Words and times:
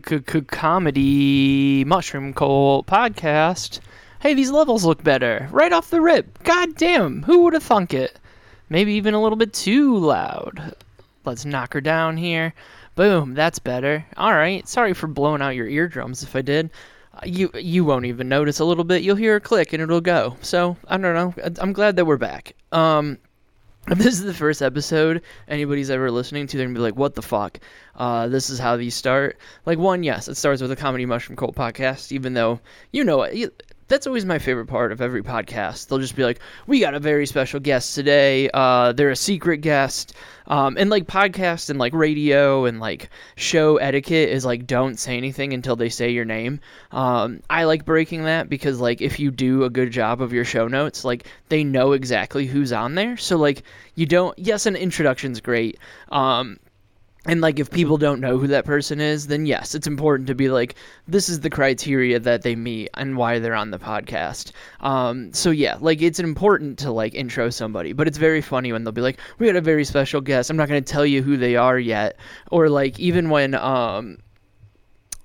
comedy 0.00 1.84
mushroom 1.84 2.32
cult 2.32 2.86
podcast. 2.86 3.80
Hey, 4.20 4.34
these 4.34 4.50
levels 4.50 4.84
look 4.84 5.02
better 5.02 5.48
right 5.50 5.72
off 5.72 5.90
the 5.90 6.00
rip. 6.00 6.42
God 6.44 6.76
damn, 6.76 7.22
who 7.24 7.42
would 7.42 7.54
have 7.54 7.62
thunk 7.62 7.92
it? 7.92 8.18
Maybe 8.68 8.94
even 8.94 9.14
a 9.14 9.22
little 9.22 9.36
bit 9.36 9.52
too 9.52 9.96
loud. 9.96 10.74
Let's 11.24 11.44
knock 11.44 11.74
her 11.74 11.80
down 11.80 12.16
here. 12.16 12.54
Boom, 12.94 13.34
that's 13.34 13.58
better. 13.58 14.04
All 14.16 14.32
right, 14.32 14.66
sorry 14.68 14.94
for 14.94 15.06
blowing 15.06 15.42
out 15.42 15.56
your 15.56 15.68
eardrums 15.68 16.22
if 16.22 16.36
I 16.36 16.42
did. 16.42 16.70
Uh, 17.14 17.20
you 17.24 17.50
you 17.54 17.84
won't 17.84 18.06
even 18.06 18.28
notice 18.28 18.60
a 18.60 18.64
little 18.64 18.84
bit. 18.84 19.02
You'll 19.02 19.16
hear 19.16 19.36
a 19.36 19.40
click 19.40 19.72
and 19.72 19.82
it'll 19.82 20.00
go. 20.00 20.36
So 20.40 20.76
I 20.88 20.96
don't 20.96 21.14
know. 21.14 21.52
I'm 21.60 21.72
glad 21.72 21.96
that 21.96 22.04
we're 22.04 22.16
back. 22.16 22.54
Um, 22.72 23.18
if 23.88 23.98
this 23.98 24.14
is 24.14 24.22
the 24.22 24.34
first 24.34 24.62
episode 24.62 25.22
anybody's 25.48 25.90
ever 25.90 26.10
listening 26.10 26.46
to, 26.46 26.56
they're 26.56 26.66
gonna 26.66 26.78
be 26.78 26.82
like, 26.82 26.96
"What 26.96 27.14
the 27.14 27.22
fuck?" 27.22 27.58
Uh, 27.96 28.28
this 28.28 28.48
is 28.50 28.58
how 28.58 28.76
these 28.76 28.94
start. 28.94 29.36
Like 29.66 29.78
one, 29.78 30.02
yes, 30.02 30.28
it 30.28 30.36
starts 30.36 30.62
with 30.62 30.70
a 30.70 30.76
comedy 30.76 31.06
mushroom 31.06 31.36
cult 31.36 31.56
podcast. 31.56 32.12
Even 32.12 32.34
though 32.34 32.60
you 32.92 33.04
know 33.04 33.22
it, 33.22 33.62
that's 33.88 34.06
always 34.06 34.24
my 34.24 34.38
favorite 34.38 34.66
part 34.66 34.92
of 34.92 35.00
every 35.00 35.22
podcast. 35.22 35.88
They'll 35.88 35.98
just 35.98 36.16
be 36.16 36.24
like, 36.24 36.40
"We 36.66 36.80
got 36.80 36.94
a 36.94 37.00
very 37.00 37.26
special 37.26 37.60
guest 37.60 37.94
today. 37.94 38.48
Uh, 38.52 38.92
they're 38.92 39.10
a 39.10 39.16
secret 39.16 39.58
guest." 39.58 40.14
Um, 40.46 40.76
and 40.76 40.90
like 40.90 41.06
podcast 41.06 41.70
and 41.70 41.78
like 41.78 41.94
radio 41.94 42.64
and 42.64 42.80
like 42.80 43.10
show 43.36 43.76
etiquette 43.76 44.28
is 44.28 44.44
like 44.44 44.66
don't 44.66 44.98
say 44.98 45.16
anything 45.16 45.52
until 45.52 45.76
they 45.76 45.88
say 45.88 46.10
your 46.10 46.24
name. 46.24 46.60
Um, 46.90 47.40
I 47.48 47.64
like 47.64 47.84
breaking 47.84 48.24
that 48.24 48.48
because 48.48 48.80
like 48.80 49.00
if 49.00 49.20
you 49.20 49.30
do 49.30 49.64
a 49.64 49.70
good 49.70 49.90
job 49.90 50.20
of 50.20 50.32
your 50.32 50.44
show 50.44 50.68
notes, 50.68 51.04
like 51.04 51.26
they 51.48 51.64
know 51.64 51.92
exactly 51.92 52.46
who's 52.46 52.72
on 52.72 52.94
there. 52.94 53.16
So 53.16 53.36
like 53.36 53.62
you 53.94 54.06
don't. 54.06 54.38
Yes, 54.38 54.66
an 54.66 54.76
introduction's 54.76 55.40
great. 55.40 55.78
Um, 56.10 56.58
and 57.24 57.40
like 57.40 57.60
if 57.60 57.70
people 57.70 57.98
don't 57.98 58.20
know 58.20 58.36
who 58.36 58.48
that 58.48 58.64
person 58.64 59.00
is 59.00 59.28
then 59.28 59.46
yes 59.46 59.74
it's 59.74 59.86
important 59.86 60.26
to 60.26 60.34
be 60.34 60.48
like 60.48 60.74
this 61.06 61.28
is 61.28 61.40
the 61.40 61.50
criteria 61.50 62.18
that 62.18 62.42
they 62.42 62.56
meet 62.56 62.88
and 62.94 63.16
why 63.16 63.38
they're 63.38 63.54
on 63.54 63.70
the 63.70 63.78
podcast. 63.78 64.52
Um, 64.80 65.32
so 65.32 65.50
yeah 65.50 65.76
like 65.80 66.02
it's 66.02 66.18
important 66.18 66.78
to 66.80 66.90
like 66.90 67.14
intro 67.14 67.50
somebody 67.50 67.92
but 67.92 68.08
it's 68.08 68.18
very 68.18 68.40
funny 68.40 68.72
when 68.72 68.84
they'll 68.84 68.92
be 68.92 69.00
like 69.00 69.20
we 69.38 69.46
had 69.46 69.56
a 69.56 69.60
very 69.60 69.84
special 69.84 70.20
guest. 70.20 70.50
I'm 70.50 70.56
not 70.56 70.68
going 70.68 70.82
to 70.82 70.92
tell 70.92 71.06
you 71.06 71.22
who 71.22 71.36
they 71.36 71.56
are 71.56 71.78
yet. 71.78 72.16
Or 72.50 72.68
like 72.68 72.98
even 72.98 73.30
when 73.30 73.54
um, 73.54 74.18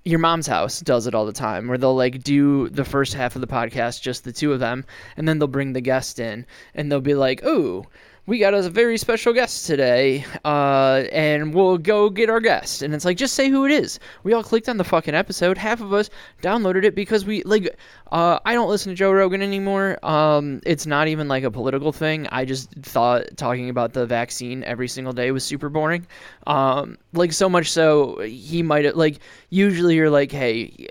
your 0.07 0.19
mom's 0.19 0.47
house 0.47 0.79
does 0.79 1.05
it 1.05 1.13
all 1.13 1.25
the 1.25 1.33
time 1.33 1.67
where 1.67 1.77
they'll 1.77 1.95
like 1.95 2.23
do 2.23 2.69
the 2.69 2.85
first 2.85 3.13
half 3.13 3.35
of 3.35 3.41
the 3.41 3.47
podcast 3.47 4.01
just 4.01 4.23
the 4.23 4.31
two 4.31 4.53
of 4.53 4.59
them 4.59 4.85
and 5.17 5.27
then 5.27 5.37
they'll 5.37 5.47
bring 5.47 5.73
the 5.73 5.81
guest 5.81 6.17
in 6.19 6.45
and 6.75 6.89
they'll 6.91 7.01
be 7.01 7.15
like 7.15 7.41
oh 7.43 7.85
we 8.27 8.39
got 8.39 8.53
a 8.53 8.69
very 8.69 8.97
special 8.97 9.31
guest 9.31 9.65
today, 9.65 10.25
uh, 10.43 11.05
and 11.13 11.53
we'll 11.53 11.77
go 11.77 12.09
get 12.09 12.29
our 12.29 12.41
guest. 12.41 12.81
And 12.81 12.93
it's 12.93 13.05
like, 13.05 13.15
just 13.15 13.33
say 13.35 13.49
who 13.49 13.65
it 13.65 13.71
is. 13.71 13.99
We 14.23 14.33
all 14.33 14.43
clicked 14.43 14.67
on 14.67 14.75
the 14.75 14.83
fucking 14.83 15.15
episode. 15.15 15.57
Half 15.57 15.79
of 15.79 15.93
us 15.93 16.09
downloaded 16.41 16.83
it 16.83 16.93
because 16.93 17.25
we 17.25 17.41
like. 17.43 17.75
Uh, 18.11 18.39
I 18.45 18.53
don't 18.53 18.69
listen 18.69 18.91
to 18.91 18.95
Joe 18.95 19.11
Rogan 19.13 19.41
anymore. 19.41 19.97
Um, 20.05 20.61
it's 20.65 20.85
not 20.85 21.07
even 21.07 21.29
like 21.29 21.43
a 21.43 21.51
political 21.51 21.93
thing. 21.93 22.27
I 22.29 22.43
just 22.43 22.69
thought 22.81 23.37
talking 23.37 23.69
about 23.69 23.93
the 23.93 24.05
vaccine 24.05 24.63
every 24.65 24.89
single 24.89 25.13
day 25.13 25.31
was 25.31 25.45
super 25.45 25.69
boring. 25.69 26.05
Um, 26.45 26.97
like 27.13 27.31
so 27.31 27.47
much 27.47 27.71
so 27.71 28.19
he 28.19 28.61
might 28.61 28.95
like. 28.97 29.19
Usually 29.49 29.95
you're 29.95 30.09
like, 30.09 30.33
hey, 30.33 30.87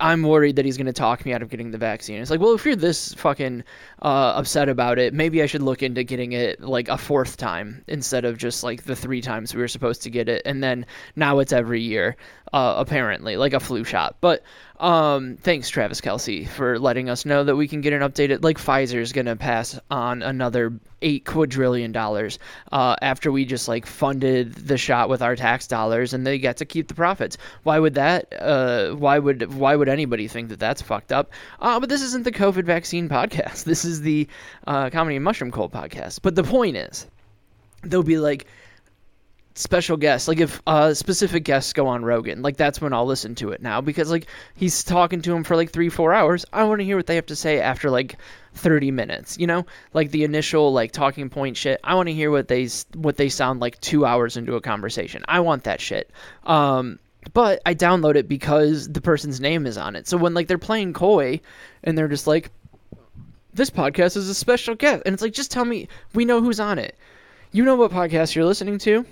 I'm 0.00 0.22
worried 0.22 0.56
that 0.56 0.64
he's 0.64 0.76
going 0.76 0.86
to 0.86 0.92
talk 0.92 1.24
me 1.24 1.32
out 1.32 1.42
of 1.42 1.48
getting 1.48 1.70
the 1.70 1.78
vaccine. 1.78 2.20
It's 2.20 2.30
like, 2.30 2.40
well, 2.40 2.54
if 2.54 2.64
you're 2.64 2.76
this 2.76 3.14
fucking 3.14 3.64
uh, 4.02 4.32
upset 4.36 4.68
about 4.68 4.98
it, 4.98 5.14
maybe 5.14 5.42
I 5.42 5.46
should 5.46 5.62
look 5.62 5.82
into 5.82 6.04
getting 6.04 6.32
it 6.32 6.60
like 6.60 6.88
a 6.88 6.98
fourth 6.98 7.36
time 7.36 7.84
instead 7.86 8.24
of 8.24 8.38
just 8.38 8.64
like 8.64 8.84
the 8.84 8.96
three 8.96 9.20
times 9.20 9.54
we 9.54 9.60
were 9.60 9.68
supposed 9.68 10.02
to 10.02 10.10
get 10.10 10.28
it, 10.28 10.42
and 10.44 10.62
then 10.62 10.86
now 11.16 11.38
it's 11.38 11.52
every 11.52 11.80
year, 11.80 12.16
uh, 12.52 12.74
apparently, 12.78 13.36
like 13.36 13.52
a 13.52 13.60
flu 13.60 13.84
shot. 13.84 14.16
But 14.20 14.42
um, 14.78 15.36
thanks, 15.36 15.68
Travis 15.68 16.00
Kelce, 16.00 16.48
for 16.48 16.78
letting 16.78 17.10
us 17.10 17.24
know 17.24 17.44
that 17.44 17.56
we 17.56 17.68
can 17.68 17.80
get 17.80 17.92
an 17.92 18.02
updated. 18.02 18.42
Like 18.42 18.58
Pfizer 18.58 19.00
is 19.00 19.12
gonna 19.12 19.36
pass 19.36 19.78
on 19.90 20.22
another 20.22 20.72
eight 21.02 21.24
quadrillion 21.24 21.92
dollars 21.92 22.38
uh, 22.72 22.96
after 23.02 23.30
we 23.30 23.44
just 23.44 23.68
like 23.68 23.86
funded 23.86 24.54
the 24.54 24.78
shot 24.78 25.08
with 25.08 25.22
our 25.22 25.36
tax 25.36 25.66
dollars, 25.66 26.14
and 26.14 26.26
they 26.26 26.38
get 26.38 26.58
to 26.58 26.64
keep 26.64 26.88
the 26.88 26.94
profits. 26.94 27.38
Why 27.64 27.78
would 27.78 27.94
that? 27.94 28.32
Uh, 28.38 28.92
why 28.92 29.18
would 29.18 29.54
why 29.54 29.74
would 29.76 29.88
anybody 29.88 30.28
think 30.28 30.48
that 30.50 30.60
that's 30.60 30.82
fucked 30.82 31.12
up? 31.12 31.30
Uh, 31.60 31.80
but 31.80 31.88
this 31.88 32.02
isn't 32.02 32.24
the 32.24 32.32
COVID 32.32 32.64
vaccine 32.64 33.08
podcast. 33.08 33.64
This 33.68 33.84
is 33.84 34.00
the 34.00 34.26
uh, 34.66 34.88
comedy 34.88 35.18
mushroom 35.18 35.50
cult 35.50 35.72
podcast. 35.72 36.20
But 36.22 36.34
the 36.34 36.42
point 36.42 36.76
is, 36.76 37.06
they'll 37.82 38.02
be 38.02 38.18
like 38.18 38.46
special 39.58 39.96
guests 39.96 40.28
like 40.28 40.38
if 40.38 40.62
uh 40.68 40.94
specific 40.94 41.42
guests 41.42 41.72
go 41.72 41.88
on 41.88 42.04
rogan 42.04 42.42
like 42.42 42.56
that's 42.56 42.80
when 42.80 42.92
i'll 42.92 43.06
listen 43.06 43.34
to 43.34 43.50
it 43.50 43.60
now 43.60 43.80
because 43.80 44.08
like 44.08 44.26
he's 44.54 44.84
talking 44.84 45.20
to 45.22 45.34
him 45.34 45.42
for 45.42 45.56
like 45.56 45.70
three 45.70 45.88
four 45.88 46.12
hours. 46.14 46.44
I 46.52 46.64
want 46.64 46.80
to 46.80 46.84
hear 46.84 46.96
what 46.96 47.06
they 47.06 47.16
have 47.16 47.26
to 47.26 47.36
say 47.36 47.60
after 47.60 47.90
like 47.90 48.16
30 48.54 48.90
minutes 48.90 49.38
you 49.38 49.46
know? 49.46 49.66
Like 49.92 50.10
the 50.10 50.24
initial 50.24 50.72
like 50.72 50.92
talking 50.92 51.28
point 51.28 51.56
shit. 51.56 51.80
I 51.82 51.94
want 51.94 52.08
to 52.08 52.14
hear 52.14 52.30
what 52.30 52.46
they 52.46 52.68
what 52.94 53.16
they 53.16 53.28
sound 53.28 53.60
like 53.60 53.80
two 53.80 54.04
hours 54.06 54.36
into 54.36 54.54
a 54.54 54.60
conversation. 54.60 55.24
I 55.26 55.40
want 55.40 55.64
that 55.64 55.80
shit. 55.80 56.10
Um 56.44 56.98
but 57.34 57.60
i 57.66 57.74
download 57.74 58.14
it 58.14 58.28
because 58.28 58.88
the 58.88 59.00
person's 59.00 59.40
name 59.40 59.66
is 59.66 59.76
on 59.76 59.96
it. 59.96 60.06
So 60.06 60.16
when 60.16 60.34
like 60.34 60.46
they're 60.46 60.58
playing 60.58 60.92
coy 60.92 61.40
and 61.82 61.98
they're 61.98 62.08
just 62.08 62.26
like 62.26 62.50
this 63.52 63.70
podcast 63.70 64.16
is 64.16 64.28
a 64.28 64.34
special 64.34 64.74
guest. 64.74 65.02
And 65.04 65.14
it's 65.14 65.22
like 65.22 65.32
just 65.32 65.50
tell 65.50 65.64
me 65.64 65.88
we 66.14 66.24
know 66.24 66.40
who's 66.40 66.60
on 66.60 66.78
it. 66.78 66.96
You 67.50 67.64
know 67.64 67.76
what 67.76 67.90
podcast 67.90 68.34
you're 68.34 68.44
listening 68.44 68.78
to 68.78 69.04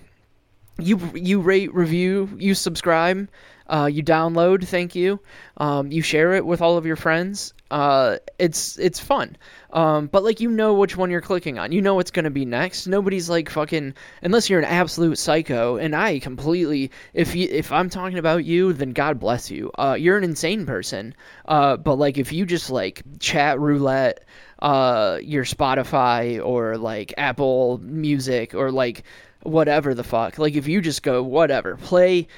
you 0.79 0.99
you 1.15 1.41
rate, 1.41 1.75
review, 1.75 2.29
you 2.37 2.55
subscribe, 2.55 3.29
uh, 3.69 3.89
you 3.91 4.03
download. 4.03 4.67
Thank 4.67 4.95
you. 4.95 5.21
Um, 5.57 5.91
you 5.91 6.03
share 6.03 6.35
it 6.35 6.45
with 6.45 6.61
all 6.61 6.77
of 6.77 6.87
your 6.87 6.97
friends. 6.97 7.53
Uh, 7.71 8.19
it's 8.39 8.79
it's 8.79 9.01
fun. 9.01 9.37
Um, 9.73 10.07
but 10.07 10.23
like 10.23 10.41
you 10.41 10.51
know 10.51 10.75
which 10.75 10.97
one 10.97 11.11
you're 11.11 11.21
clicking 11.21 11.59
on. 11.59 11.73
You 11.73 11.83
know 11.83 11.95
what's 11.97 12.13
gonna 12.13 12.31
be 12.31 12.45
next. 12.45 12.87
Nobody's 12.87 13.29
like 13.29 13.51
fucking 13.51 13.95
unless 14.23 14.49
you're 14.49 14.61
an 14.61 14.65
absolute 14.65 15.19
psycho. 15.19 15.77
And 15.77 15.97
I 15.97 16.21
completely 16.21 16.93
if 17.13 17.35
you 17.35 17.49
if 17.51 17.73
I'm 17.73 17.91
talking 17.91 18.19
about 18.19 18.45
you, 18.45 18.73
then 18.73 18.93
God 18.93 19.19
bless 19.19 19.51
you. 19.51 19.73
Uh, 19.79 19.97
you're 19.99 20.17
an 20.17 20.25
insane 20.25 20.65
person. 20.65 21.15
Uh, 21.47 21.77
but 21.77 21.97
like 21.97 22.19
if 22.19 22.33
you 22.33 22.47
just 22.47 22.71
like 22.71 23.03
chat 23.19 23.59
roulette 23.59 24.25
uh 24.61 25.19
your 25.23 25.45
Spotify 25.45 26.43
or 26.43 26.79
like 26.79 27.13
Apple 27.19 27.79
Music 27.83 28.55
or 28.55 28.71
like 28.71 29.03
whatever 29.49 29.95
the 29.95 30.05
fuck. 30.05 30.39
Like 30.39 30.55
if 30.55 30.69
you 30.69 30.81
just 30.81 31.03
go 31.03 31.23
whatever, 31.23 31.77
play 31.77 32.29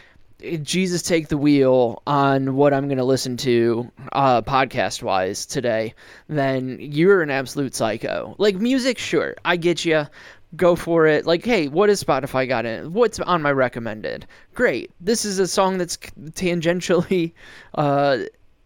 Jesus 0.62 1.02
take 1.02 1.28
the 1.28 1.36
wheel 1.36 2.02
on 2.06 2.54
what 2.54 2.72
I'm 2.72 2.86
going 2.86 2.98
to 2.98 3.04
listen 3.04 3.36
to 3.38 3.90
uh, 4.12 4.42
podcast 4.42 5.02
wise 5.02 5.44
today, 5.44 5.94
then 6.28 6.78
you're 6.80 7.22
an 7.22 7.30
absolute 7.30 7.74
psycho. 7.74 8.36
Like 8.38 8.56
music, 8.56 8.98
sure, 8.98 9.34
I 9.44 9.56
get 9.56 9.84
you. 9.84 10.06
Go 10.56 10.76
for 10.76 11.06
it. 11.06 11.26
Like, 11.26 11.44
hey, 11.44 11.68
what 11.68 11.88
has 11.90 12.02
Spotify 12.02 12.48
got 12.48 12.64
in? 12.64 12.92
What's 12.92 13.18
on 13.20 13.42
my 13.42 13.52
recommended? 13.52 14.26
Great. 14.54 14.90
This 15.00 15.24
is 15.24 15.38
a 15.38 15.46
song 15.46 15.76
that's 15.76 15.96
tangentially 15.96 17.32
uh, 17.74 18.18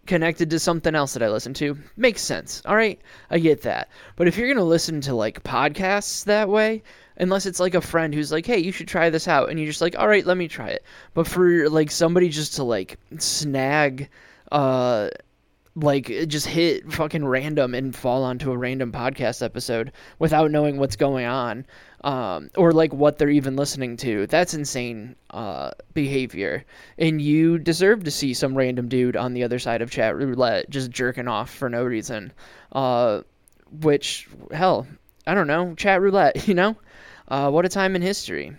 connected 0.07 0.51
to 0.51 0.59
something 0.59 0.95
else 0.95 1.15
that 1.15 1.23
I 1.23 1.29
listen 1.29 1.55
to. 1.55 1.77
Makes 1.97 2.23
sense. 2.23 2.63
All 2.67 2.77
right, 2.77 3.01
I 3.31 3.39
get 3.39 3.63
that. 3.63 3.89
But 4.15 4.29
if 4.29 4.37
you're 4.37 4.47
going 4.47 4.59
to 4.59 4.63
listen 4.63 5.01
to 5.03 5.15
like 5.15 5.43
podcasts 5.43 6.25
that 6.25 6.49
way, 6.49 6.83
unless 7.17 7.47
it's 7.47 7.61
like 7.61 7.75
a 7.75 7.81
friend 7.81 8.15
who's 8.15 8.33
like, 8.33 8.47
"Hey, 8.47 8.59
you 8.59 8.73
should 8.73 8.89
try 8.89 9.11
this 9.11 9.29
out," 9.29 9.51
and 9.51 9.59
you're 9.59 9.69
just 9.69 9.81
like, 9.81 9.99
"All 9.99 10.09
right, 10.09 10.27
let 10.27 10.37
me 10.37 10.49
try 10.49 10.69
it." 10.69 10.85
But 11.15 11.27
for 11.27 11.69
like 11.69 11.91
somebody 11.91 12.29
just 12.29 12.55
to 12.57 12.65
like 12.65 12.99
snag, 13.19 14.09
uh, 14.51 15.09
like 15.75 16.07
just 16.29 16.47
hit 16.47 16.91
fucking 16.93 17.25
random 17.25 17.75
and 17.75 17.95
fall 17.97 18.25
onto 18.25 18.53
a 18.53 18.57
random 18.57 18.93
podcast 18.93 19.43
episode 19.43 19.93
without 20.19 20.51
knowing 20.51 20.77
what's 20.79 20.97
going 20.97 21.25
on, 21.27 21.65
um, 22.05 22.51
or 22.57 22.73
like 22.73 22.93
what 22.93 23.19
they're 23.19 23.31
even 23.31 23.57
listening 23.57 23.97
to, 23.97 24.27
that's 24.27 24.55
insane 24.55 25.17
uh, 25.31 25.71
behavior. 25.95 26.65
And 26.99 27.23
you 27.23 27.59
deserve 27.59 28.05
to 28.05 28.11
see 28.11 28.35
some 28.35 28.57
random 28.57 28.89
dude 28.89 29.17
on 29.17 29.33
the 29.35 29.45
other 29.45 29.59
side 29.59 29.83
of 29.83 29.91
chat 29.91 30.17
roulette 30.17 30.69
just 30.69 30.91
jerking 30.91 31.29
off 31.29 31.51
for 31.51 31.69
no 31.71 31.85
reason. 31.85 32.33
Uh, 32.73 33.23
which 33.81 34.29
hell, 34.51 34.87
I 35.27 35.35
don't 35.35 35.47
know, 35.47 35.75
chat 35.75 36.03
roulette, 36.03 36.47
you 36.49 36.55
know. 36.55 36.77
Uh, 37.33 37.51
what 37.51 37.65
a 37.65 37.69
time 37.71 37.97
in 37.97 38.03
history. 38.03 38.55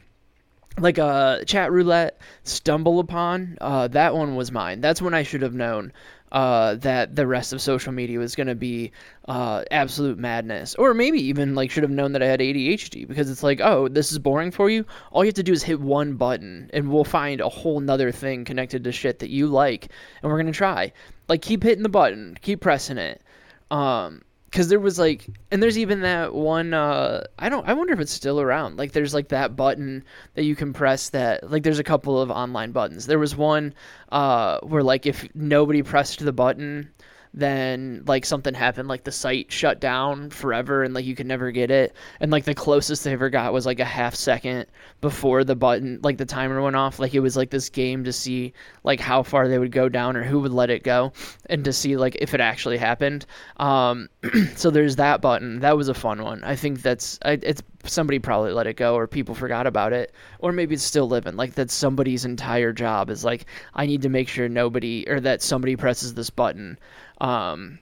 Like 0.79 0.97
a 0.97 1.05
uh, 1.05 1.43
chat 1.43 1.71
roulette, 1.71 2.19
stumble 2.43 2.99
upon. 2.99 3.55
Uh, 3.61 3.87
that 3.89 4.15
one 4.15 4.35
was 4.35 4.51
mine. 4.51 4.81
That's 4.81 4.99
when 4.99 5.13
I 5.13 5.21
should 5.21 5.43
have 5.43 5.53
known 5.53 5.93
uh, 6.31 6.73
that 6.77 7.15
the 7.15 7.27
rest 7.27 7.53
of 7.53 7.61
social 7.61 7.91
media 7.91 8.17
was 8.17 8.35
going 8.35 8.47
to 8.47 8.55
be 8.55 8.91
uh, 9.27 9.63
absolute 9.69 10.17
madness. 10.17 10.73
Or 10.73 10.95
maybe 10.95 11.21
even 11.21 11.53
like 11.53 11.69
should 11.69 11.83
have 11.83 11.91
known 11.91 12.13
that 12.13 12.23
I 12.23 12.25
had 12.25 12.39
ADHD 12.39 13.07
because 13.07 13.29
it's 13.29 13.43
like, 13.43 13.61
oh, 13.61 13.89
this 13.89 14.11
is 14.11 14.17
boring 14.17 14.49
for 14.49 14.71
you. 14.71 14.87
All 15.11 15.23
you 15.23 15.27
have 15.27 15.35
to 15.35 15.43
do 15.43 15.53
is 15.53 15.61
hit 15.61 15.79
one 15.79 16.15
button 16.15 16.71
and 16.73 16.89
we'll 16.89 17.03
find 17.03 17.41
a 17.41 17.49
whole 17.49 17.79
nother 17.79 18.11
thing 18.11 18.43
connected 18.43 18.83
to 18.85 18.91
shit 18.91 19.19
that 19.19 19.29
you 19.29 19.45
like 19.45 19.89
and 20.23 20.31
we're 20.31 20.41
going 20.41 20.51
to 20.51 20.57
try. 20.57 20.93
Like 21.29 21.43
keep 21.43 21.61
hitting 21.61 21.83
the 21.83 21.89
button, 21.89 22.39
keep 22.41 22.61
pressing 22.61 22.97
it. 22.97 23.21
Um, 23.69 24.23
because 24.53 24.67
there 24.67 24.79
was 24.79 24.99
like 24.99 25.25
and 25.49 25.63
there's 25.63 25.79
even 25.79 26.01
that 26.01 26.35
one 26.35 26.75
uh 26.75 27.23
i 27.39 27.49
don't 27.49 27.67
i 27.67 27.73
wonder 27.73 27.91
if 27.91 27.99
it's 27.99 28.11
still 28.11 28.39
around. 28.39 28.77
Like 28.77 28.91
there's 28.91 29.13
like 29.13 29.29
that 29.29 29.55
button 29.55 30.03
that 30.35 30.43
you 30.43 30.55
can 30.55 30.73
press 30.73 31.09
that 31.09 31.49
like 31.49 31.63
there's 31.63 31.79
a 31.79 31.83
couple 31.83 32.21
of 32.21 32.29
online 32.29 32.71
buttons. 32.71 33.07
There 33.07 33.17
was 33.17 33.35
one 33.35 33.73
uh 34.11 34.59
where 34.61 34.83
like 34.83 35.07
if 35.07 35.27
nobody 35.33 35.81
pressed 35.81 36.19
the 36.19 36.31
button 36.31 36.91
then 37.33 38.03
like 38.05 38.25
something 38.25 38.53
happened 38.53 38.87
like 38.87 39.03
the 39.03 39.11
site 39.11 39.51
shut 39.51 39.79
down 39.79 40.29
forever 40.29 40.83
and 40.83 40.93
like 40.93 41.05
you 41.05 41.15
could 41.15 41.25
never 41.25 41.51
get 41.51 41.71
it. 41.71 41.95
And 42.19 42.31
like 42.31 42.45
the 42.45 42.53
closest 42.53 43.03
they 43.03 43.11
ever 43.11 43.29
got 43.29 43.53
was 43.53 43.65
like 43.65 43.79
a 43.79 43.85
half 43.85 44.13
second 44.13 44.67
before 45.01 45.43
the 45.43 45.55
button 45.55 45.99
like 46.03 46.17
the 46.17 46.25
timer 46.25 46.61
went 46.61 46.75
off. 46.75 46.99
Like 46.99 47.15
it 47.15 47.21
was 47.21 47.35
like 47.35 47.49
this 47.49 47.69
game 47.69 48.03
to 48.03 48.13
see 48.13 48.53
like 48.83 48.99
how 48.99 49.23
far 49.23 49.47
they 49.47 49.57
would 49.57 49.71
go 49.71 49.89
down 49.89 50.15
or 50.15 50.23
who 50.23 50.39
would 50.41 50.51
let 50.51 50.69
it 50.69 50.83
go 50.83 51.11
and 51.47 51.65
to 51.65 51.73
see 51.73 51.97
like 51.97 52.15
if 52.19 52.35
it 52.35 52.41
actually 52.41 52.77
happened. 52.77 53.25
Um 53.57 54.09
so 54.55 54.69
there's 54.69 54.97
that 54.97 55.21
button. 55.21 55.59
That 55.59 55.75
was 55.75 55.89
a 55.89 55.95
fun 55.95 56.21
one. 56.21 56.43
I 56.43 56.55
think 56.55 56.83
that's 56.83 57.17
I, 57.25 57.39
it's 57.41 57.63
somebody 57.85 58.19
probably 58.19 58.51
let 58.51 58.67
it 58.67 58.77
go 58.77 58.95
or 58.95 59.07
people 59.07 59.35
forgot 59.35 59.67
about 59.67 59.93
it 59.93 60.13
or 60.39 60.51
maybe 60.51 60.73
it's 60.73 60.83
still 60.83 61.07
living 61.07 61.35
like 61.35 61.53
that 61.55 61.69
somebody's 61.69 62.25
entire 62.25 62.71
job 62.71 63.09
is 63.09 63.23
like 63.23 63.45
i 63.73 63.85
need 63.85 64.01
to 64.01 64.09
make 64.09 64.27
sure 64.27 64.47
nobody 64.47 65.05
or 65.07 65.19
that 65.19 65.41
somebody 65.41 65.75
presses 65.75 66.13
this 66.13 66.29
button. 66.29 66.77
Um 67.19 67.79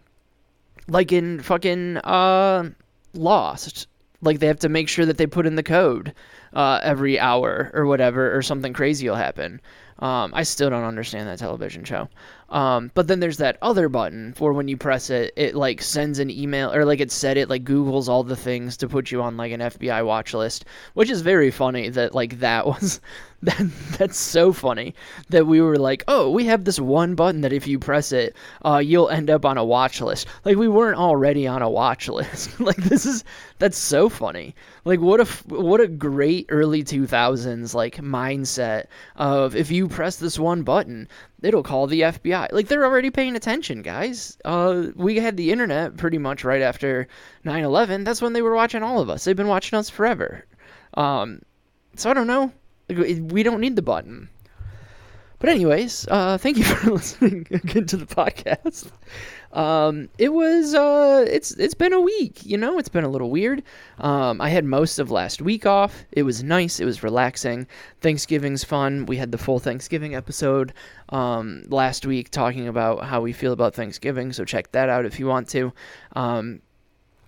like 0.87 1.11
in 1.11 1.41
fucking 1.41 1.97
uh 1.97 2.69
lost 3.13 3.87
like 4.21 4.39
they 4.39 4.47
have 4.47 4.59
to 4.59 4.69
make 4.69 4.87
sure 4.87 5.05
that 5.05 5.17
they 5.17 5.27
put 5.27 5.45
in 5.45 5.55
the 5.55 5.63
code 5.63 6.13
uh, 6.53 6.79
every 6.83 7.19
hour 7.19 7.71
or 7.73 7.85
whatever 7.85 8.35
or 8.35 8.41
something 8.41 8.73
crazy 8.73 9.07
will 9.07 9.15
happen. 9.15 9.59
Um, 9.99 10.31
i 10.33 10.43
still 10.43 10.69
don't 10.69 10.83
understand 10.83 11.27
that 11.27 11.37
television 11.39 11.83
show 11.83 12.09
um, 12.51 12.91
but 12.93 13.07
then 13.07 13.21
there's 13.21 13.37
that 13.37 13.57
other 13.61 13.87
button 13.87 14.33
for 14.33 14.51
when 14.51 14.67
you 14.67 14.75
press 14.75 15.09
it, 15.09 15.33
it 15.37 15.55
like 15.55 15.81
sends 15.81 16.19
an 16.19 16.29
email 16.29 16.73
or 16.73 16.83
like 16.83 16.99
it 16.99 17.11
said 17.11 17.37
it 17.37 17.49
like 17.49 17.63
Google's 17.63 18.09
all 18.09 18.23
the 18.23 18.35
things 18.35 18.75
to 18.77 18.89
put 18.89 19.09
you 19.09 19.21
on 19.21 19.37
like 19.37 19.53
an 19.53 19.61
FBI 19.61 20.05
watch 20.05 20.33
list, 20.33 20.65
which 20.93 21.09
is 21.09 21.21
very 21.21 21.49
funny 21.49 21.87
that 21.89 22.13
like 22.13 22.39
that 22.39 22.65
was 22.65 22.99
that 23.43 23.57
that's 23.97 24.19
so 24.19 24.53
funny 24.53 24.93
that 25.29 25.47
we 25.47 25.61
were 25.61 25.77
like, 25.77 26.03
oh, 26.07 26.29
we 26.29 26.45
have 26.45 26.63
this 26.63 26.79
one 26.79 27.15
button 27.15 27.41
that 27.41 27.53
if 27.53 27.65
you 27.67 27.79
press 27.79 28.11
it, 28.11 28.35
uh, 28.63 28.77
you'll 28.77 29.09
end 29.09 29.29
up 29.29 29.45
on 29.45 29.57
a 29.57 29.65
watch 29.65 30.01
list. 30.01 30.27
Like 30.45 30.57
we 30.57 30.67
weren't 30.67 30.99
already 30.99 31.47
on 31.47 31.61
a 31.61 31.69
watch 31.69 32.07
list. 32.09 32.59
like 32.59 32.77
this 32.77 33.05
is 33.05 33.23
that's 33.59 33.77
so 33.77 34.09
funny. 34.09 34.55
Like 34.83 34.99
what 34.99 35.21
a 35.21 35.25
what 35.47 35.79
a 35.79 35.87
great 35.87 36.47
early 36.49 36.83
2000s 36.83 37.73
like 37.73 37.95
mindset 37.97 38.87
of 39.15 39.55
if 39.55 39.71
you 39.71 39.87
press 39.87 40.17
this 40.17 40.37
one 40.37 40.63
button, 40.63 41.07
it'll 41.41 41.63
call 41.63 41.87
the 41.87 42.01
FBI. 42.01 42.51
Like 42.51 42.67
they're 42.67 42.85
already 42.85 43.09
paying 43.09 43.35
attention, 43.35 43.81
guys. 43.81 44.37
Uh, 44.45 44.87
we 44.95 45.17
had 45.17 45.37
the 45.37 45.51
internet 45.51 45.97
pretty 45.97 46.17
much 46.17 46.43
right 46.43 46.61
after 46.61 47.07
9/11. 47.45 48.05
That's 48.05 48.21
when 48.21 48.33
they 48.33 48.41
were 48.41 48.55
watching 48.55 48.83
all 48.83 48.99
of 48.99 49.09
us. 49.09 49.23
They've 49.23 49.35
been 49.35 49.47
watching 49.47 49.77
us 49.77 49.89
forever. 49.89 50.45
Um, 50.95 51.41
so 51.95 52.09
I 52.09 52.13
don't 52.13 52.27
know. 52.27 52.51
We 52.89 53.43
don't 53.43 53.61
need 53.61 53.75
the 53.75 53.81
button. 53.81 54.29
But 55.39 55.49
anyways, 55.49 56.07
uh, 56.09 56.37
thank 56.37 56.57
you 56.57 56.63
for 56.63 56.91
listening 56.91 57.47
again 57.49 57.85
to 57.87 57.97
the 57.97 58.05
podcast. 58.05 58.91
Um, 59.53 60.09
it 60.17 60.33
was 60.33 60.73
uh, 60.73 61.25
it's 61.27 61.51
it's 61.51 61.73
been 61.73 61.93
a 61.93 61.99
week. 61.99 62.45
You 62.45 62.57
know, 62.57 62.79
it's 62.79 62.89
been 62.89 63.03
a 63.03 63.09
little 63.09 63.29
weird. 63.29 63.63
Um, 63.99 64.41
I 64.41 64.49
had 64.49 64.65
most 64.65 64.99
of 64.99 65.11
last 65.11 65.41
week 65.41 65.65
off. 65.65 66.05
It 66.11 66.23
was 66.23 66.43
nice. 66.43 66.79
It 66.79 66.85
was 66.85 67.03
relaxing. 67.03 67.67
Thanksgiving's 67.99 68.63
fun. 68.63 69.05
We 69.05 69.17
had 69.17 69.31
the 69.31 69.37
full 69.37 69.59
Thanksgiving 69.59 70.15
episode 70.15 70.73
um, 71.09 71.63
last 71.67 72.05
week 72.05 72.31
talking 72.31 72.67
about 72.67 73.05
how 73.05 73.21
we 73.21 73.33
feel 73.33 73.53
about 73.53 73.75
Thanksgiving. 73.75 74.33
So 74.33 74.45
check 74.45 74.71
that 74.71 74.89
out 74.89 75.05
if 75.05 75.19
you 75.19 75.27
want 75.27 75.49
to. 75.49 75.73
Um, 76.15 76.61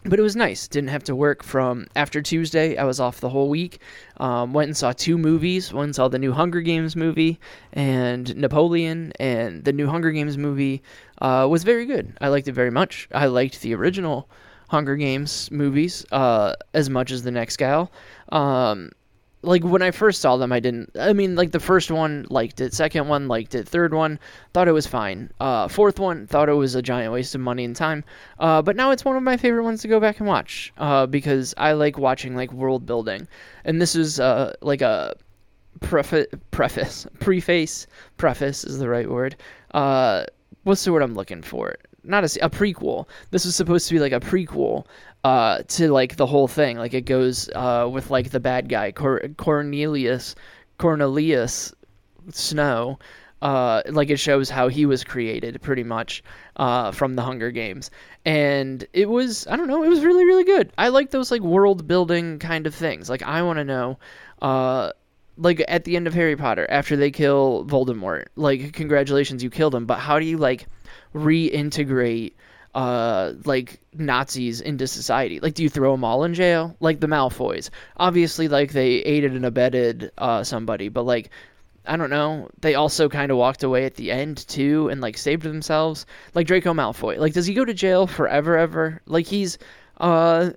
but 0.06 0.20
it 0.20 0.22
was 0.22 0.36
nice. 0.36 0.68
Didn't 0.68 0.90
have 0.90 1.04
to 1.06 1.16
work 1.16 1.44
from 1.44 1.88
after 1.96 2.22
Tuesday. 2.22 2.78
I 2.78 2.84
was 2.84 3.00
off 3.00 3.20
the 3.20 3.30
whole 3.30 3.50
week. 3.50 3.80
Um, 4.18 4.54
went 4.54 4.68
and 4.68 4.78
saw 4.78 4.92
two 4.92 5.18
movies. 5.18 5.74
One 5.74 5.94
saw 5.94 6.08
the 6.08 6.20
new 6.20 6.34
Hunger 6.34 6.62
Games 6.62 6.96
movie 6.96 7.40
and 7.72 8.36
Napoleon, 8.36 9.14
and 9.20 9.64
the 9.64 9.74
new 9.74 9.88
Hunger 9.88 10.12
Games 10.12 10.38
movie 10.38 10.84
uh, 11.22 11.48
was 11.50 11.64
very 11.64 11.86
good. 11.86 12.18
I 12.22 12.28
liked 12.28 12.48
it 12.48 12.54
very 12.54 12.72
much. 12.72 13.08
I 13.14 13.28
liked 13.28 13.62
the 13.62 13.74
original 13.76 14.30
Hunger 14.70 14.96
Games 14.96 15.50
movies 15.52 16.06
uh, 16.12 16.56
as 16.74 16.90
much 16.90 17.12
as 17.12 17.24
the 17.24 17.32
next 17.32 17.58
gal. 17.58 17.92
Um, 18.32 18.92
like 19.44 19.63
when 19.63 19.81
I 19.81 19.92
first 19.92 20.22
saw 20.22 20.38
them, 20.38 20.51
I 20.51 20.60
didn't. 20.60 20.92
I 20.98 21.13
mean, 21.13 21.36
like 21.36 21.51
the 21.51 21.60
first 21.60 21.92
one 21.92 22.25
liked 22.30 22.62
it, 22.62 22.74
second 22.74 23.07
one 23.07 23.28
liked 23.28 23.54
it, 23.54 23.68
third 23.68 23.94
one 23.94 24.18
thought 24.54 24.68
it 24.68 24.72
was 24.72 24.88
fine, 24.88 25.30
uh, 25.40 25.68
fourth 25.68 26.00
one 26.00 26.25
thought 26.28 26.50
it 26.50 26.54
was 26.54 26.75
a 26.75 26.81
giant 26.81 27.12
waste 27.13 27.36
of 27.36 27.42
money 27.42 27.66
and 27.66 27.75
time. 27.75 28.04
Uh, 28.40 28.62
but 28.62 28.75
now 28.75 28.92
it's 28.92 29.06
one 29.06 29.18
of 29.18 29.24
my 29.24 29.38
favorite 29.38 29.63
ones 29.63 29.81
to 29.81 29.88
go 29.88 30.00
back 30.00 30.19
and 30.19 30.28
watch 30.28 30.74
uh, 30.78 31.06
because 31.06 31.54
I 31.57 31.74
like 31.74 31.98
watching 31.98 32.36
like 32.36 32.51
world 32.54 32.86
building, 32.86 33.28
and 33.66 33.81
this 33.81 33.95
is 33.95 34.19
uh, 34.19 34.54
like 34.62 34.81
a 34.81 35.13
preface, 35.81 36.28
preface, 36.51 37.06
preface, 37.19 37.88
preface 38.18 38.63
is 38.63 38.80
the 38.80 38.89
right 38.89 39.10
word. 39.10 39.36
Uh, 39.72 40.25
what's 40.63 40.84
the 40.86 40.94
word 40.94 41.04
I'm 41.04 41.16
looking 41.16 41.42
for? 41.42 41.75
Not 42.06 42.24
a, 42.24 42.46
a 42.46 42.50
prequel. 42.50 43.07
This 43.31 43.46
was 43.46 43.56
supposed 43.56 43.88
to 43.88 43.94
be 43.94 44.00
like 44.00 44.12
a 44.13 44.19
prequel 44.19 44.86
uh, 45.24 45.64
to 45.68 45.92
like 45.92 46.16
the 46.16 46.25
whole 46.25 46.48
thing. 46.48 46.78
Like 46.78 46.94
it 46.94 47.06
goes 47.06 47.50
uh, 47.56 47.90
with 47.92 48.10
like 48.10 48.31
the 48.31 48.40
bad 48.40 48.70
guy 48.70 48.92
Cor- 48.92 49.22
Cornelius 49.38 50.36
Cornelius 50.78 51.74
Snow. 52.31 53.00
Uh, 53.42 53.81
like 53.90 54.10
it 54.10 54.18
shows 54.18 54.50
how 54.50 54.70
he 54.70 54.86
was 54.86 55.04
created 55.04 55.62
pretty 55.62 55.84
much 55.84 56.24
uh, 56.56 56.92
from 56.92 57.16
the 57.16 57.22
Hunger 57.22 57.52
Games, 57.52 57.92
and 58.24 58.88
it 58.94 59.10
was 59.10 59.46
I 59.48 59.58
don't 59.58 59.68
know 59.68 59.84
it 59.84 59.90
was 59.90 60.04
really 60.06 60.24
really 60.24 60.46
good. 60.46 60.72
I 60.78 60.88
like 60.88 61.12
those 61.12 61.30
like 61.30 61.42
world 61.42 61.86
building 61.86 62.40
kind 62.40 62.66
of 62.66 62.74
things. 62.74 63.10
Like 63.10 63.22
I 63.22 63.42
want 63.42 63.58
to 63.58 63.66
know, 63.66 64.00
uh, 64.42 64.94
like 65.36 65.62
at 65.68 65.84
the 65.84 65.98
end 65.98 66.08
of 66.08 66.14
Harry 66.14 66.38
Potter 66.38 66.66
after 66.70 66.96
they 66.96 67.12
kill 67.12 67.66
Voldemort, 67.66 68.28
like 68.38 68.72
congratulations 68.72 69.44
you 69.44 69.50
killed 69.50 69.75
him, 69.75 69.86
but 69.86 70.00
how 70.00 70.20
do 70.20 70.25
you 70.25 70.38
like 70.38 70.68
reintegrate 71.14 72.31
uh, 72.75 73.34
like 73.46 73.80
Nazis 73.94 74.62
into 74.62 74.88
society? 74.88 75.40
Like, 75.40 75.54
do 75.54 75.64
you 75.64 75.70
throw 75.70 75.92
them 75.92 76.04
all 76.04 76.24
in 76.24 76.34
jail? 76.34 76.75
Like 76.80 77.00
the 77.00 77.08
Malfoys. 77.08 77.70
Obviously, 77.98 78.48
like 78.48 78.72
they 78.72 78.96
aided 79.00 79.34
and 79.34 79.46
abetted 79.46 80.12
uh, 80.18 80.44
somebody, 80.44 80.90
but 80.90 81.04
like, 81.04 81.30
I 81.86 81.98
don't 81.98 82.10
know. 82.10 82.50
They 82.62 82.75
also 82.75 83.10
kind 83.10 83.31
of 83.31 83.38
walked 83.38 83.64
away 83.64 83.86
at 83.86 83.96
the 83.96 84.12
end 84.12 84.48
too 84.48 84.90
and 84.90 85.02
like 85.02 85.18
saved 85.18 85.44
themselves. 85.44 86.06
Like 86.34 86.48
Draco 86.48 86.74
Malfoy. 86.74 87.18
Like, 87.18 87.34
does 87.34 87.46
he 87.46 87.54
go 87.54 87.66
to 87.66 87.74
jail 87.74 88.08
forever? 88.08 88.58
Ever? 88.58 89.02
Like 89.06 89.25
he's 89.28 89.58
uh 89.98 90.52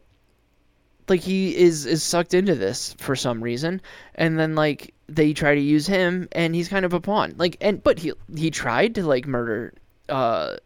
like 1.09 1.21
he 1.21 1.57
is 1.57 1.87
is 1.87 2.03
sucked 2.03 2.35
into 2.35 2.55
this 2.55 2.95
for 2.99 3.15
some 3.15 3.43
reason 3.43 3.81
and 4.15 4.39
then 4.39 4.55
like 4.55 4.95
they 5.09 5.33
try 5.33 5.55
to 5.55 5.61
use 5.61 5.87
him 5.87 6.29
and 6.33 6.55
he's 6.55 6.69
kind 6.69 6.85
of 6.85 6.93
a 6.93 7.01
pawn 7.01 7.35
like 7.37 7.57
and 7.61 7.83
but 7.83 7.99
he 7.99 8.13
he 8.35 8.51
tried 8.51 8.95
to 8.95 9.07
like 9.07 9.27
murder 9.27 9.73
uh 10.09 10.57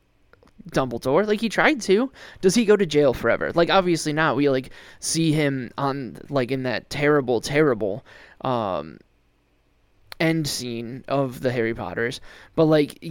Dumbledore. 0.70 1.26
Like 1.26 1.40
he 1.40 1.48
tried 1.48 1.80
to. 1.82 2.10
Does 2.40 2.54
he 2.54 2.64
go 2.64 2.76
to 2.76 2.86
jail 2.86 3.14
forever? 3.14 3.52
Like 3.52 3.70
obviously 3.70 4.12
not. 4.12 4.36
We 4.36 4.50
like 4.50 4.70
see 5.00 5.32
him 5.32 5.70
on 5.78 6.18
like 6.28 6.50
in 6.50 6.62
that 6.64 6.90
terrible, 6.90 7.40
terrible 7.40 8.04
um 8.42 8.98
end 10.20 10.46
scene 10.46 11.04
of 11.08 11.40
the 11.40 11.50
Harry 11.50 11.74
Potters. 11.74 12.20
But 12.54 12.66
like, 12.66 13.02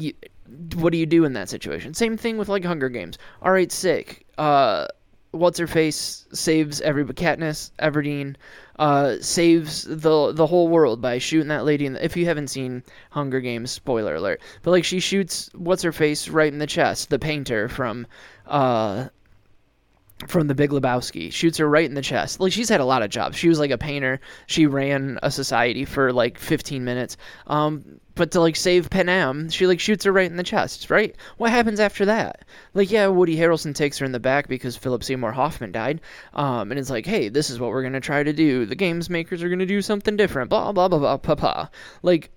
what 0.75 0.91
do 0.91 0.97
you 0.97 1.05
do 1.05 1.25
in 1.25 1.33
that 1.33 1.49
situation? 1.49 1.93
Same 1.93 2.17
thing 2.17 2.37
with 2.37 2.49
like 2.49 2.63
Hunger 2.63 2.89
Games. 2.89 3.17
All 3.41 3.51
right, 3.51 3.71
sick. 3.71 4.25
Uh, 4.37 4.87
what's 5.31 5.59
her 5.59 5.67
face 5.67 6.25
saves 6.33 6.81
everybody. 6.81 7.21
Katniss 7.23 7.71
Everdeen 7.79 8.35
uh, 8.77 9.15
saves 9.21 9.83
the 9.83 10.31
the 10.31 10.47
whole 10.47 10.67
world 10.67 11.01
by 11.01 11.17
shooting 11.17 11.49
that 11.49 11.65
lady. 11.65 11.85
In 11.85 11.93
the, 11.93 12.03
if 12.03 12.17
you 12.17 12.25
haven't 12.25 12.47
seen 12.47 12.83
Hunger 13.11 13.39
Games, 13.39 13.71
spoiler 13.71 14.15
alert. 14.15 14.41
But 14.63 14.71
like 14.71 14.85
she 14.85 14.99
shoots 14.99 15.49
what's 15.53 15.83
her 15.83 15.91
face 15.91 16.27
right 16.29 16.51
in 16.51 16.59
the 16.59 16.67
chest. 16.67 17.09
The 17.09 17.19
painter 17.19 17.67
from 17.67 18.07
uh, 18.47 19.09
from 20.27 20.47
the 20.47 20.55
Big 20.55 20.71
Lebowski 20.71 21.31
shoots 21.31 21.57
her 21.57 21.69
right 21.69 21.85
in 21.85 21.95
the 21.95 22.01
chest. 22.01 22.39
Like 22.39 22.51
she's 22.51 22.69
had 22.69 22.81
a 22.81 22.85
lot 22.85 23.01
of 23.01 23.09
jobs. 23.09 23.37
She 23.37 23.47
was 23.47 23.59
like 23.59 23.71
a 23.71 23.77
painter. 23.77 24.19
She 24.47 24.65
ran 24.65 25.17
a 25.23 25.31
society 25.31 25.85
for 25.85 26.11
like 26.11 26.37
15 26.37 26.83
minutes. 26.83 27.15
Um, 27.47 27.99
but 28.15 28.31
to 28.31 28.41
like 28.41 28.57
save 28.57 28.89
Panem, 28.89 29.49
she 29.49 29.65
like 29.65 29.79
shoots 29.79 30.03
her 30.03 30.11
right 30.11 30.29
in 30.29 30.35
the 30.35 30.43
chest. 30.43 30.89
Right? 30.89 31.15
What 31.37 31.51
happens 31.51 31.79
after 31.79 32.05
that? 32.05 32.43
Like 32.73 32.91
yeah, 32.91 33.07
Woody 33.07 33.37
Harrelson 33.37 33.73
takes 33.73 33.97
her 33.99 34.05
in 34.05 34.11
the 34.11 34.19
back 34.19 34.49
because 34.49 34.75
Philip 34.75 35.05
Seymour 35.05 35.31
Hoffman 35.31 35.71
died. 35.71 36.01
Um, 36.33 36.69
and 36.71 36.79
it's 36.79 36.89
like 36.89 37.05
hey, 37.05 37.29
this 37.29 37.49
is 37.49 37.59
what 37.59 37.69
we're 37.69 37.83
gonna 37.83 38.01
try 38.01 38.23
to 38.23 38.33
do. 38.33 38.65
The 38.65 38.75
games 38.75 39.09
makers 39.09 39.41
are 39.41 39.49
gonna 39.49 39.65
do 39.65 39.81
something 39.81 40.17
different. 40.17 40.49
Blah 40.49 40.73
blah 40.73 40.89
blah 40.89 41.15
blah 41.15 41.35
blah. 41.35 41.69
Like 42.03 42.29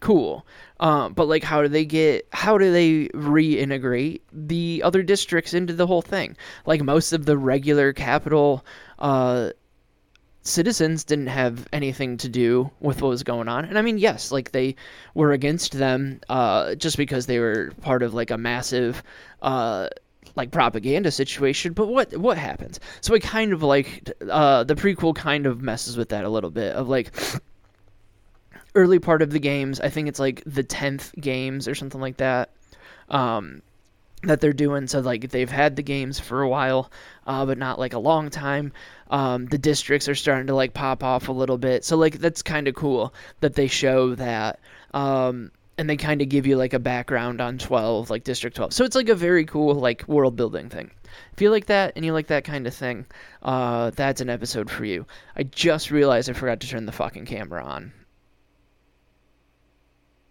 cool. 0.00 0.46
Um, 0.80 1.12
but 1.12 1.28
like, 1.28 1.44
how 1.44 1.62
do 1.62 1.68
they 1.68 1.84
get? 1.84 2.26
How 2.32 2.58
do 2.58 2.72
they 2.72 3.08
reintegrate 3.08 4.20
the 4.32 4.82
other 4.84 5.02
districts 5.02 5.54
into 5.54 5.74
the 5.74 5.86
whole 5.86 6.02
thing? 6.02 6.36
Like 6.66 6.82
most 6.82 7.12
of 7.12 7.26
the 7.26 7.36
regular 7.36 7.92
capital 7.92 8.64
uh, 8.98 9.50
citizens 10.42 11.04
didn't 11.04 11.26
have 11.26 11.68
anything 11.72 12.16
to 12.18 12.28
do 12.28 12.70
with 12.80 13.02
what 13.02 13.08
was 13.08 13.22
going 13.22 13.48
on. 13.48 13.64
And 13.64 13.78
I 13.78 13.82
mean, 13.82 13.98
yes, 13.98 14.32
like 14.32 14.52
they 14.52 14.76
were 15.14 15.32
against 15.32 15.72
them 15.72 16.20
uh, 16.28 16.74
just 16.74 16.96
because 16.96 17.26
they 17.26 17.38
were 17.38 17.72
part 17.82 18.02
of 18.02 18.14
like 18.14 18.30
a 18.30 18.38
massive 18.38 19.02
uh, 19.42 19.88
like 20.36 20.50
propaganda 20.50 21.10
situation, 21.10 21.72
but 21.72 21.88
what 21.88 22.16
what 22.16 22.38
happens? 22.38 22.80
So 23.00 23.14
it 23.14 23.22
kind 23.22 23.52
of 23.52 23.62
like 23.62 24.10
uh, 24.30 24.64
the 24.64 24.74
prequel 24.74 25.14
kind 25.14 25.46
of 25.46 25.60
messes 25.60 25.96
with 25.96 26.10
that 26.10 26.24
a 26.24 26.28
little 26.28 26.50
bit 26.50 26.74
of 26.74 26.88
like 26.88 27.12
early 28.74 28.98
part 28.98 29.22
of 29.22 29.30
the 29.30 29.38
games. 29.38 29.80
I 29.80 29.88
think 29.88 30.08
it's 30.08 30.20
like 30.20 30.42
the 30.46 30.62
tenth 30.62 31.12
games 31.20 31.68
or 31.68 31.74
something 31.74 32.00
like 32.00 32.18
that. 32.18 32.50
Um, 33.08 33.62
that 34.22 34.40
they're 34.40 34.52
doing. 34.52 34.86
So 34.86 35.00
like 35.00 35.30
they've 35.30 35.50
had 35.50 35.76
the 35.76 35.82
games 35.82 36.20
for 36.20 36.42
a 36.42 36.48
while, 36.48 36.90
uh, 37.26 37.46
but 37.46 37.58
not 37.58 37.78
like 37.78 37.94
a 37.94 37.98
long 37.98 38.30
time. 38.30 38.72
Um, 39.10 39.46
the 39.46 39.58
districts 39.58 40.08
are 40.08 40.14
starting 40.14 40.46
to 40.48 40.54
like 40.54 40.74
pop 40.74 41.02
off 41.02 41.28
a 41.28 41.32
little 41.32 41.58
bit. 41.58 41.84
So 41.84 41.96
like 41.96 42.18
that's 42.18 42.42
kind 42.42 42.68
of 42.68 42.74
cool 42.74 43.14
that 43.40 43.54
they 43.54 43.66
show 43.66 44.14
that. 44.16 44.60
Um, 44.92 45.50
and 45.78 45.88
they 45.88 45.96
kind 45.96 46.20
of 46.20 46.28
give 46.28 46.46
you 46.46 46.56
like 46.56 46.74
a 46.74 46.78
background 46.78 47.40
on 47.40 47.56
12 47.56 48.10
like 48.10 48.22
district 48.22 48.56
12 48.56 48.74
so 48.74 48.84
it's 48.84 48.94
like 48.94 49.08
a 49.08 49.14
very 49.14 49.46
cool 49.46 49.74
like 49.74 50.06
world 50.06 50.36
building 50.36 50.68
thing 50.68 50.90
if 51.32 51.40
you 51.40 51.50
like 51.50 51.66
that 51.66 51.94
and 51.96 52.04
you 52.04 52.12
like 52.12 52.26
that 52.26 52.44
kind 52.44 52.66
of 52.66 52.74
thing 52.74 53.06
uh, 53.42 53.88
that's 53.90 54.20
an 54.20 54.28
episode 54.28 54.70
for 54.70 54.84
you 54.84 55.06
i 55.36 55.42
just 55.42 55.90
realized 55.90 56.28
i 56.28 56.34
forgot 56.34 56.60
to 56.60 56.68
turn 56.68 56.84
the 56.84 56.92
fucking 56.92 57.24
camera 57.24 57.64
on 57.64 57.90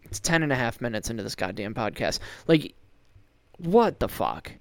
it's 0.09 0.19
10 0.19 0.43
and 0.43 0.51
a 0.51 0.55
half 0.55 0.81
minutes 0.81 1.09
into 1.09 1.23
this 1.23 1.35
goddamn 1.35 1.73
podcast 1.73 2.19
like 2.47 2.73
what 3.57 3.99
the 3.99 4.07
fuck 4.07 4.51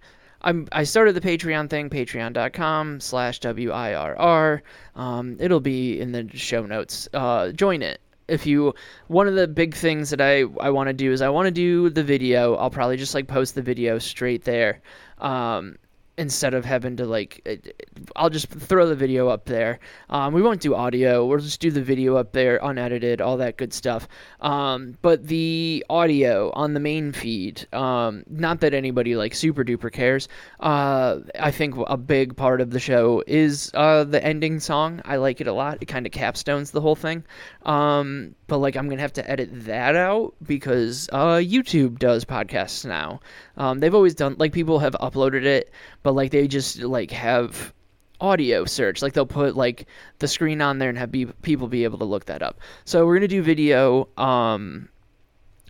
I'm, 0.40 0.68
I 0.70 0.84
started 0.84 1.16
the 1.16 1.20
Patreon 1.20 1.68
thing, 1.68 1.90
patreon.com 1.90 3.00
slash 3.00 3.40
W-I-R-R. 3.40 4.62
Um, 4.94 5.36
it'll 5.40 5.58
be 5.58 6.00
in 6.00 6.12
the 6.12 6.28
show 6.32 6.64
notes. 6.64 7.08
Uh, 7.12 7.50
join 7.50 7.82
it 7.82 8.00
if 8.28 8.46
you 8.46 8.74
one 9.08 9.26
of 9.26 9.34
the 9.34 9.48
big 9.48 9.74
things 9.74 10.10
that 10.10 10.20
I 10.20 10.44
I 10.60 10.70
want 10.70 10.88
to 10.88 10.92
do 10.92 11.12
is 11.12 11.22
I 11.22 11.30
want 11.30 11.46
to 11.46 11.50
do 11.50 11.90
the 11.90 12.04
video. 12.04 12.54
I'll 12.56 12.70
probably 12.70 12.96
just 12.96 13.14
like 13.14 13.26
post 13.26 13.54
the 13.54 13.62
video 13.62 13.98
straight 13.98 14.44
there. 14.44 14.80
Um, 15.18 15.76
instead 16.18 16.54
of 16.54 16.64
having 16.64 16.96
to 16.96 17.04
like 17.04 17.86
i'll 18.16 18.30
just 18.30 18.48
throw 18.48 18.88
the 18.88 18.96
video 18.96 19.28
up 19.28 19.46
there. 19.46 19.78
Um, 20.10 20.34
we 20.34 20.42
won't 20.42 20.60
do 20.60 20.74
audio. 20.74 21.24
We'll 21.24 21.38
just 21.38 21.60
do 21.60 21.70
the 21.70 21.82
video 21.82 22.16
up 22.16 22.32
there 22.32 22.58
unedited 22.62 23.20
all 23.20 23.38
that 23.38 23.56
good 23.56 23.72
stuff. 23.72 24.08
Um, 24.40 24.98
but 25.02 25.26
the 25.26 25.84
audio 25.88 26.50
on 26.52 26.74
the 26.74 26.80
main 26.80 27.12
feed 27.12 27.66
um, 27.72 28.24
not 28.28 28.60
that 28.60 28.74
anybody 28.74 29.16
like 29.16 29.34
super 29.34 29.64
duper 29.64 29.90
cares 29.90 30.28
uh, 30.60 31.18
i 31.38 31.50
think 31.50 31.74
a 31.86 31.96
big 31.96 32.36
part 32.36 32.60
of 32.60 32.70
the 32.70 32.80
show 32.80 33.22
is 33.26 33.70
uh, 33.74 34.04
the 34.04 34.22
ending 34.24 34.60
song. 34.60 35.00
I 35.04 35.16
like 35.16 35.40
it 35.40 35.46
a 35.46 35.52
lot. 35.52 35.78
It 35.80 35.86
kind 35.86 36.06
of 36.06 36.12
capstones 36.12 36.72
the 36.72 36.80
whole 36.80 36.96
thing. 36.96 37.24
Um, 37.62 38.34
but 38.46 38.58
like 38.58 38.76
I'm 38.76 38.88
gonna 38.88 39.02
have 39.02 39.12
to 39.14 39.30
edit 39.30 39.50
that 39.66 39.94
out 39.96 40.34
because 40.42 41.08
uh, 41.12 41.36
YouTube 41.36 41.98
does 41.98 42.24
podcasts 42.24 42.84
now. 42.84 43.20
Um, 43.56 43.80
they've 43.80 43.94
always 43.94 44.14
done 44.14 44.36
like 44.38 44.52
people 44.52 44.78
have 44.78 44.94
uploaded 45.00 45.44
it, 45.44 45.70
but 46.08 46.14
like 46.14 46.30
they 46.30 46.48
just 46.48 46.78
like 46.78 47.10
have 47.10 47.74
audio 48.18 48.64
search. 48.64 49.02
Like 49.02 49.12
they'll 49.12 49.26
put 49.26 49.58
like 49.58 49.86
the 50.20 50.26
screen 50.26 50.62
on 50.62 50.78
there 50.78 50.88
and 50.88 50.96
have 50.96 51.12
be- 51.12 51.26
people 51.26 51.68
be 51.68 51.84
able 51.84 51.98
to 51.98 52.06
look 52.06 52.24
that 52.24 52.42
up. 52.42 52.60
So 52.86 53.04
we're 53.04 53.16
gonna 53.16 53.28
do 53.28 53.42
video 53.42 54.08
um, 54.16 54.88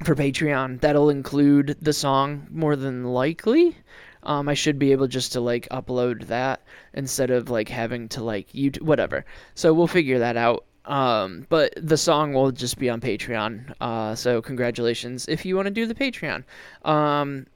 for 0.05 0.15
Patreon. 0.15 0.81
That'll 0.81 1.11
include 1.11 1.77
the 1.83 1.93
song 1.93 2.47
more 2.53 2.77
than 2.77 3.03
likely. 3.03 3.77
Um, 4.23 4.49
I 4.49 4.55
should 4.55 4.79
be 4.79 4.93
able 4.93 5.09
just 5.09 5.33
to 5.33 5.41
like 5.41 5.67
upload 5.71 6.29
that 6.29 6.63
instead 6.95 7.33
of 7.33 7.51
like 7.51 7.69
having 7.69 8.09
to 8.11 8.23
like 8.23 8.49
YouTube 8.53 8.83
whatever. 8.83 9.25
So 9.57 9.75
we'll 9.75 9.89
figure 9.89 10.21
that 10.21 10.37
out. 10.37 10.67
Um, 10.85 11.49
but 11.49 11.75
the 11.77 11.97
song 11.97 12.33
will 12.33 12.53
just 12.53 12.79
be 12.79 12.89
on 12.89 13.01
Patreon. 13.01 13.75
Uh, 13.81 14.15
so 14.15 14.41
congratulations 14.41 15.27
if 15.27 15.45
you 15.45 15.57
want 15.57 15.67
to 15.67 15.75
do 15.75 15.87
the 15.87 15.97
Patreon. 15.97 16.45
Um, 16.85 17.49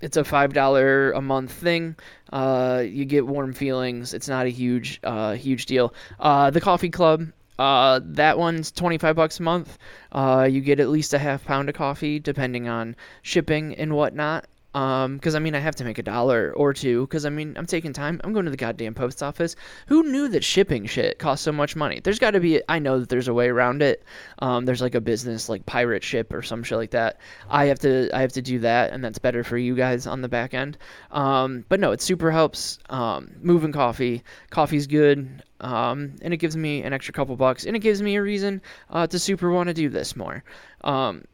it's 0.00 0.16
a 0.16 0.24
five 0.24 0.52
dollar 0.52 1.12
a 1.12 1.20
month 1.20 1.52
thing. 1.52 1.96
Uh, 2.32 2.84
you 2.86 3.04
get 3.04 3.26
warm 3.26 3.52
feelings. 3.52 4.14
It's 4.14 4.28
not 4.28 4.46
a 4.46 4.50
huge, 4.50 5.00
uh, 5.02 5.32
huge 5.34 5.66
deal. 5.66 5.94
Uh, 6.18 6.50
the 6.50 6.60
coffee 6.60 6.90
club. 6.90 7.28
Uh, 7.56 8.00
that 8.02 8.36
one's 8.36 8.72
25 8.72 9.14
bucks 9.14 9.38
a 9.38 9.42
month. 9.44 9.78
Uh, 10.10 10.48
you 10.50 10.60
get 10.60 10.80
at 10.80 10.88
least 10.88 11.14
a 11.14 11.18
half 11.18 11.44
pound 11.44 11.68
of 11.68 11.74
coffee, 11.76 12.18
depending 12.18 12.68
on 12.68 12.96
shipping 13.22 13.76
and 13.76 13.94
whatnot. 13.94 14.46
Um, 14.74 15.16
because 15.16 15.34
I 15.34 15.38
mean, 15.38 15.54
I 15.54 15.60
have 15.60 15.76
to 15.76 15.84
make 15.84 15.98
a 15.98 16.02
dollar 16.02 16.52
or 16.56 16.74
two. 16.74 17.02
Because 17.02 17.24
I 17.24 17.30
mean, 17.30 17.54
I'm 17.56 17.66
taking 17.66 17.92
time. 17.92 18.20
I'm 18.24 18.32
going 18.32 18.44
to 18.44 18.50
the 18.50 18.56
goddamn 18.56 18.94
post 18.94 19.22
office. 19.22 19.56
Who 19.86 20.02
knew 20.02 20.28
that 20.28 20.44
shipping 20.44 20.86
shit 20.86 21.18
cost 21.18 21.44
so 21.44 21.52
much 21.52 21.76
money? 21.76 22.00
There's 22.02 22.18
got 22.18 22.32
to 22.32 22.40
be. 22.40 22.60
I 22.68 22.78
know 22.78 22.98
that 22.98 23.08
there's 23.08 23.28
a 23.28 23.34
way 23.34 23.48
around 23.48 23.82
it. 23.82 24.04
Um, 24.40 24.64
there's 24.64 24.82
like 24.82 24.94
a 24.94 25.00
business 25.00 25.48
like 25.48 25.64
pirate 25.66 26.02
ship 26.02 26.32
or 26.32 26.42
some 26.42 26.62
shit 26.62 26.78
like 26.78 26.90
that. 26.90 27.20
I 27.48 27.66
have 27.66 27.78
to. 27.80 28.10
I 28.12 28.20
have 28.20 28.32
to 28.32 28.42
do 28.42 28.58
that, 28.60 28.92
and 28.92 29.04
that's 29.04 29.18
better 29.18 29.44
for 29.44 29.56
you 29.56 29.74
guys 29.74 30.06
on 30.06 30.20
the 30.20 30.28
back 30.28 30.54
end. 30.54 30.76
Um, 31.12 31.64
but 31.68 31.80
no, 31.80 31.92
it 31.92 32.00
super 32.00 32.30
helps. 32.30 32.78
Um, 32.90 33.30
moving 33.40 33.72
coffee. 33.72 34.22
Coffee's 34.50 34.86
good. 34.86 35.42
Um, 35.60 36.16
and 36.20 36.34
it 36.34 36.38
gives 36.38 36.56
me 36.56 36.82
an 36.82 36.92
extra 36.92 37.14
couple 37.14 37.36
bucks, 37.36 37.64
and 37.64 37.74
it 37.74 37.78
gives 37.78 38.02
me 38.02 38.16
a 38.16 38.22
reason 38.22 38.60
uh, 38.90 39.06
to 39.06 39.18
super 39.18 39.50
want 39.50 39.68
to 39.68 39.74
do 39.74 39.88
this 39.88 40.14
more. 40.14 40.44
Um, 40.82 41.24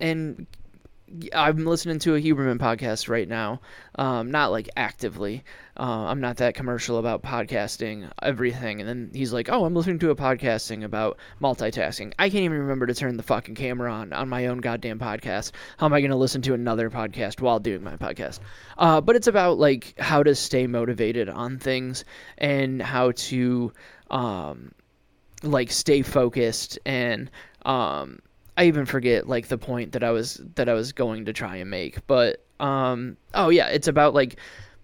and 0.00 0.46
I'm 1.32 1.64
listening 1.64 2.00
to 2.00 2.16
a 2.16 2.20
Huberman 2.20 2.58
podcast 2.58 3.08
right 3.08 3.28
now. 3.28 3.60
Um, 3.94 4.30
not 4.32 4.50
like 4.50 4.68
actively. 4.76 5.44
Uh, 5.78 6.06
I'm 6.06 6.20
not 6.20 6.38
that 6.38 6.54
commercial 6.54 6.98
about 6.98 7.22
podcasting 7.22 8.10
everything. 8.22 8.80
And 8.80 8.88
then 8.88 9.10
he's 9.14 9.32
like, 9.32 9.48
"Oh, 9.48 9.64
I'm 9.64 9.74
listening 9.74 10.00
to 10.00 10.10
a 10.10 10.16
podcasting 10.16 10.82
about 10.82 11.18
multitasking." 11.40 12.12
I 12.18 12.28
can't 12.28 12.44
even 12.44 12.58
remember 12.58 12.86
to 12.86 12.94
turn 12.94 13.16
the 13.16 13.22
fucking 13.22 13.54
camera 13.54 13.92
on 13.92 14.12
on 14.12 14.28
my 14.28 14.46
own 14.46 14.58
goddamn 14.58 14.98
podcast. 14.98 15.52
How 15.76 15.86
am 15.86 15.92
I 15.92 16.00
going 16.00 16.10
to 16.10 16.16
listen 16.16 16.42
to 16.42 16.54
another 16.54 16.90
podcast 16.90 17.40
while 17.40 17.60
doing 17.60 17.84
my 17.84 17.96
podcast? 17.96 18.40
Uh, 18.76 19.00
but 19.00 19.14
it's 19.14 19.28
about 19.28 19.58
like 19.58 19.94
how 19.98 20.24
to 20.24 20.34
stay 20.34 20.66
motivated 20.66 21.28
on 21.28 21.58
things 21.58 22.04
and 22.38 22.82
how 22.82 23.12
to 23.12 23.72
um, 24.10 24.72
like 25.44 25.70
stay 25.70 26.02
focused 26.02 26.78
and 26.84 27.30
um, 27.64 28.18
I 28.56 28.64
even 28.64 28.86
forget 28.86 29.28
like 29.28 29.48
the 29.48 29.58
point 29.58 29.92
that 29.92 30.02
I 30.02 30.10
was 30.10 30.40
that 30.54 30.68
I 30.68 30.72
was 30.72 30.92
going 30.92 31.26
to 31.26 31.32
try 31.32 31.56
and 31.56 31.70
make. 31.70 32.06
But 32.06 32.44
um 32.58 33.16
oh 33.34 33.50
yeah, 33.50 33.68
it's 33.68 33.88
about 33.88 34.14
like 34.14 34.36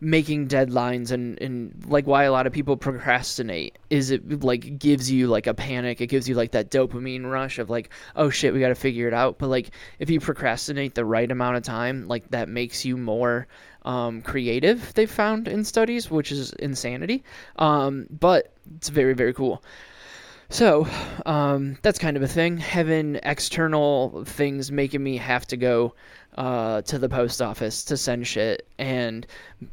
making 0.04 0.48
deadlines 0.48 1.12
and, 1.12 1.40
and 1.40 1.84
like 1.86 2.08
why 2.08 2.24
a 2.24 2.32
lot 2.32 2.44
of 2.44 2.52
people 2.52 2.76
procrastinate 2.76 3.78
is 3.88 4.10
it 4.10 4.42
like 4.42 4.76
gives 4.76 5.10
you 5.10 5.28
like 5.28 5.46
a 5.46 5.54
panic. 5.54 6.00
It 6.00 6.08
gives 6.08 6.28
you 6.28 6.34
like 6.34 6.50
that 6.52 6.70
dopamine 6.70 7.30
rush 7.30 7.58
of 7.58 7.70
like 7.70 7.90
oh 8.16 8.28
shit 8.28 8.52
we 8.52 8.60
got 8.60 8.68
to 8.68 8.74
figure 8.74 9.08
it 9.08 9.14
out. 9.14 9.38
But 9.38 9.48
like 9.48 9.70
if 10.00 10.10
you 10.10 10.20
procrastinate 10.20 10.94
the 10.94 11.04
right 11.04 11.30
amount 11.30 11.56
of 11.56 11.62
time 11.62 12.08
like 12.08 12.28
that 12.30 12.48
makes 12.48 12.84
you 12.84 12.96
more 12.96 13.46
um, 13.84 14.22
creative 14.22 14.94
they've 14.94 15.10
found 15.10 15.48
in 15.48 15.64
studies 15.64 16.10
which 16.10 16.30
is 16.30 16.52
insanity. 16.54 17.24
Um, 17.56 18.06
but 18.10 18.52
it's 18.76 18.90
very 18.90 19.14
very 19.14 19.32
cool 19.32 19.62
so, 20.52 20.86
um, 21.26 21.78
that's 21.82 21.98
kind 21.98 22.16
of 22.16 22.22
a 22.22 22.28
thing. 22.28 22.58
Having 22.58 23.20
external 23.22 24.24
things 24.24 24.70
making 24.70 25.02
me 25.02 25.16
have 25.16 25.46
to 25.46 25.56
go 25.56 25.94
uh, 26.36 26.82
to 26.82 26.98
the 26.98 27.08
post 27.08 27.42
office 27.42 27.84
to 27.84 27.96
send 27.96 28.26
shit 28.26 28.66
and 28.78 29.26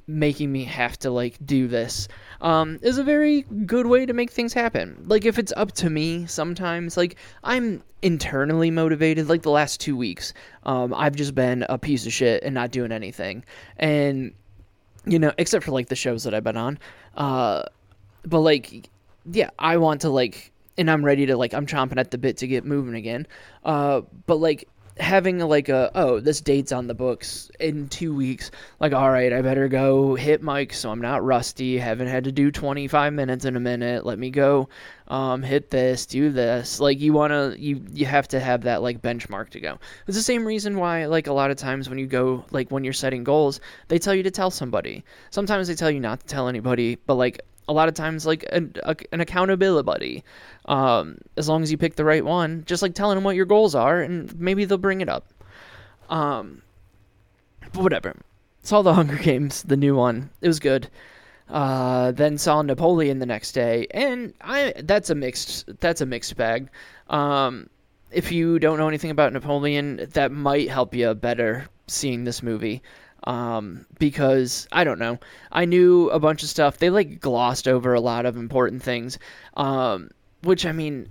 making 0.08 0.52
me 0.52 0.64
have 0.66 0.98
to 1.00 1.10
like 1.10 1.38
do 1.46 1.68
this 1.68 2.08
um, 2.42 2.80
is 2.82 2.98
a 2.98 3.04
very 3.04 3.42
good 3.66 3.88
way 3.88 4.06
to 4.06 4.14
make 4.14 4.32
things 4.32 4.54
happen. 4.54 5.04
Like 5.06 5.26
if 5.26 5.40
it's 5.40 5.54
up 5.56 5.72
to 5.74 5.90
me, 5.90 6.26
sometimes 6.26 6.98
like 6.98 7.16
I'm 7.44 7.84
internally 8.02 8.72
motivated. 8.72 9.30
Like 9.30 9.42
the 9.42 9.52
last 9.52 9.80
two 9.80 9.96
weeks, 9.96 10.34
um, 10.64 10.94
I've 10.94 11.16
just 11.16 11.36
been 11.36 11.66
a 11.70 11.78
piece 11.78 12.06
of 12.06 12.14
shit 12.14 12.44
and 12.44 12.54
not 12.54 12.72
doing 12.72 12.92
anything, 12.92 13.44
and 13.78 14.34
you 15.06 15.20
know, 15.20 15.34
except 15.38 15.66
for 15.66 15.72
like 15.72 15.88
the 15.88 15.96
shows 15.96 16.24
that 16.24 16.34
I've 16.34 16.44
been 16.44 16.58
on. 16.58 16.80
Uh, 17.16 17.64
but 18.26 18.40
like, 18.40 18.90
yeah, 19.32 19.50
I 19.58 19.78
want 19.78 20.02
to 20.02 20.10
like 20.10 20.52
and 20.80 20.90
I'm 20.90 21.04
ready 21.04 21.26
to 21.28 21.38
like 21.38 21.54
I'm 21.54 21.66
chomping 21.66 21.98
at 21.98 22.10
the 22.10 22.18
bit 22.18 22.38
to 22.38 22.48
get 22.48 22.66
moving 22.66 22.96
again. 22.96 23.28
Uh, 23.64 24.02
but 24.26 24.36
like 24.36 24.68
having 24.98 25.40
like 25.40 25.70
a 25.70 25.90
oh 25.96 26.20
this 26.20 26.42
date's 26.42 26.74
on 26.74 26.88
the 26.88 26.94
books 26.94 27.50
in 27.60 27.88
two 27.90 28.14
weeks. 28.14 28.52
Like 28.80 28.94
all 28.94 29.10
right 29.10 29.32
i 29.32 29.42
better 29.42 29.70
go 29.70 30.16
hit 30.16 30.42
mike 30.42 30.74
so 30.74 30.90
i'm 30.90 31.02
not 31.02 31.24
rusty. 31.24 31.78
Haven't 31.78 32.08
had 32.08 32.26
to 32.26 32.32
do 32.32 32.52
25 32.52 33.14
minutes 33.14 33.46
in 33.46 33.56
a 33.56 33.60
minute. 33.60 34.06
Let 34.06 34.20
me 34.20 34.30
go 34.30 34.70
um, 35.08 35.42
hit 35.42 35.70
this 35.70 36.06
do 36.06 36.32
this. 36.32 36.80
Like 36.80 37.00
you 37.00 37.14
want 37.14 37.32
to 37.32 37.56
you 37.60 37.86
you 37.94 38.06
have 38.06 38.28
to 38.30 38.40
have 38.40 38.64
that 38.64 38.82
like 38.82 39.02
benchmark 39.02 39.50
to 39.52 39.60
go. 39.60 39.80
It's 40.08 40.18
the 40.18 40.24
same 40.24 40.46
reason 40.46 40.78
why 40.78 41.06
like 41.06 41.28
a 41.28 41.34
lot 41.34 41.52
of 41.52 41.58
times 41.58 41.90
when 41.90 41.98
you 41.98 42.08
go 42.08 42.46
like 42.52 42.70
when 42.70 42.84
you're 42.84 42.94
setting 42.94 43.24
goals 43.24 43.60
they 43.90 44.00
tell 44.00 44.16
you 44.16 44.24
to 44.24 44.32
tell 44.32 44.52
somebody. 44.52 45.04
Sometimes 45.30 45.68
they 45.68 45.76
tell 45.76 45.92
you 45.92 46.00
not 46.00 46.22
to 46.22 46.26
tell 46.26 46.48
anybody 46.48 46.98
but 47.06 47.16
like 47.16 47.42
a 47.70 47.72
lot 47.72 47.88
of 47.88 47.94
times 47.94 48.26
like 48.26 48.44
an, 48.52 48.74
a, 48.84 48.96
an 49.12 49.22
accountability 49.22 49.86
buddy 49.86 50.24
um, 50.66 51.20
as 51.38 51.48
long 51.48 51.62
as 51.62 51.72
you 51.72 51.78
pick 51.78 51.96
the 51.96 52.04
right 52.04 52.26
one 52.26 52.64
just 52.66 52.82
like 52.82 52.96
telling 52.96 53.16
them 53.16 53.24
what 53.24 53.36
your 53.36 53.46
goals 53.46 53.76
are 53.76 54.02
and 54.02 54.38
maybe 54.40 54.66
they'll 54.66 54.80
bring 54.80 55.02
it 55.02 55.08
up. 55.08 55.32
Um, 56.10 56.64
but 57.72 57.84
whatever. 57.84 58.16
Saw 58.64 58.82
the 58.82 58.94
hunger 59.00 59.18
games 59.18 59.62
the 59.64 59.78
new 59.78 59.96
one. 59.96 60.32
It 60.42 60.48
was 60.48 60.60
good. 60.60 60.90
Uh, 61.48 62.12
then 62.12 62.40
saw 62.40 62.62
napoleon 62.64 63.20
the 63.20 63.26
next 63.26 63.54
day 63.54 63.88
and 63.90 64.36
i 64.40 64.72
that's 64.84 65.10
a 65.10 65.16
mixed 65.16 65.66
that's 65.80 66.02
a 66.02 66.06
mixed 66.08 66.36
bag. 66.36 66.70
Um, 67.08 67.70
if 68.12 68.32
you 68.32 68.58
don't 68.58 68.80
know 68.80 68.88
anything 68.88 69.12
about 69.12 69.32
napoleon 69.32 70.08
that 70.14 70.32
might 70.32 70.70
help 70.70 70.96
you 70.96 71.14
better 71.14 71.68
seeing 71.86 72.24
this 72.24 72.42
movie 72.42 72.82
um, 73.24 73.86
because 73.98 74.68
I 74.72 74.84
don't 74.84 75.00
know. 75.00 75.20
I 75.52 75.66
knew 75.66 76.10
a 76.10 76.20
bunch 76.20 76.44
of 76.44 76.50
stuff. 76.50 76.78
They 76.78 76.90
like 76.90 77.20
glossed 77.20 77.68
over 77.68 77.94
a 77.94 78.00
lot 78.00 78.26
of 78.26 78.38
important 78.38 78.84
things, 78.84 79.20
um, 79.58 80.10
which 80.44 80.66
I 80.66 80.72
mean, 80.72 81.10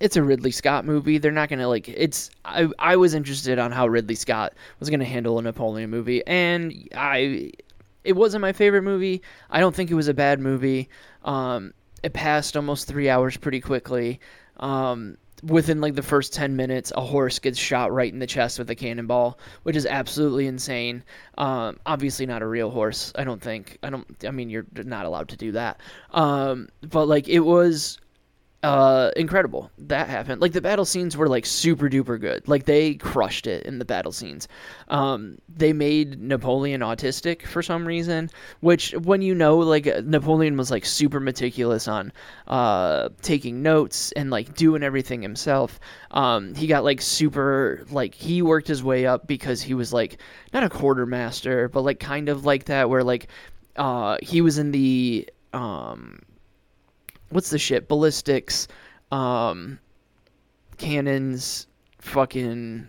it's 0.00 0.16
a 0.16 0.22
Ridley 0.22 0.50
Scott 0.50 0.84
movie. 0.84 1.18
They're 1.18 1.32
not 1.32 1.48
gonna 1.48 1.68
like 1.68 1.88
it's. 1.88 2.30
I 2.44 2.68
I 2.78 2.96
was 2.96 3.14
interested 3.14 3.58
on 3.58 3.72
how 3.72 3.86
Ridley 3.86 4.14
Scott 4.14 4.54
was 4.80 4.90
gonna 4.90 5.04
handle 5.04 5.38
a 5.38 5.42
Napoleon 5.42 5.90
movie, 5.90 6.26
and 6.26 6.88
I. 6.94 7.52
It 8.04 8.14
wasn't 8.14 8.42
my 8.42 8.52
favorite 8.52 8.82
movie. 8.82 9.20
I 9.50 9.58
don't 9.58 9.74
think 9.74 9.90
it 9.90 9.94
was 9.94 10.06
a 10.06 10.14
bad 10.14 10.38
movie. 10.38 10.88
Um, 11.24 11.74
it 12.04 12.12
passed 12.12 12.56
almost 12.56 12.86
three 12.86 13.08
hours 13.08 13.36
pretty 13.36 13.60
quickly. 13.60 14.20
Um, 14.58 15.18
within 15.42 15.80
like 15.80 15.94
the 15.94 16.02
first 16.02 16.32
10 16.32 16.56
minutes 16.56 16.92
a 16.96 17.00
horse 17.00 17.38
gets 17.38 17.58
shot 17.58 17.92
right 17.92 18.12
in 18.12 18.18
the 18.18 18.26
chest 18.26 18.58
with 18.58 18.70
a 18.70 18.74
cannonball 18.74 19.38
which 19.64 19.76
is 19.76 19.86
absolutely 19.86 20.46
insane. 20.46 21.02
Um, 21.38 21.78
obviously 21.86 22.26
not 22.26 22.42
a 22.42 22.46
real 22.46 22.70
horse 22.70 23.12
i 23.16 23.24
don't 23.24 23.40
think. 23.40 23.78
I 23.82 23.90
don't 23.90 24.06
i 24.26 24.30
mean 24.30 24.50
you're 24.50 24.66
not 24.74 25.06
allowed 25.06 25.28
to 25.28 25.36
do 25.36 25.52
that. 25.52 25.80
Um, 26.12 26.68
but 26.82 27.06
like 27.06 27.28
it 27.28 27.40
was 27.40 27.98
uh, 28.62 29.10
incredible 29.16 29.70
that 29.78 30.08
happened. 30.08 30.40
Like 30.40 30.52
the 30.52 30.60
battle 30.60 30.84
scenes 30.84 31.16
were 31.16 31.28
like 31.28 31.46
super 31.46 31.88
duper 31.88 32.18
good. 32.18 32.48
Like 32.48 32.64
they 32.64 32.94
crushed 32.94 33.46
it 33.46 33.64
in 33.64 33.78
the 33.78 33.84
battle 33.84 34.12
scenes. 34.12 34.48
Um, 34.88 35.38
they 35.48 35.72
made 35.72 36.20
napoleon 36.20 36.80
autistic 36.80 37.46
for 37.46 37.62
some 37.62 37.86
reason 37.86 38.30
which 38.60 38.92
when 38.92 39.22
you 39.22 39.34
know 39.34 39.58
like 39.58 39.86
napoleon 40.04 40.56
was 40.56 40.70
like 40.70 40.84
super 40.84 41.20
meticulous 41.20 41.86
on 41.86 42.12
uh, 42.48 43.10
taking 43.22 43.62
notes 43.62 44.12
and 44.12 44.30
like 44.30 44.54
doing 44.54 44.82
everything 44.82 45.22
himself. 45.22 45.78
Um, 46.10 46.54
he 46.54 46.66
got 46.66 46.82
like 46.82 47.02
super 47.02 47.84
like 47.90 48.14
he 48.14 48.42
worked 48.42 48.68
his 48.68 48.82
way 48.82 49.06
up 49.06 49.26
because 49.26 49.62
he 49.62 49.74
was 49.74 49.92
like 49.92 50.18
not 50.52 50.64
a 50.64 50.70
quartermaster 50.70 51.68
but 51.68 51.82
like 51.82 52.00
kind 52.00 52.28
of 52.28 52.44
like 52.44 52.64
that 52.64 52.88
where 52.88 53.04
like 53.04 53.28
uh, 53.76 54.16
he 54.22 54.40
was 54.40 54.58
in 54.58 54.72
the 54.72 55.28
um, 55.52 56.20
what's 57.30 57.50
the 57.50 57.58
shit? 57.58 57.88
Ballistics 57.88 58.68
um 59.12 59.78
cannons 60.78 61.66
fucking 62.00 62.88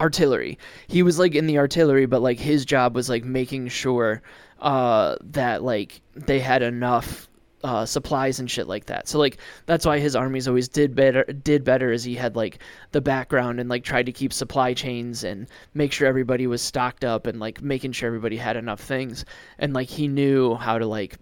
artillery. 0.00 0.58
He 0.88 1.02
was 1.02 1.18
like 1.18 1.34
in 1.34 1.46
the 1.46 1.58
artillery 1.58 2.06
but 2.06 2.22
like 2.22 2.38
his 2.38 2.64
job 2.64 2.94
was 2.94 3.08
like 3.08 3.24
making 3.24 3.68
sure 3.68 4.22
uh 4.60 5.16
that 5.22 5.62
like 5.62 6.00
they 6.14 6.40
had 6.40 6.62
enough 6.62 7.28
uh, 7.62 7.84
supplies 7.84 8.40
and 8.40 8.50
shit 8.50 8.66
like 8.66 8.86
that. 8.86 9.08
So 9.08 9.18
like 9.18 9.38
that's 9.66 9.84
why 9.84 9.98
his 9.98 10.16
armies 10.16 10.48
always 10.48 10.68
did 10.68 10.94
better 10.94 11.24
did 11.24 11.64
better 11.64 11.92
as 11.92 12.04
he 12.04 12.14
had 12.14 12.36
like 12.36 12.58
the 12.92 13.00
background 13.00 13.60
and 13.60 13.68
like 13.68 13.84
tried 13.84 14.06
to 14.06 14.12
keep 14.12 14.32
supply 14.32 14.72
chains 14.72 15.24
and 15.24 15.46
make 15.74 15.92
sure 15.92 16.08
everybody 16.08 16.46
was 16.46 16.62
stocked 16.62 17.04
up 17.04 17.26
and 17.26 17.38
like 17.38 17.60
making 17.60 17.92
sure 17.92 18.06
everybody 18.06 18.36
had 18.36 18.56
enough 18.56 18.80
things. 18.80 19.24
And 19.58 19.74
like 19.74 19.88
he 19.88 20.08
knew 20.08 20.54
how 20.54 20.78
to 20.78 20.86
like 20.86 21.18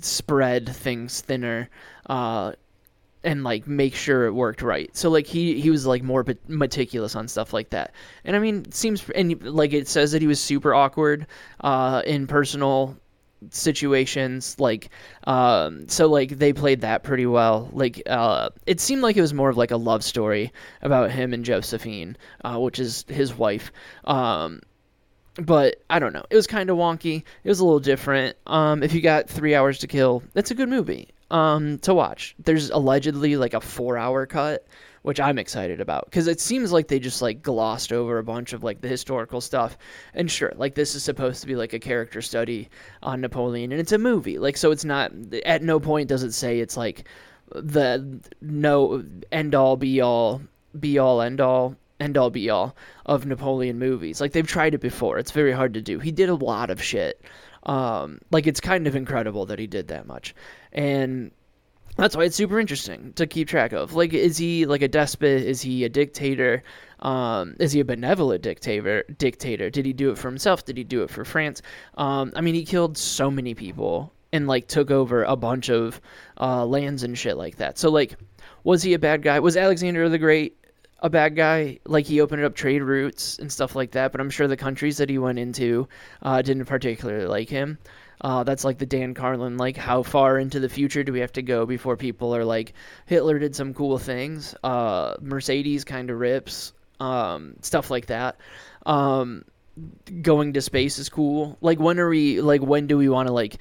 spread 0.00 0.68
things 0.68 1.20
thinner 1.20 1.68
uh, 2.06 2.52
and 3.24 3.44
like 3.44 3.66
make 3.66 3.94
sure 3.94 4.26
it 4.26 4.32
worked 4.32 4.62
right. 4.62 4.94
So 4.96 5.10
like 5.10 5.26
he 5.26 5.60
he 5.60 5.70
was 5.70 5.86
like 5.86 6.02
more 6.02 6.24
meticulous 6.48 7.14
on 7.14 7.28
stuff 7.28 7.52
like 7.52 7.70
that. 7.70 7.92
And 8.24 8.34
I 8.36 8.38
mean, 8.38 8.64
it 8.66 8.74
seems 8.74 9.08
and 9.14 9.42
like 9.42 9.72
it 9.72 9.88
says 9.88 10.12
that 10.12 10.22
he 10.22 10.28
was 10.28 10.40
super 10.40 10.74
awkward 10.74 11.26
uh, 11.60 12.02
in 12.04 12.26
personal 12.26 12.96
situations 13.50 14.56
like 14.60 14.88
um 15.24 15.88
so 15.88 16.06
like 16.06 16.38
they 16.38 16.52
played 16.52 16.82
that 16.82 17.02
pretty 17.02 17.26
well 17.26 17.68
like 17.72 18.00
uh 18.06 18.48
it 18.66 18.78
seemed 18.78 19.02
like 19.02 19.16
it 19.16 19.20
was 19.20 19.34
more 19.34 19.50
of 19.50 19.56
like 19.56 19.72
a 19.72 19.76
love 19.76 20.04
story 20.04 20.52
about 20.82 21.10
him 21.10 21.32
and 21.34 21.44
josephine 21.44 22.16
uh 22.44 22.56
which 22.56 22.78
is 22.78 23.04
his 23.08 23.34
wife 23.34 23.72
um 24.04 24.60
but 25.36 25.76
I 25.88 25.98
don't 25.98 26.12
know. 26.12 26.24
It 26.30 26.36
was 26.36 26.46
kind 26.46 26.70
of 26.70 26.76
wonky. 26.76 27.22
It 27.44 27.48
was 27.48 27.60
a 27.60 27.64
little 27.64 27.80
different. 27.80 28.36
Um, 28.46 28.82
if 28.82 28.92
you 28.92 29.00
got 29.00 29.28
three 29.28 29.54
hours 29.54 29.78
to 29.78 29.86
kill, 29.86 30.22
that's 30.34 30.50
a 30.50 30.54
good 30.54 30.68
movie 30.68 31.08
um, 31.30 31.78
to 31.78 31.94
watch. 31.94 32.34
There's 32.38 32.70
allegedly 32.70 33.36
like 33.36 33.54
a 33.54 33.60
four-hour 33.60 34.26
cut, 34.26 34.66
which 35.02 35.18
I'm 35.18 35.38
excited 35.38 35.80
about 35.80 36.04
because 36.04 36.26
it 36.26 36.40
seems 36.40 36.70
like 36.70 36.88
they 36.88 36.98
just 36.98 37.22
like 37.22 37.42
glossed 37.42 37.92
over 37.92 38.18
a 38.18 38.24
bunch 38.24 38.52
of 38.52 38.62
like 38.62 38.82
the 38.82 38.88
historical 38.88 39.40
stuff. 39.40 39.76
And 40.14 40.30
sure, 40.30 40.52
like 40.56 40.74
this 40.74 40.94
is 40.94 41.02
supposed 41.02 41.40
to 41.40 41.46
be 41.46 41.56
like 41.56 41.72
a 41.72 41.78
character 41.78 42.20
study 42.20 42.68
on 43.02 43.20
Napoleon, 43.20 43.72
and 43.72 43.80
it's 43.80 43.92
a 43.92 43.98
movie. 43.98 44.38
Like 44.38 44.56
so, 44.56 44.70
it's 44.70 44.84
not. 44.84 45.12
At 45.46 45.62
no 45.62 45.80
point 45.80 46.08
does 46.08 46.22
it 46.22 46.32
say 46.32 46.60
it's 46.60 46.76
like 46.76 47.08
the 47.54 48.20
no 48.40 49.04
end 49.30 49.54
all 49.54 49.76
be 49.76 50.00
all 50.00 50.42
be 50.78 50.98
all 50.98 51.20
end 51.20 51.40
all 51.40 51.76
end 52.02 52.18
all 52.18 52.30
be 52.30 52.50
all 52.50 52.76
of 53.06 53.26
Napoleon 53.26 53.78
movies. 53.78 54.20
Like 54.20 54.32
they've 54.32 54.46
tried 54.46 54.74
it 54.74 54.80
before. 54.80 55.18
It's 55.18 55.30
very 55.30 55.52
hard 55.52 55.74
to 55.74 55.82
do. 55.82 55.98
He 55.98 56.12
did 56.12 56.28
a 56.28 56.34
lot 56.34 56.70
of 56.70 56.82
shit. 56.82 57.22
Um, 57.64 58.20
like 58.30 58.46
it's 58.46 58.60
kind 58.60 58.86
of 58.86 58.96
incredible 58.96 59.46
that 59.46 59.58
he 59.58 59.66
did 59.66 59.88
that 59.88 60.06
much, 60.06 60.34
and 60.72 61.30
that's 61.96 62.16
why 62.16 62.24
it's 62.24 62.36
super 62.36 62.58
interesting 62.58 63.12
to 63.14 63.26
keep 63.26 63.48
track 63.48 63.72
of. 63.72 63.94
Like, 63.94 64.14
is 64.14 64.38
he 64.38 64.66
like 64.66 64.82
a 64.82 64.88
despot? 64.88 65.42
Is 65.42 65.60
he 65.60 65.84
a 65.84 65.88
dictator? 65.88 66.62
Um, 67.00 67.54
is 67.60 67.72
he 67.72 67.80
a 67.80 67.84
benevolent 67.84 68.42
dictator? 68.42 69.04
Dictator? 69.18 69.70
Did 69.70 69.86
he 69.86 69.92
do 69.92 70.10
it 70.10 70.18
for 70.18 70.28
himself? 70.28 70.64
Did 70.64 70.76
he 70.76 70.84
do 70.84 71.02
it 71.02 71.10
for 71.10 71.24
France? 71.24 71.62
Um, 71.96 72.32
I 72.34 72.40
mean, 72.40 72.54
he 72.54 72.64
killed 72.64 72.96
so 72.96 73.30
many 73.30 73.54
people 73.54 74.12
and 74.32 74.48
like 74.48 74.66
took 74.66 74.90
over 74.90 75.24
a 75.24 75.36
bunch 75.36 75.68
of 75.68 76.00
uh, 76.40 76.64
lands 76.64 77.02
and 77.02 77.18
shit 77.18 77.36
like 77.36 77.56
that. 77.56 77.78
So 77.78 77.90
like, 77.90 78.16
was 78.64 78.82
he 78.82 78.94
a 78.94 78.98
bad 78.98 79.22
guy? 79.22 79.38
Was 79.40 79.56
Alexander 79.56 80.08
the 80.08 80.18
Great 80.18 80.56
a 81.02 81.10
bad 81.10 81.36
guy. 81.36 81.78
Like 81.84 82.06
he 82.06 82.20
opened 82.20 82.42
up 82.44 82.54
trade 82.54 82.82
routes 82.82 83.38
and 83.38 83.52
stuff 83.52 83.76
like 83.76 83.90
that. 83.90 84.12
But 84.12 84.20
I'm 84.20 84.30
sure 84.30 84.48
the 84.48 84.56
countries 84.56 84.96
that 84.96 85.10
he 85.10 85.18
went 85.18 85.38
into 85.38 85.88
uh, 86.22 86.40
didn't 86.40 86.64
particularly 86.64 87.26
like 87.26 87.48
him. 87.48 87.78
Uh, 88.22 88.44
that's 88.44 88.64
like 88.64 88.78
the 88.78 88.86
Dan 88.86 89.14
Carlin, 89.14 89.56
like 89.56 89.76
how 89.76 90.04
far 90.04 90.38
into 90.38 90.60
the 90.60 90.68
future 90.68 91.02
do 91.02 91.12
we 91.12 91.18
have 91.18 91.32
to 91.32 91.42
go 91.42 91.66
before 91.66 91.96
people 91.96 92.34
are 92.34 92.44
like 92.44 92.72
Hitler 93.06 93.40
did 93.40 93.54
some 93.56 93.74
cool 93.74 93.98
things. 93.98 94.54
Uh, 94.62 95.14
Mercedes 95.20 95.84
kind 95.84 96.08
of 96.08 96.20
rips, 96.20 96.72
um, 97.00 97.56
stuff 97.62 97.90
like 97.90 98.06
that. 98.06 98.36
Um, 98.86 99.44
going 100.20 100.52
to 100.52 100.60
space 100.60 100.98
is 100.98 101.08
cool. 101.08 101.58
Like 101.60 101.80
when 101.80 101.98
are 101.98 102.08
we? 102.08 102.40
Like 102.40 102.62
when 102.62 102.86
do 102.86 102.96
we 102.96 103.08
want 103.08 103.26
to 103.26 103.32
like? 103.32 103.58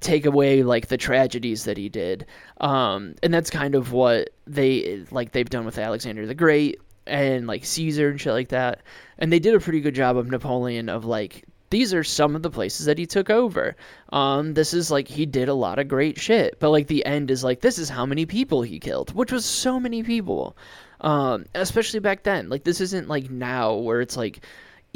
Take 0.00 0.26
away 0.26 0.62
like 0.62 0.88
the 0.88 0.96
tragedies 0.96 1.64
that 1.64 1.76
he 1.76 1.88
did. 1.88 2.26
Um 2.60 3.14
and 3.22 3.32
that's 3.32 3.50
kind 3.50 3.74
of 3.74 3.92
what 3.92 4.30
they 4.46 5.04
like 5.10 5.32
they've 5.32 5.48
done 5.48 5.64
with 5.64 5.78
alexander 5.78 6.26
the 6.26 6.34
great 6.34 6.80
and 7.06 7.46
like 7.46 7.64
caesar 7.64 8.08
and 8.08 8.20
shit 8.20 8.32
like 8.32 8.48
that. 8.48 8.82
And 9.18 9.32
they 9.32 9.38
did 9.38 9.54
a 9.54 9.60
pretty 9.60 9.80
good 9.80 9.94
job 9.94 10.16
of 10.16 10.30
napoleon 10.30 10.88
of 10.88 11.04
like 11.04 11.44
these 11.70 11.92
are 11.92 12.04
some 12.04 12.36
of 12.36 12.42
the 12.42 12.50
places 12.50 12.86
that 12.86 12.98
he 12.98 13.06
took 13.06 13.30
over. 13.30 13.76
Um 14.10 14.54
this 14.54 14.74
is 14.74 14.90
like 14.90 15.08
he 15.08 15.26
did 15.26 15.48
a 15.48 15.54
lot 15.54 15.78
of 15.78 15.88
great 15.88 16.18
shit. 16.18 16.58
But 16.60 16.70
like 16.70 16.86
the 16.86 17.04
end 17.04 17.30
is 17.30 17.44
like 17.44 17.60
this 17.60 17.78
is 17.78 17.88
how 17.88 18.06
many 18.06 18.26
people 18.26 18.62
he 18.62 18.78
killed 18.78 19.14
which 19.14 19.32
was 19.32 19.44
so 19.44 19.80
many 19.80 20.02
people. 20.02 20.56
Um 21.00 21.46
especially 21.54 22.00
back 22.00 22.22
then. 22.22 22.48
Like 22.48 22.64
this 22.64 22.80
isn't 22.80 23.08
like 23.08 23.30
now 23.30 23.74
where 23.74 24.00
it's 24.00 24.16
like 24.16 24.40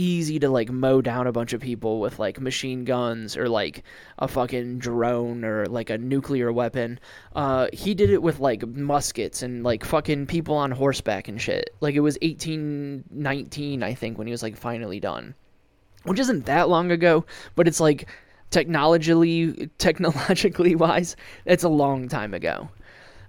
easy 0.00 0.38
to 0.38 0.48
like 0.48 0.70
mow 0.70 1.02
down 1.02 1.26
a 1.26 1.32
bunch 1.32 1.52
of 1.52 1.60
people 1.60 2.00
with 2.00 2.18
like 2.18 2.40
machine 2.40 2.84
guns 2.84 3.36
or 3.36 3.48
like 3.48 3.84
a 4.18 4.26
fucking 4.26 4.78
drone 4.78 5.44
or 5.44 5.66
like 5.66 5.90
a 5.90 5.98
nuclear 5.98 6.50
weapon. 6.50 6.98
Uh, 7.34 7.68
he 7.72 7.94
did 7.94 8.10
it 8.10 8.22
with 8.22 8.40
like 8.40 8.66
muskets 8.66 9.42
and 9.42 9.62
like 9.62 9.84
fucking 9.84 10.26
people 10.26 10.54
on 10.56 10.70
horseback 10.70 11.28
and 11.28 11.40
shit. 11.40 11.70
Like 11.80 11.94
it 11.94 12.00
was 12.00 12.18
1819, 12.22 13.82
I 13.82 13.94
think, 13.94 14.16
when 14.16 14.26
he 14.26 14.30
was 14.30 14.42
like 14.42 14.56
finally 14.56 15.00
done, 15.00 15.34
which 16.04 16.18
isn't 16.18 16.46
that 16.46 16.70
long 16.70 16.90
ago, 16.90 17.26
but 17.54 17.68
it's 17.68 17.80
like 17.80 18.08
technologically 18.50 19.70
technologically 19.78 20.74
wise, 20.74 21.14
it's 21.44 21.64
a 21.64 21.68
long 21.68 22.08
time 22.08 22.32
ago. 22.32 22.70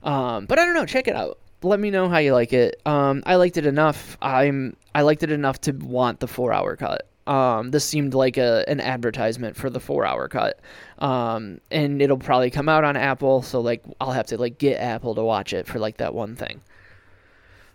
Um, 0.04 0.46
but 0.46 0.58
I 0.58 0.66
don't 0.66 0.74
know. 0.74 0.86
Check 0.86 1.08
it 1.08 1.16
out 1.16 1.38
let 1.64 1.80
me 1.80 1.92
know 1.92 2.10
how 2.10 2.18
you 2.18 2.34
like 2.34 2.54
it. 2.54 2.82
Um, 2.86 3.24
I 3.26 3.36
liked 3.36 3.58
it 3.58 3.66
enough. 3.66 4.18
I'm 4.22 4.76
I 4.94 5.02
liked 5.04 5.24
it 5.24 5.32
enough 5.32 5.62
to 5.62 5.72
want 5.72 6.20
the 6.20 6.28
four 6.28 6.54
hour 6.54 6.76
cut. 6.76 7.08
Um, 7.28 7.72
this 7.72 7.86
seemed 7.86 8.14
like 8.14 8.38
a 8.38 8.64
an 8.68 8.80
advertisement 8.80 9.56
for 9.56 9.70
the 9.70 9.80
four 9.80 10.06
hour 10.06 10.28
cut. 10.28 10.60
Um, 11.00 11.62
and 11.70 12.02
it'll 12.02 12.18
probably 12.18 12.50
come 12.50 12.68
out 12.68 12.84
on 12.84 12.98
Apple, 12.98 13.42
so 13.42 13.62
like 13.62 13.84
I'll 14.00 14.12
have 14.12 14.28
to 14.28 14.38
like 14.38 14.58
get 14.58 14.80
Apple 14.80 15.16
to 15.16 15.24
watch 15.24 15.54
it 15.54 15.68
for 15.68 15.80
like 15.80 15.98
that 15.98 16.14
one 16.14 16.36
thing. 16.36 16.62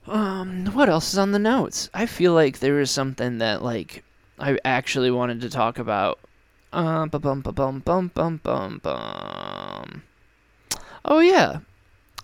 Um, 0.07 0.67
what 0.67 0.89
else 0.89 1.13
is 1.13 1.19
on 1.19 1.33
the 1.33 1.39
notes? 1.39 1.91
I 1.93 2.07
feel 2.07 2.33
like 2.33 2.59
there 2.59 2.81
is 2.81 2.91
something 2.91 3.39
that 3.39 3.63
like 3.63 4.05
I 4.39 4.59
actually 4.65 5.11
wanted 5.11 5.41
to 5.43 5.51
talk 5.51 5.79
about. 5.79 6.19
Uh, 6.73 7.07
bum 7.07 7.41
bum 7.41 7.81
bum 7.81 8.11
bum 8.11 8.41
bum 8.43 8.81
bum. 8.83 10.03
Oh 11.05 11.21
yeah, 11.21 11.61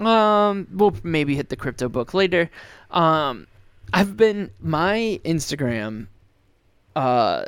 um, 0.01 0.67
we'll 0.73 0.97
maybe 1.03 1.35
hit 1.35 1.49
the 1.49 1.57
crypto 1.57 1.89
book 1.89 2.15
later. 2.15 2.51
Um, 2.91 3.47
I've 3.93 4.17
been 4.17 4.51
my 4.61 5.21
Instagram 5.25 6.09
uh 6.95 7.45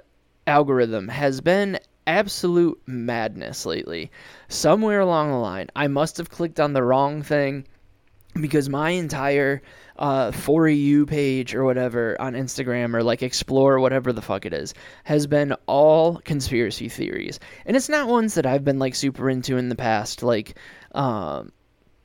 algorithm 0.47 1.09
has 1.09 1.41
been 1.41 1.79
absolute 2.07 2.81
madness 2.87 3.65
lately. 3.65 4.11
Somewhere 4.49 5.01
along 5.01 5.31
the 5.31 5.37
line, 5.37 5.69
I 5.75 5.87
must 5.87 6.19
have 6.19 6.31
clicked 6.31 6.61
on 6.61 6.73
the 6.73 6.83
wrong 6.83 7.23
thing 7.23 7.67
because 8.41 8.69
my 8.69 8.91
entire 8.91 9.63
uh, 9.97 10.33
for 10.33 10.69
you 10.69 11.07
page 11.07 11.55
or 11.55 11.65
whatever 11.65 12.21
on 12.21 12.35
Instagram 12.35 12.95
or 12.95 13.03
like 13.03 13.23
explore 13.23 13.79
whatever 13.79 14.13
the 14.13 14.23
fuck 14.23 14.45
it 14.45 14.53
is 14.53 14.75
has 15.05 15.27
been 15.27 15.55
all 15.67 16.17
conspiracy 16.25 16.89
theories, 16.89 17.39
and 17.65 17.77
it's 17.77 17.89
not 17.89 18.09
ones 18.09 18.35
that 18.35 18.47
I've 18.47 18.65
been 18.65 18.79
like 18.79 18.95
super 18.95 19.31
into 19.31 19.57
in 19.57 19.69
the 19.69 19.77
past, 19.77 20.23
like 20.23 20.59
um, 20.95 21.53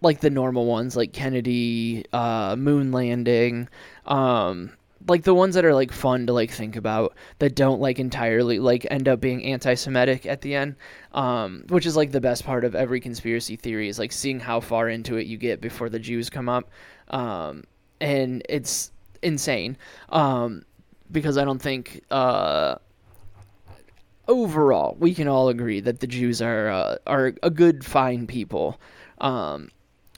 like 0.01 0.21
the 0.21 0.29
normal 0.29 0.65
ones 0.65 0.95
like 0.95 1.13
Kennedy, 1.13 2.05
uh, 2.13 2.55
moon 2.57 2.91
landing, 2.91 3.67
um, 4.05 4.71
like 5.07 5.23
the 5.23 5.33
ones 5.33 5.55
that 5.55 5.65
are 5.65 5.73
like 5.73 5.91
fun 5.91 6.27
to 6.27 6.33
like 6.33 6.51
think 6.51 6.75
about 6.75 7.15
that 7.39 7.55
don't 7.55 7.81
like 7.81 7.99
entirely 7.99 8.59
like 8.59 8.85
end 8.91 9.07
up 9.07 9.19
being 9.19 9.43
anti-Semitic 9.43 10.25
at 10.25 10.41
the 10.41 10.55
end, 10.55 10.75
um, 11.13 11.63
which 11.69 11.85
is 11.85 11.95
like 11.95 12.12
the 12.12 12.21
best 12.21 12.45
part 12.45 12.63
of 12.63 12.75
every 12.75 12.99
conspiracy 12.99 13.55
theory 13.55 13.89
is 13.89 13.99
like 13.99 14.12
seeing 14.12 14.39
how 14.39 14.59
far 14.59 14.89
into 14.89 15.17
it 15.17 15.27
you 15.27 15.38
get 15.38 15.62
before 15.62 15.89
the 15.89 15.99
Jews 15.99 16.29
come 16.29 16.49
up. 16.49 16.69
Um, 17.09 17.63
and 17.99 18.43
it's 18.47 18.91
insane 19.21 19.77
um, 20.09 20.63
because 21.12 21.38
I 21.38 21.43
don't 21.43 21.62
think 21.62 22.03
uh, 22.12 22.75
overall 24.27 24.95
we 24.99 25.13
can 25.13 25.27
all 25.27 25.49
agree 25.49 25.79
that 25.81 25.99
the 25.99 26.07
Jews 26.07 26.41
are 26.41 26.69
uh, 26.69 26.95
are 27.07 27.33
a 27.43 27.49
good, 27.49 27.85
fine 27.85 28.27
people. 28.27 28.79
Um, 29.19 29.69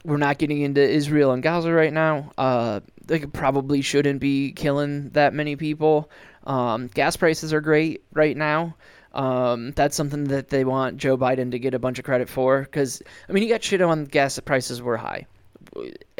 we're 0.04 0.16
not 0.16 0.38
getting 0.38 0.60
into 0.62 0.80
Israel 0.80 1.32
and 1.32 1.42
Gaza 1.42 1.72
right 1.72 1.92
now. 1.92 2.32
Uh, 2.36 2.80
they 3.06 3.20
probably 3.20 3.82
shouldn't 3.82 4.20
be 4.20 4.52
killing 4.52 5.10
that 5.10 5.34
many 5.34 5.56
people. 5.56 6.10
Um, 6.44 6.88
gas 6.88 7.16
prices 7.16 7.52
are 7.52 7.60
great 7.60 8.02
right 8.12 8.36
now. 8.36 8.76
Um, 9.12 9.72
that's 9.72 9.94
something 9.94 10.24
that 10.24 10.48
they 10.48 10.64
want 10.64 10.96
Joe 10.96 11.18
Biden 11.18 11.50
to 11.50 11.58
get 11.58 11.74
a 11.74 11.78
bunch 11.78 11.98
of 11.98 12.04
credit 12.04 12.28
for 12.28 12.62
because 12.62 13.02
I 13.28 13.32
mean 13.32 13.42
he 13.42 13.48
got 13.48 13.62
shit 13.62 13.82
on 13.82 14.06
gas 14.06 14.38
prices 14.40 14.80
were 14.80 14.96
high 14.96 15.26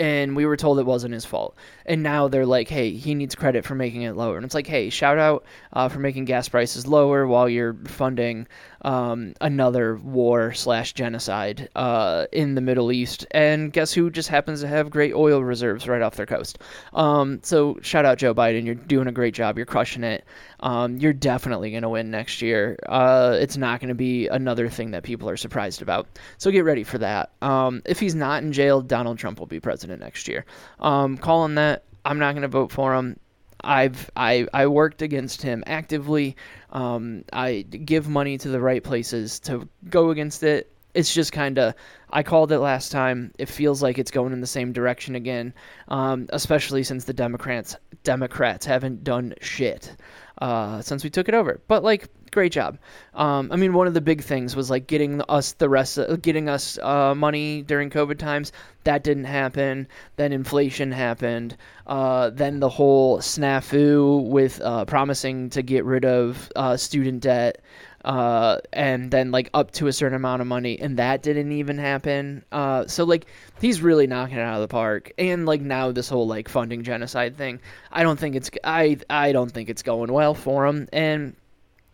and 0.02 0.34
we 0.34 0.44
were 0.44 0.56
told 0.56 0.80
it 0.80 0.84
wasn't 0.84 1.14
his 1.14 1.24
fault. 1.24 1.56
And 1.86 2.02
now 2.02 2.26
they're 2.26 2.44
like, 2.44 2.66
hey, 2.68 2.90
he 2.90 3.14
needs 3.14 3.36
credit 3.36 3.64
for 3.64 3.76
making 3.76 4.02
it 4.02 4.16
lower. 4.16 4.34
And 4.36 4.44
it's 4.44 4.54
like, 4.54 4.66
hey, 4.66 4.90
shout 4.90 5.16
out 5.16 5.44
uh, 5.74 5.88
for 5.88 6.00
making 6.00 6.24
gas 6.24 6.48
prices 6.48 6.88
lower 6.88 7.24
while 7.24 7.48
you're 7.48 7.74
funding 7.86 8.48
um, 8.84 9.34
another 9.40 9.94
war 9.96 10.52
slash 10.54 10.92
genocide 10.92 11.68
uh, 11.76 12.26
in 12.32 12.56
the 12.56 12.60
Middle 12.60 12.90
East. 12.90 13.26
And 13.30 13.72
guess 13.72 13.92
who 13.92 14.10
just 14.10 14.28
happens 14.28 14.60
to 14.62 14.66
have 14.66 14.90
great 14.90 15.14
oil 15.14 15.44
reserves 15.44 15.86
right 15.86 16.02
off 16.02 16.16
their 16.16 16.26
coast? 16.26 16.58
Um, 16.94 17.38
so 17.44 17.78
shout 17.82 18.04
out 18.04 18.18
Joe 18.18 18.34
Biden. 18.34 18.66
You're 18.66 18.74
doing 18.74 19.06
a 19.06 19.12
great 19.12 19.34
job. 19.34 19.56
You're 19.56 19.66
crushing 19.66 20.02
it. 20.02 20.24
Um, 20.60 20.98
you're 20.98 21.12
definitely 21.12 21.70
going 21.70 21.82
to 21.82 21.88
win 21.88 22.10
next 22.10 22.40
year. 22.40 22.76
Uh, 22.88 23.36
it's 23.40 23.56
not 23.56 23.80
going 23.80 23.88
to 23.88 23.94
be 23.94 24.28
another 24.28 24.68
thing 24.68 24.92
that 24.92 25.02
people 25.02 25.28
are 25.28 25.36
surprised 25.36 25.82
about. 25.82 26.06
So 26.38 26.50
get 26.50 26.64
ready 26.64 26.84
for 26.84 26.98
that. 26.98 27.30
Um, 27.40 27.82
if 27.84 28.00
he's 28.00 28.14
not 28.14 28.42
in 28.42 28.52
jail, 28.52 28.80
Donald 28.80 29.18
Trump 29.18 29.38
will 29.38 29.46
be 29.46 29.60
president 29.60 29.91
next 29.96 30.28
year. 30.28 30.44
Um, 30.80 31.16
calling 31.16 31.56
that, 31.56 31.84
I'm 32.04 32.18
not 32.18 32.32
going 32.32 32.42
to 32.42 32.48
vote 32.48 32.72
for 32.72 32.94
him. 32.94 33.18
I've 33.64 34.10
I, 34.16 34.46
I 34.52 34.66
worked 34.66 35.02
against 35.02 35.42
him 35.42 35.62
actively. 35.66 36.36
Um, 36.70 37.24
I 37.32 37.62
give 37.62 38.08
money 38.08 38.38
to 38.38 38.48
the 38.48 38.60
right 38.60 38.82
places 38.82 39.38
to 39.40 39.68
go 39.88 40.10
against 40.10 40.42
it. 40.42 40.68
It's 40.94 41.14
just 41.14 41.32
kind 41.32 41.58
of 41.58 41.74
I 42.10 42.22
called 42.22 42.52
it 42.52 42.58
last 42.58 42.92
time. 42.92 43.32
It 43.38 43.48
feels 43.48 43.82
like 43.82 43.98
it's 43.98 44.10
going 44.10 44.32
in 44.32 44.40
the 44.40 44.46
same 44.46 44.72
direction 44.72 45.14
again, 45.14 45.54
um, 45.88 46.26
especially 46.30 46.82
since 46.82 47.04
the 47.04 47.12
Democrats 47.14 47.76
Democrats 48.02 48.66
haven't 48.66 49.04
done 49.04 49.34
shit 49.40 49.96
uh, 50.38 50.80
since 50.80 51.04
we 51.04 51.10
took 51.10 51.28
it 51.28 51.34
over. 51.34 51.60
But 51.68 51.82
like, 51.82 52.08
great 52.32 52.52
job. 52.52 52.78
Um, 53.14 53.50
I 53.52 53.56
mean, 53.56 53.74
one 53.74 53.86
of 53.86 53.94
the 53.94 54.00
big 54.00 54.22
things 54.22 54.56
was 54.56 54.70
like 54.70 54.86
getting 54.86 55.20
us 55.28 55.52
the 55.52 55.68
rest, 55.68 55.98
of, 55.98 56.22
getting 56.22 56.48
us 56.48 56.78
uh, 56.78 57.14
money 57.14 57.62
during 57.62 57.90
COVID 57.90 58.18
times. 58.18 58.52
That 58.84 59.04
didn't 59.04 59.24
happen. 59.24 59.86
Then 60.16 60.32
inflation 60.32 60.90
happened. 60.90 61.56
Uh, 61.86 62.30
then 62.30 62.60
the 62.60 62.68
whole 62.68 63.18
snafu 63.18 64.26
with 64.26 64.60
uh, 64.60 64.84
promising 64.86 65.50
to 65.50 65.62
get 65.62 65.84
rid 65.84 66.04
of 66.04 66.50
uh, 66.56 66.76
student 66.76 67.22
debt 67.22 67.60
uh, 68.04 68.58
and 68.72 69.10
then 69.10 69.30
like 69.30 69.50
up 69.54 69.70
to 69.72 69.86
a 69.86 69.92
certain 69.92 70.16
amount 70.16 70.40
of 70.40 70.48
money, 70.48 70.78
and 70.80 70.98
that 70.98 71.22
didn't 71.22 71.52
even 71.52 71.78
happen. 71.78 72.44
Uh, 72.52 72.86
so 72.86 73.04
like 73.04 73.26
he's 73.60 73.80
really 73.80 74.06
knocking 74.06 74.38
it 74.38 74.42
out 74.42 74.56
of 74.56 74.60
the 74.60 74.68
park, 74.68 75.12
and 75.18 75.46
like 75.46 75.60
now 75.60 75.92
this 75.92 76.08
whole 76.08 76.26
like 76.26 76.48
funding 76.48 76.82
genocide 76.82 77.36
thing, 77.36 77.60
I 77.90 78.02
don't 78.02 78.18
think 78.18 78.36
it's 78.36 78.50
I 78.64 78.98
I 79.08 79.32
don't 79.32 79.50
think 79.50 79.68
it's 79.68 79.82
going 79.82 80.12
well 80.12 80.34
for 80.34 80.66
him, 80.66 80.88
and 80.92 81.36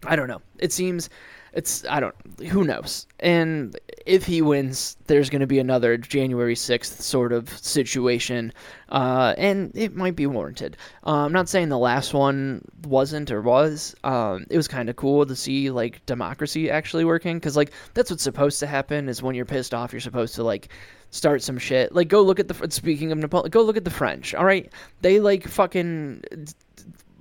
I 0.04 0.16
don't 0.16 0.28
know. 0.28 0.42
It 0.58 0.72
seems 0.72 1.10
it's 1.52 1.84
I 1.86 2.00
don't 2.00 2.14
who 2.48 2.64
knows. 2.64 3.06
And 3.20 3.78
if 4.06 4.24
he 4.24 4.42
wins, 4.42 4.96
there's 5.06 5.30
going 5.30 5.40
to 5.40 5.46
be 5.46 5.58
another 5.58 5.96
January 5.96 6.54
6th 6.54 7.00
sort 7.00 7.32
of 7.32 7.48
situation, 7.58 8.52
uh, 8.90 9.34
and 9.36 9.72
it 9.74 9.94
might 9.94 10.16
be 10.16 10.26
warranted. 10.26 10.76
Uh, 11.06 11.24
I'm 11.24 11.32
not 11.32 11.48
saying 11.48 11.68
the 11.68 11.78
last 11.78 12.14
one 12.14 12.62
wasn't 12.84 13.30
or 13.30 13.42
was. 13.42 13.94
Um, 14.04 14.46
it 14.50 14.56
was 14.56 14.68
kind 14.68 14.88
of 14.88 14.96
cool 14.96 15.26
to 15.26 15.36
see 15.36 15.70
like 15.70 16.04
democracy 16.06 16.70
actually 16.70 17.04
working 17.04 17.38
because 17.38 17.56
like 17.56 17.72
that's 17.94 18.10
what's 18.10 18.22
supposed 18.22 18.60
to 18.60 18.66
happen 18.66 19.08
is 19.08 19.22
when 19.22 19.34
you're 19.34 19.44
pissed 19.44 19.74
off, 19.74 19.92
you're 19.92 20.00
supposed 20.00 20.34
to 20.36 20.42
like 20.42 20.68
start 21.10 21.42
some 21.42 21.58
shit. 21.58 21.94
Like 21.94 22.08
go 22.08 22.22
look 22.22 22.38
at 22.40 22.48
the 22.48 22.70
speaking 22.70 23.12
of 23.12 23.18
Napoleon, 23.18 23.50
go 23.50 23.62
look 23.62 23.76
at 23.76 23.84
the 23.84 23.90
French. 23.90 24.34
All 24.34 24.44
right, 24.44 24.70
they 25.00 25.20
like 25.20 25.46
fucking 25.46 26.22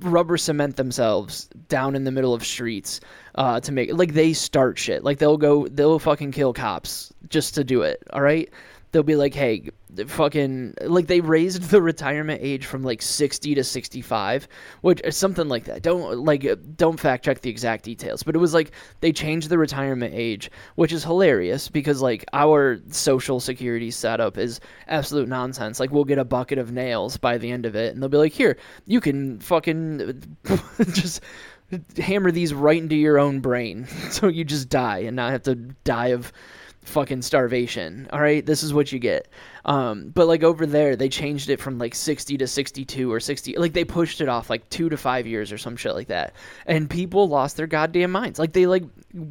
rubber 0.01 0.37
cement 0.37 0.75
themselves 0.75 1.47
down 1.69 1.95
in 1.95 2.03
the 2.03 2.11
middle 2.11 2.33
of 2.33 2.45
streets 2.45 2.99
uh, 3.35 3.59
to 3.59 3.71
make 3.71 3.91
like 3.93 4.13
they 4.13 4.33
start 4.33 4.77
shit. 4.77 5.03
Like 5.03 5.19
they'll 5.19 5.37
go, 5.37 5.67
they'll 5.67 5.99
fucking 5.99 6.31
kill 6.31 6.53
cops 6.53 7.13
just 7.29 7.55
to 7.55 7.63
do 7.63 7.81
it. 7.81 8.03
All 8.13 8.21
right, 8.21 8.49
they'll 8.91 9.03
be 9.03 9.15
like, 9.15 9.33
hey, 9.33 9.69
fucking 10.05 10.73
like 10.81 11.07
they 11.07 11.21
raised 11.21 11.63
the 11.63 11.81
retirement 11.81 12.39
age 12.43 12.65
from 12.65 12.83
like 12.83 13.01
60 13.01 13.55
to 13.55 13.63
65 13.63 14.47
which 14.81 15.01
is 15.03 15.17
something 15.17 15.47
like 15.47 15.63
that. 15.65 15.81
Don't 15.81 16.25
like 16.25 16.45
uh, 16.45 16.55
don't 16.75 16.99
fact 16.99 17.25
check 17.25 17.41
the 17.41 17.49
exact 17.49 17.85
details 17.85 18.21
but 18.21 18.35
it 18.35 18.39
was 18.39 18.53
like 18.53 18.71
they 18.99 19.11
changed 19.11 19.49
the 19.49 19.57
retirement 19.57 20.13
age 20.13 20.51
which 20.75 20.91
is 20.91 21.03
hilarious 21.03 21.69
because 21.69 22.01
like 22.01 22.25
our 22.33 22.79
social 22.91 23.39
security 23.39 23.89
setup 23.89 24.37
is 24.37 24.59
absolute 24.87 25.29
nonsense. 25.29 25.79
Like 25.79 25.91
we'll 25.91 26.03
get 26.03 26.19
a 26.19 26.25
bucket 26.25 26.59
of 26.59 26.71
nails 26.71 27.17
by 27.17 27.37
the 27.37 27.49
end 27.49 27.65
of 27.65 27.75
it 27.75 27.93
and 27.93 28.01
they'll 28.01 28.09
be 28.09 28.17
like 28.17 28.33
here 28.33 28.57
you 28.85 29.01
can 29.01 29.39
fucking 29.39 30.21
just 30.91 31.21
hammer 31.97 32.31
these 32.31 32.53
right 32.53 32.81
into 32.81 32.95
your 32.95 33.19
own 33.19 33.39
brain 33.39 33.85
so 34.09 34.27
you 34.27 34.43
just 34.43 34.69
die 34.69 34.99
and 34.99 35.15
not 35.15 35.31
have 35.31 35.43
to 35.43 35.55
die 35.55 36.07
of 36.07 36.31
fucking 36.87 37.21
starvation. 37.21 38.07
All 38.11 38.21
right, 38.21 38.45
this 38.45 38.63
is 38.63 38.73
what 38.73 38.91
you 38.91 38.99
get. 38.99 39.27
Um, 39.65 40.11
but 40.15 40.27
like 40.27 40.43
over 40.43 40.65
there, 40.65 40.95
they 40.95 41.09
changed 41.09 41.49
it 41.49 41.59
from 41.59 41.77
like 41.77 41.93
60 41.93 42.37
to 42.37 42.47
62 42.47 43.11
or 43.11 43.19
60. 43.19 43.57
Like 43.57 43.73
they 43.73 43.83
pushed 43.83 44.21
it 44.21 44.29
off 44.29 44.49
like 44.49 44.67
two 44.69 44.87
to 44.89 44.97
five 44.97 45.27
years 45.27 45.51
or 45.51 45.57
some 45.57 45.75
shit 45.75 45.93
like 45.93 46.07
that. 46.07 46.33
And 46.65 46.89
people 46.89 47.27
lost 47.27 47.57
their 47.57 47.67
goddamn 47.67 48.11
minds. 48.11 48.39
Like 48.39 48.53
they 48.53 48.65
like 48.65 48.85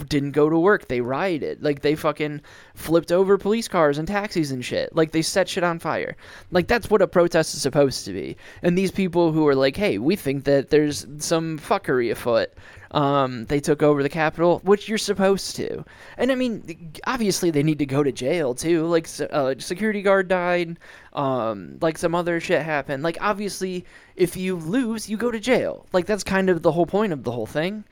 didn't 0.09 0.33
go 0.33 0.51
to 0.51 0.59
work. 0.59 0.89
They 0.89 1.01
rioted. 1.01 1.63
Like 1.63 1.81
they 1.81 1.95
fucking 1.95 2.43
flipped 2.75 3.11
over 3.11 3.39
police 3.39 3.69
cars 3.69 3.97
and 3.97 4.07
taxis 4.07 4.51
and 4.51 4.65
shit. 4.65 4.95
Like 4.95 5.13
they 5.13 5.23
set 5.23 5.49
shit 5.49 5.65
on 5.65 5.79
fire. 5.79 6.17
Like 6.51 6.69
that's 6.69 6.91
what 6.91 7.03
a 7.03 7.09
protest 7.09 7.55
is 7.55 7.63
supposed 7.63 8.05
to 8.05 8.13
be. 8.13 8.37
And 8.63 8.77
these 8.77 8.91
people 8.91 9.33
who 9.33 9.49
are 9.49 9.55
like, 9.55 9.77
hey, 9.77 9.97
we 9.99 10.17
think 10.17 10.45
that 10.45 10.69
there's 10.69 11.07
some 11.19 11.59
fuckery 11.59 12.11
afoot 12.11 12.53
um, 12.93 13.47
they 13.47 13.61
took 13.61 13.83
over 13.83 14.03
the 14.03 14.09
capital, 14.09 14.61
which 14.65 14.89
you're 14.89 14.99
supposed 14.99 15.57
to. 15.57 15.85
And 16.17 16.31
I 16.31 16.35
mean, 16.35 16.93
obviously 17.07 17.51
they 17.51 17.63
need 17.63 17.79
to 17.79 17.87
go 17.87 18.03
to 18.03 18.13
jail 18.13 18.55
too. 18.55 18.87
Like 18.87 19.09
uh, 19.31 19.55
security 19.59 20.03
guard 20.03 20.29
died. 20.29 20.79
Um, 21.13 21.79
like 21.81 21.99
some 21.99 22.15
other 22.15 22.41
shit 22.41 22.63
happened. 22.63 23.03
Like 23.03 23.19
obviously, 23.21 23.85
if 24.17 24.37
you 24.37 24.57
lose, 24.57 25.09
you 25.09 25.17
go 25.17 25.31
to 25.31 25.41
jail. 25.41 25.87
Like 25.93 26.07
that's 26.07 26.25
kind 26.25 26.51
of 26.51 26.63
the 26.63 26.73
whole 26.73 26.87
point 26.87 27.13
of 27.13 27.25
the 27.25 27.33
whole 27.33 27.47
thing. 27.47 27.85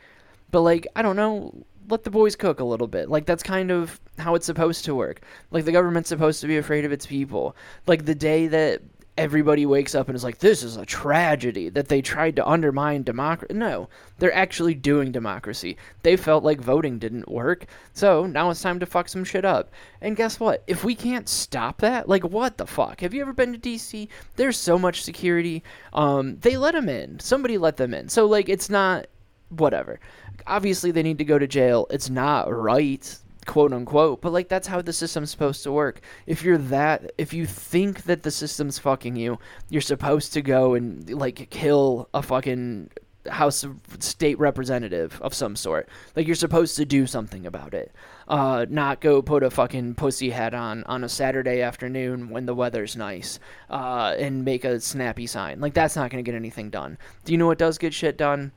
But 0.51 0.61
like 0.63 0.87
I 0.95 1.03
don't 1.03 1.17
know, 1.17 1.65
let 1.89 2.05
the 2.05 2.11
boys 2.11 2.37
cook 2.37 2.61
a 2.61 2.65
little 2.65 2.87
bit. 2.87 3.09
Like 3.09 3.27
that's 3.27 3.43
kind 3.43 3.71
of 3.71 4.01
how 4.19 4.35
it's 4.35 4.47
supposed 4.47 4.85
to 4.85 4.95
work. 4.95 5.21
Like 5.51 5.65
the 5.65 5.73
government's 5.73 6.09
supposed 6.09 6.41
to 6.41 6.47
be 6.47 6.57
afraid 6.57 6.85
of 6.85 6.93
its 6.93 7.07
people. 7.07 7.57
Like 7.87 8.05
the 8.05 8.15
day 8.15 8.47
that 8.49 8.83
everybody 9.17 9.65
wakes 9.65 9.95
up 9.95 10.09
and 10.09 10.17
is 10.17 10.25
like, 10.25 10.39
this 10.39 10.63
is 10.63 10.77
a 10.77 10.85
tragedy 10.85 11.69
that 11.69 11.89
they 11.89 12.03
tried 12.03 12.37
to 12.37 12.47
undermine 12.47 13.03
democracy. 13.03 13.55
No, 13.55 13.89
they're 14.19 14.35
actually 14.35 14.75
doing 14.75 15.13
democracy. 15.13 15.77
They 16.03 16.17
felt 16.17 16.45
like 16.45 16.61
voting 16.61 16.99
didn't 16.99 17.29
work, 17.29 17.67
so 17.93 18.27
now 18.27 18.51
it's 18.51 18.63
time 18.63 18.81
to 18.81 18.87
fuck 18.87 19.09
some 19.09 19.25
shit 19.25 19.45
up. 19.45 19.71
And 20.01 20.17
guess 20.17 20.41
what? 20.41 20.65
If 20.67 20.85
we 20.85 20.95
can't 20.95 21.29
stop 21.29 21.81
that, 21.81 22.09
like, 22.09 22.25
what 22.25 22.59
the 22.59 22.67
fuck? 22.67 23.01
Have 23.01 23.15
you 23.15 23.23
ever 23.23 23.33
been 23.33 23.53
to 23.53 23.59
DC? 23.59 24.09
There's 24.37 24.59
so 24.59 24.79
much 24.79 25.03
security. 25.03 25.63
Um, 25.93 26.39
they 26.41 26.57
let 26.57 26.73
them 26.73 26.89
in. 26.89 27.21
Somebody 27.21 27.59
let 27.59 27.77
them 27.77 27.95
in. 27.95 28.09
So, 28.09 28.27
like, 28.27 28.49
it's 28.49 28.69
not 28.69 29.07
whatever. 29.51 30.01
Obviously, 30.47 30.91
they 30.91 31.03
need 31.03 31.19
to 31.19 31.25
go 31.25 31.39
to 31.39 31.47
jail. 31.47 31.87
It's 31.91 32.11
not 32.11 32.53
right 32.53 33.19
quote 33.47 33.73
unquote 33.73 34.21
but 34.21 34.33
like 34.33 34.49
that's 34.49 34.67
how 34.67 34.81
the 34.81 34.93
system's 34.93 35.31
supposed 35.31 35.63
to 35.63 35.73
work 35.73 36.01
if 36.27 36.43
you're 36.43 36.59
that 36.59 37.13
if 37.19 37.33
you 37.33 37.47
think 37.47 38.05
that 38.05 38.23
the 38.23 38.31
system's 38.31 38.79
fucking 38.79 39.17
you 39.17 39.39
you're 39.69 39.81
supposed 39.81 40.33
to 40.33 40.43
go 40.43 40.75
and 40.75 41.11
like 41.11 41.49
kill 41.51 42.09
a 42.15 42.23
fucking 42.23 42.91
House 43.29 43.65
of 43.65 43.79
State 44.01 44.39
representative 44.39 45.21
of 45.23 45.35
some 45.35 45.57
sort. 45.57 45.89
Like 46.15 46.27
you're 46.27 46.35
supposed 46.35 46.77
to 46.77 46.85
do 46.85 47.07
something 47.07 47.47
about 47.47 47.75
it. 47.75 47.93
Uh, 48.29 48.67
not 48.69 49.01
go 49.01 49.23
put 49.23 49.43
a 49.43 49.51
fucking 49.51 49.95
pussy 49.95 50.31
hat 50.31 50.55
on 50.55 50.85
on 50.85 51.05
a 51.05 51.09
Saturday 51.09 51.63
afternoon 51.63 52.31
when 52.31 52.47
the 52.47 52.55
weather's 52.55 52.97
nice 52.97 53.39
uh, 53.71 54.15
and 54.19 54.45
make 54.45 54.65
a 54.65 54.81
snappy 54.81 55.27
sign. 55.27 55.61
Like 55.61 55.75
that's 55.75 55.97
not 55.97 56.11
going 56.11 56.23
to 56.23 56.31
get 56.31 56.37
anything 56.37 56.71
done. 56.71 56.99
Do 57.25 57.33
you 57.33 57.39
know 57.39 57.47
what 57.47 57.59
does 57.59 57.79
get 57.79 57.95
shit 57.95 58.17
done? 58.17 58.53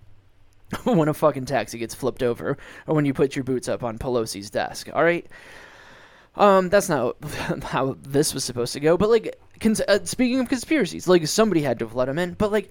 when 0.83 1.07
a 1.07 1.13
fucking 1.13 1.45
taxi 1.45 1.77
gets 1.77 1.95
flipped 1.95 2.23
over 2.23 2.57
or 2.87 2.95
when 2.95 3.05
you 3.05 3.13
put 3.13 3.35
your 3.35 3.43
boots 3.43 3.67
up 3.67 3.83
on 3.83 3.97
Pelosi's 3.97 4.49
desk. 4.49 4.89
All 4.93 5.03
right. 5.03 5.25
Um, 6.35 6.69
that's 6.69 6.89
not 6.89 7.15
how 7.63 7.97
this 8.01 8.33
was 8.33 8.43
supposed 8.43 8.73
to 8.73 8.79
go. 8.79 8.97
But 8.97 9.09
like, 9.09 9.39
cons- 9.59 9.81
uh, 9.81 9.99
speaking 10.03 10.39
of 10.39 10.49
conspiracies, 10.49 11.07
like 11.07 11.25
somebody 11.27 11.61
had 11.61 11.79
to 11.79 11.85
have 11.85 11.95
let 11.95 12.09
him 12.09 12.19
in. 12.19 12.33
But 12.33 12.51
like, 12.51 12.69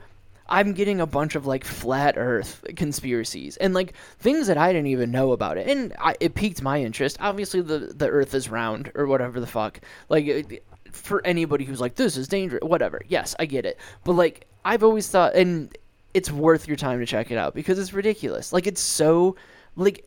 I'm 0.48 0.74
getting 0.74 1.00
a 1.00 1.06
bunch 1.06 1.34
of 1.34 1.46
like 1.46 1.64
flat 1.64 2.14
Earth 2.16 2.64
conspiracies 2.76 3.56
and 3.56 3.74
like 3.74 3.94
things 4.20 4.46
that 4.46 4.56
I 4.56 4.72
didn't 4.72 4.86
even 4.88 5.10
know 5.10 5.32
about 5.32 5.58
it, 5.58 5.68
and 5.68 5.92
I, 5.98 6.14
it 6.20 6.34
piqued 6.34 6.62
my 6.62 6.80
interest. 6.80 7.16
Obviously, 7.20 7.60
the 7.62 7.92
the 7.94 8.08
Earth 8.08 8.32
is 8.34 8.48
round 8.48 8.92
or 8.94 9.06
whatever 9.06 9.40
the 9.40 9.46
fuck. 9.48 9.80
Like, 10.08 10.62
for 10.92 11.24
anybody 11.26 11.64
who's 11.64 11.80
like 11.80 11.96
this 11.96 12.16
is 12.16 12.28
dangerous, 12.28 12.62
whatever. 12.62 13.02
Yes, 13.08 13.34
I 13.40 13.46
get 13.46 13.66
it. 13.66 13.78
But 14.04 14.12
like, 14.12 14.46
I've 14.64 14.84
always 14.84 15.08
thought, 15.08 15.34
and 15.34 15.76
it's 16.16 16.30
worth 16.30 16.66
your 16.66 16.76
time 16.76 16.98
to 16.98 17.06
check 17.06 17.30
it 17.30 17.38
out 17.38 17.54
because 17.54 17.78
it's 17.78 17.92
ridiculous. 17.92 18.52
Like, 18.52 18.66
it's 18.66 18.80
so 18.80 19.36
like. 19.76 20.04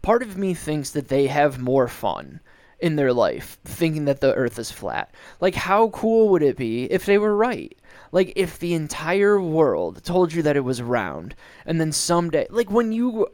Part 0.00 0.22
of 0.22 0.38
me 0.38 0.54
thinks 0.54 0.90
that 0.90 1.08
they 1.08 1.26
have 1.26 1.58
more 1.58 1.88
fun 1.88 2.38
in 2.78 2.94
their 2.94 3.12
life 3.12 3.58
thinking 3.64 4.04
that 4.04 4.20
the 4.20 4.32
earth 4.32 4.56
is 4.56 4.70
flat. 4.70 5.12
Like, 5.40 5.56
how 5.56 5.88
cool 5.88 6.28
would 6.28 6.42
it 6.42 6.56
be 6.56 6.84
if 6.84 7.04
they 7.04 7.18
were 7.18 7.36
right? 7.36 7.76
Like, 8.12 8.32
if 8.36 8.60
the 8.60 8.74
entire 8.74 9.40
world 9.40 10.04
told 10.04 10.32
you 10.32 10.42
that 10.42 10.56
it 10.56 10.64
was 10.64 10.80
round, 10.80 11.34
and 11.66 11.80
then 11.80 11.90
someday, 11.90 12.46
like, 12.48 12.70
when 12.70 12.92
you. 12.92 13.26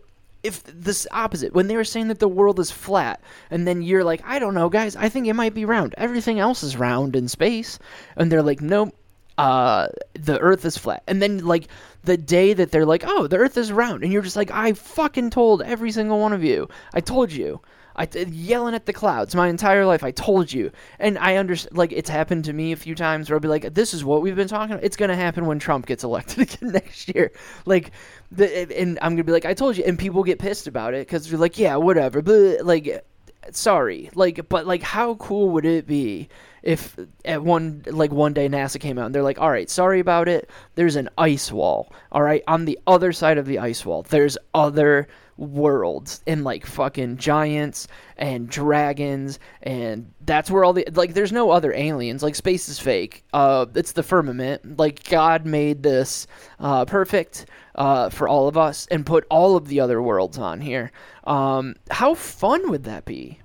If 0.43 0.63
this 0.65 1.07
opposite, 1.11 1.55
when 1.55 1.69
they 1.69 1.77
were 1.77 1.85
saying 1.85 2.09
that 2.09 2.19
the 2.19 2.29
world 2.29 2.59
is 2.59 2.71
flat, 2.71 3.21
and 3.51 3.67
then 3.69 3.83
you're 3.83 4.05
like, 4.05 4.23
I 4.25 4.39
don't 4.39 4.55
know, 4.55 4.71
guys, 4.71 4.97
I 4.97 5.11
think 5.11 5.27
it 5.27 5.35
might 5.35 5.55
be 5.55 5.67
round. 5.67 5.95
Everything 5.99 6.39
else 6.39 6.63
is 6.63 6.77
round 6.77 7.15
in 7.15 7.29
space. 7.29 7.79
And 8.17 8.33
they're 8.33 8.43
like, 8.43 8.61
nope, 8.61 8.95
uh, 9.39 9.89
the 10.15 10.39
earth 10.39 10.65
is 10.65 10.77
flat. 10.77 11.03
And 11.07 11.21
then, 11.21 11.45
like, 11.45 11.69
the 12.05 12.17
day 12.17 12.53
that 12.53 12.71
they're 12.71 12.87
like, 12.87 13.05
oh, 13.07 13.27
the 13.27 13.37
earth 13.37 13.57
is 13.57 13.73
round, 13.73 14.03
and 14.03 14.13
you're 14.13 14.23
just 14.23 14.37
like, 14.37 14.51
I 14.51 14.73
fucking 14.73 15.31
told 15.31 15.63
every 15.63 15.91
single 15.91 16.21
one 16.21 16.33
of 16.33 16.45
you. 16.45 16.69
I 16.93 17.01
told 17.01 17.33
you. 17.33 17.61
I 17.97 18.09
yelling 18.13 18.75
at 18.75 18.87
the 18.87 18.93
clouds 18.93 19.35
my 19.35 19.49
entire 19.49 19.87
life. 19.87 20.03
I 20.03 20.11
told 20.11 20.53
you, 20.53 20.73
and 20.99 21.17
I 21.19 21.37
understand. 21.37 21.77
Like 21.77 21.93
it's 21.93 22.11
happened 22.11 22.45
to 22.47 22.53
me 22.53 22.73
a 22.73 22.77
few 22.77 22.95
times 22.95 23.31
where 23.31 23.37
I'll 23.37 23.41
be 23.41 23.49
like, 23.49 23.73
"This 23.73 23.95
is 23.95 24.05
what 24.05 24.21
we've 24.21 24.35
been 24.35 24.49
talking 24.49 24.73
about." 24.73 24.85
It's 24.85 24.97
gonna 24.97 25.15
happen 25.15 25.47
when 25.47 25.61
Trump 25.61 25.87
gets 25.87 26.03
elected 26.05 26.41
again 26.41 26.73
next 26.73 27.15
year. 27.15 27.31
Like, 27.67 27.93
the, 28.33 28.73
and 28.77 28.99
I'm 29.01 29.13
gonna 29.13 29.23
be 29.23 29.33
like, 29.33 29.45
"I 29.45 29.55
told 29.55 29.77
you," 29.77 29.85
and 29.85 29.97
people 29.97 30.25
get 30.25 30.41
pissed 30.41 30.67
about 30.67 30.95
it 30.95 31.07
because 31.07 31.29
they're 31.29 31.39
like, 31.39 31.57
"Yeah, 31.57 31.77
whatever." 31.77 32.21
But 32.21 32.67
like, 32.67 33.05
sorry, 33.53 34.11
like, 34.15 34.49
but 34.49 34.67
like, 34.67 34.83
how 34.83 35.15
cool 35.15 35.51
would 35.51 35.65
it 35.65 35.87
be 35.87 36.29
if 36.63 36.97
at 37.25 37.43
one 37.43 37.83
like 37.87 38.11
one 38.11 38.33
day 38.33 38.49
NASA 38.49 38.81
came 38.81 38.99
out 38.99 39.07
and 39.07 39.15
they're 39.15 39.23
like, 39.23 39.39
"All 39.39 39.51
right, 39.51 39.69
sorry 39.69 40.01
about 40.01 40.29
it. 40.29 40.49
There's 40.75 40.97
an 40.97 41.11
ice 41.19 41.53
wall. 41.53 41.93
All 42.11 42.23
right, 42.23 42.43
on 42.49 42.65
the 42.65 42.79
other 42.87 43.13
side 43.13 43.39
of 43.39 43.47
the 43.47 43.59
ice 43.59 43.85
wall, 43.85 44.03
there's 44.03 44.39
other." 44.55 45.09
worlds 45.37 46.23
and 46.29 46.45
like 46.45 46.65
fucking 46.65 47.17
giants 47.17 47.89
and 48.17 48.49
dragons 48.49 49.41
and 49.63 50.13
that's 50.21 50.49
where 50.49 50.65
all 50.65 50.73
the 50.73 50.87
like 50.93 51.13
there's 51.15 51.33
no 51.33 51.51
other 51.51 51.73
aliens 51.73 52.23
like 52.23 52.37
space 52.37 52.69
is 52.69 52.79
fake 52.79 53.25
uh 53.33 53.67
it's 53.75 53.93
the 53.93 54.03
firmament 54.05 54.79
like 54.79 55.03
god 55.09 55.45
made 55.45 55.83
this 55.83 56.29
uh 56.61 56.85
perfect 56.85 57.47
uh 57.75 58.09
for 58.11 58.29
all 58.29 58.49
of 58.49 58.57
us 58.57 58.87
and 58.91 59.07
put 59.07 59.27
all 59.31 59.57
of 59.57 59.69
the 59.69 59.81
other 59.81 60.01
worlds 60.01 60.39
on 60.39 60.61
here. 60.61 60.93
Um 61.25 61.75
how 61.91 62.15
fun 62.15 62.71
would 62.71 62.85
that 62.85 63.05
be? 63.05 63.41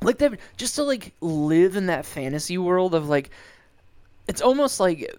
Like 0.00 0.18
that 0.18 0.38
just 0.56 0.76
to 0.76 0.84
like 0.84 1.14
live 1.20 1.76
in 1.76 1.86
that 1.86 2.06
fantasy 2.06 2.58
world 2.58 2.94
of 2.94 3.08
like 3.08 3.30
it's 4.28 4.42
almost 4.42 4.78
like 4.78 5.10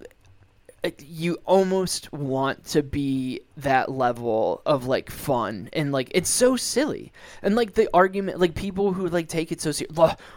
you 0.99 1.37
almost 1.45 2.11
want 2.13 2.63
to 2.63 2.81
be 2.81 3.41
that 3.57 3.91
level 3.91 4.61
of 4.65 4.85
like 4.85 5.11
fun 5.11 5.69
and 5.73 5.91
like 5.91 6.09
it's 6.13 6.29
so 6.29 6.55
silly. 6.55 7.11
And 7.41 7.55
like 7.55 7.73
the 7.73 7.89
argument 7.93 8.39
like 8.39 8.55
people 8.55 8.93
who 8.93 9.07
like 9.07 9.27
take 9.27 9.51
it 9.51 9.61
so 9.61 9.71
serious 9.71 9.95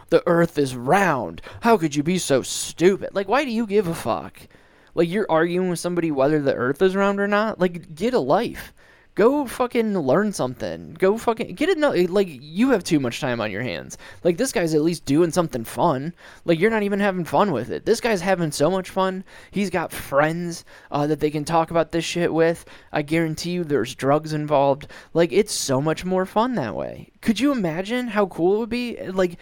the 0.09 0.23
earth 0.25 0.57
is 0.57 0.75
round. 0.75 1.41
How 1.61 1.77
could 1.77 1.95
you 1.95 2.03
be 2.03 2.17
so 2.17 2.41
stupid? 2.41 3.11
Like 3.13 3.27
why 3.27 3.45
do 3.45 3.51
you 3.51 3.65
give 3.65 3.87
a 3.87 3.95
fuck 3.95 4.47
like 4.95 5.09
you're 5.09 5.27
arguing 5.29 5.69
with 5.69 5.79
somebody 5.79 6.11
whether 6.11 6.41
the 6.41 6.55
earth 6.55 6.81
is 6.81 6.95
round 6.95 7.19
or 7.19 7.27
not 7.27 7.59
like 7.59 7.95
get 7.95 8.13
a 8.13 8.19
life 8.19 8.73
Go 9.15 9.45
fucking 9.45 9.95
learn 9.95 10.33
something. 10.33 10.95
Go 10.95 11.19
fucking 11.19 11.53
get 11.53 11.69
it. 11.69 12.09
Like 12.09 12.27
you 12.31 12.71
have 12.71 12.83
too 12.83 12.99
much 12.99 13.19
time 13.19 13.39
on 13.41 13.51
your 13.51 13.61
hands. 13.61 13.95
Like 14.23 14.37
this 14.37 14.51
guy's 14.51 14.73
at 14.73 14.81
least 14.81 15.05
doing 15.05 15.29
something 15.29 15.63
fun. 15.63 16.15
Like 16.45 16.59
you're 16.59 16.71
not 16.71 16.81
even 16.81 16.99
having 16.99 17.23
fun 17.23 17.51
with 17.51 17.69
it. 17.69 17.85
This 17.85 18.01
guy's 18.01 18.21
having 18.21 18.51
so 18.51 18.71
much 18.71 18.89
fun. 18.89 19.23
He's 19.51 19.69
got 19.69 19.91
friends 19.91 20.65
uh, 20.89 21.05
that 21.05 21.19
they 21.19 21.29
can 21.29 21.45
talk 21.45 21.69
about 21.69 21.91
this 21.91 22.03
shit 22.03 22.33
with. 22.33 22.65
I 22.91 23.03
guarantee 23.03 23.51
you, 23.51 23.63
there's 23.63 23.93
drugs 23.93 24.33
involved. 24.33 24.87
Like 25.13 25.31
it's 25.31 25.53
so 25.53 25.79
much 25.79 26.03
more 26.03 26.25
fun 26.25 26.55
that 26.55 26.75
way. 26.75 27.11
Could 27.21 27.39
you 27.39 27.51
imagine 27.51 28.07
how 28.07 28.25
cool 28.25 28.55
it 28.55 28.59
would 28.59 28.69
be? 28.69 28.97
Like 29.11 29.37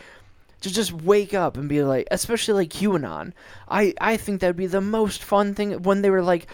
to 0.61 0.71
just 0.71 0.93
wake 0.93 1.33
up 1.33 1.57
and 1.57 1.67
be 1.67 1.83
like, 1.83 2.07
especially 2.11 2.53
like 2.53 2.69
QAnon. 2.69 3.33
I 3.67 3.93
I 3.99 4.17
think 4.17 4.41
that'd 4.41 4.55
be 4.55 4.67
the 4.67 4.81
most 4.81 5.23
fun 5.23 5.53
thing 5.53 5.83
when 5.83 6.01
they 6.01 6.09
were 6.09 6.23
like, 6.23 6.47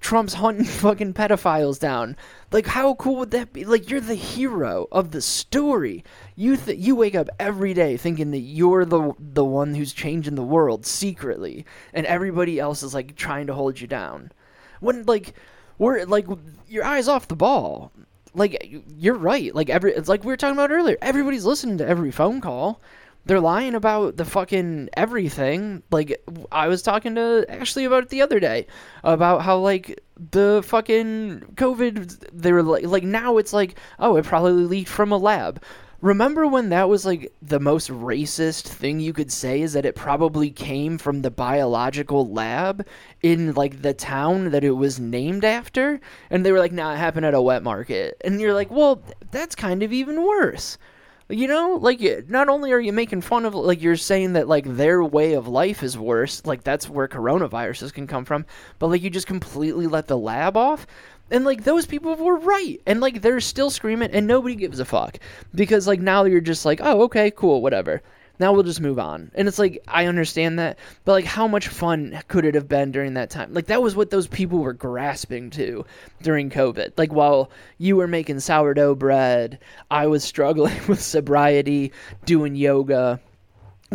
Trump's 0.00 0.34
hunting 0.34 0.64
fucking 0.82 1.14
pedophiles 1.14 1.78
down. 1.78 2.16
Like, 2.50 2.66
how 2.66 2.94
cool 2.94 3.16
would 3.16 3.30
that 3.32 3.52
be? 3.52 3.64
Like, 3.64 3.90
you're 3.90 4.00
the 4.00 4.14
hero 4.14 4.86
of 4.90 5.10
the 5.10 5.20
story. 5.20 6.04
You 6.36 6.56
th- 6.56 6.78
you 6.78 6.96
wake 6.96 7.14
up 7.14 7.28
every 7.38 7.74
day 7.74 7.96
thinking 7.96 8.30
that 8.32 8.38
you're 8.38 8.84
the 8.84 9.12
the 9.18 9.44
one 9.44 9.74
who's 9.74 9.92
changing 9.92 10.34
the 10.34 10.42
world 10.42 10.86
secretly, 10.86 11.64
and 11.92 12.06
everybody 12.06 12.58
else 12.58 12.82
is 12.82 12.94
like 12.94 13.16
trying 13.16 13.46
to 13.46 13.54
hold 13.54 13.80
you 13.80 13.86
down. 13.86 14.32
When 14.80 15.04
like 15.04 15.34
we're 15.78 16.04
like 16.04 16.26
your 16.68 16.84
eyes 16.84 17.08
off 17.08 17.28
the 17.28 17.36
ball. 17.36 17.92
Like 18.36 18.82
you're 18.98 19.14
right. 19.14 19.54
Like 19.54 19.70
every 19.70 19.92
it's 19.94 20.08
like 20.08 20.24
we 20.24 20.32
were 20.32 20.36
talking 20.36 20.56
about 20.56 20.72
earlier. 20.72 20.96
Everybody's 21.00 21.44
listening 21.44 21.78
to 21.78 21.86
every 21.86 22.10
phone 22.10 22.40
call 22.40 22.80
they're 23.26 23.40
lying 23.40 23.74
about 23.74 24.16
the 24.16 24.24
fucking 24.24 24.90
everything. 24.96 25.82
Like 25.90 26.22
I 26.52 26.68
was 26.68 26.82
talking 26.82 27.14
to 27.14 27.46
Ashley 27.48 27.84
about 27.84 28.04
it 28.04 28.08
the 28.10 28.22
other 28.22 28.40
day 28.40 28.66
about 29.02 29.42
how 29.42 29.58
like 29.58 30.00
the 30.30 30.62
fucking 30.64 31.40
COVID 31.54 32.30
they 32.32 32.52
were 32.52 32.62
like 32.62 32.84
like 32.84 33.02
now 33.02 33.38
it's 33.38 33.52
like 33.52 33.76
oh 33.98 34.16
it 34.16 34.24
probably 34.24 34.64
leaked 34.64 34.90
from 34.90 35.12
a 35.12 35.16
lab. 35.16 35.62
Remember 36.00 36.46
when 36.46 36.68
that 36.68 36.90
was 36.90 37.06
like 37.06 37.32
the 37.40 37.58
most 37.58 37.88
racist 37.88 38.64
thing 38.64 39.00
you 39.00 39.14
could 39.14 39.32
say 39.32 39.62
is 39.62 39.72
that 39.72 39.86
it 39.86 39.94
probably 39.94 40.50
came 40.50 40.98
from 40.98 41.22
the 41.22 41.30
biological 41.30 42.30
lab 42.30 42.86
in 43.22 43.54
like 43.54 43.80
the 43.80 43.94
town 43.94 44.50
that 44.50 44.64
it 44.64 44.72
was 44.72 45.00
named 45.00 45.46
after? 45.46 45.98
And 46.28 46.44
they 46.44 46.52
were 46.52 46.58
like, 46.58 46.72
nah, 46.72 46.92
it 46.92 46.98
happened 46.98 47.24
at 47.24 47.32
a 47.32 47.40
wet 47.40 47.62
market. 47.62 48.18
And 48.22 48.38
you're 48.38 48.52
like, 48.52 48.70
well, 48.70 49.02
that's 49.30 49.54
kind 49.54 49.82
of 49.82 49.94
even 49.94 50.22
worse. 50.22 50.76
You 51.30 51.48
know, 51.48 51.78
like 51.80 52.00
not 52.28 52.50
only 52.50 52.72
are 52.72 52.80
you 52.80 52.92
making 52.92 53.22
fun 53.22 53.46
of 53.46 53.54
like 53.54 53.80
you're 53.80 53.96
saying 53.96 54.34
that 54.34 54.46
like 54.46 54.66
their 54.66 55.02
way 55.02 55.32
of 55.32 55.48
life 55.48 55.82
is 55.82 55.96
worse, 55.96 56.44
like 56.44 56.62
that's 56.62 56.88
where 56.88 57.08
coronaviruses 57.08 57.94
can 57.94 58.06
come 58.06 58.26
from, 58.26 58.44
but 58.78 58.88
like 58.88 59.02
you 59.02 59.08
just 59.08 59.26
completely 59.26 59.86
let 59.86 60.06
the 60.06 60.18
lab 60.18 60.54
off. 60.54 60.86
And 61.30 61.46
like 61.46 61.64
those 61.64 61.86
people 61.86 62.14
were 62.14 62.36
right. 62.36 62.78
And 62.86 63.00
like 63.00 63.22
they're 63.22 63.40
still 63.40 63.70
screaming 63.70 64.10
and 64.10 64.26
nobody 64.26 64.54
gives 64.54 64.80
a 64.80 64.84
fuck. 64.84 65.18
Because 65.54 65.86
like 65.86 66.00
now 66.00 66.24
you're 66.24 66.42
just 66.42 66.66
like, 66.66 66.80
"Oh, 66.82 67.02
okay, 67.04 67.30
cool, 67.30 67.62
whatever." 67.62 68.02
Now 68.38 68.52
we'll 68.52 68.62
just 68.62 68.80
move 68.80 68.98
on. 68.98 69.30
And 69.34 69.46
it's 69.46 69.58
like, 69.58 69.82
I 69.86 70.06
understand 70.06 70.58
that, 70.58 70.78
but 71.04 71.12
like, 71.12 71.24
how 71.24 71.46
much 71.46 71.68
fun 71.68 72.20
could 72.28 72.44
it 72.44 72.54
have 72.54 72.68
been 72.68 72.90
during 72.90 73.14
that 73.14 73.30
time? 73.30 73.54
Like, 73.54 73.66
that 73.66 73.82
was 73.82 73.94
what 73.94 74.10
those 74.10 74.26
people 74.26 74.58
were 74.58 74.72
grasping 74.72 75.50
to 75.50 75.84
during 76.22 76.50
COVID. 76.50 76.92
Like, 76.96 77.12
while 77.12 77.50
you 77.78 77.96
were 77.96 78.08
making 78.08 78.40
sourdough 78.40 78.96
bread, 78.96 79.58
I 79.90 80.06
was 80.06 80.24
struggling 80.24 80.80
with 80.88 81.00
sobriety, 81.00 81.92
doing 82.24 82.56
yoga 82.56 83.20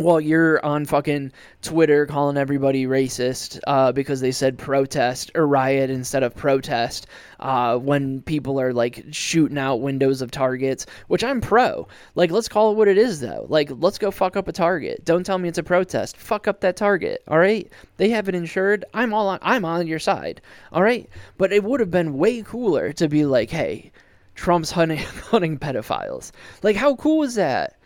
while 0.00 0.20
you're 0.20 0.64
on 0.64 0.86
fucking 0.86 1.30
Twitter 1.62 2.06
calling 2.06 2.36
everybody 2.36 2.86
racist 2.86 3.60
uh, 3.66 3.92
because 3.92 4.20
they 4.20 4.32
said 4.32 4.56
protest 4.56 5.30
or 5.34 5.46
riot 5.46 5.90
instead 5.90 6.22
of 6.22 6.34
protest, 6.34 7.06
uh, 7.40 7.76
when 7.76 8.22
people 8.22 8.60
are 8.60 8.72
like 8.72 9.04
shooting 9.10 9.58
out 9.58 9.76
windows 9.76 10.22
of 10.22 10.30
targets, 10.30 10.86
which 11.08 11.22
I'm 11.22 11.40
pro. 11.40 11.86
Like, 12.14 12.30
let's 12.30 12.48
call 12.48 12.72
it 12.72 12.76
what 12.76 12.88
it 12.88 12.98
is 12.98 13.20
though. 13.20 13.46
Like, 13.48 13.70
let's 13.78 13.98
go 13.98 14.10
fuck 14.10 14.36
up 14.36 14.48
a 14.48 14.52
target. 14.52 15.04
Don't 15.04 15.24
tell 15.24 15.38
me 15.38 15.48
it's 15.48 15.58
a 15.58 15.62
protest. 15.62 16.16
Fuck 16.16 16.48
up 16.48 16.60
that 16.60 16.76
target. 16.76 17.22
All 17.28 17.38
right. 17.38 17.70
They 17.98 18.08
have 18.10 18.28
it 18.28 18.34
insured. 18.34 18.84
I'm 18.94 19.12
all 19.12 19.28
on. 19.28 19.38
I'm 19.42 19.64
on 19.64 19.86
your 19.86 19.98
side. 19.98 20.40
All 20.72 20.82
right. 20.82 21.08
But 21.36 21.52
it 21.52 21.64
would 21.64 21.80
have 21.80 21.90
been 21.90 22.18
way 22.18 22.42
cooler 22.42 22.92
to 22.94 23.08
be 23.08 23.24
like, 23.24 23.50
hey, 23.50 23.92
Trump's 24.34 24.70
hunting 24.70 24.98
hunting 25.30 25.58
pedophiles. 25.58 26.32
Like, 26.62 26.76
how 26.76 26.96
cool 26.96 27.22
is 27.22 27.34
that? 27.34 27.76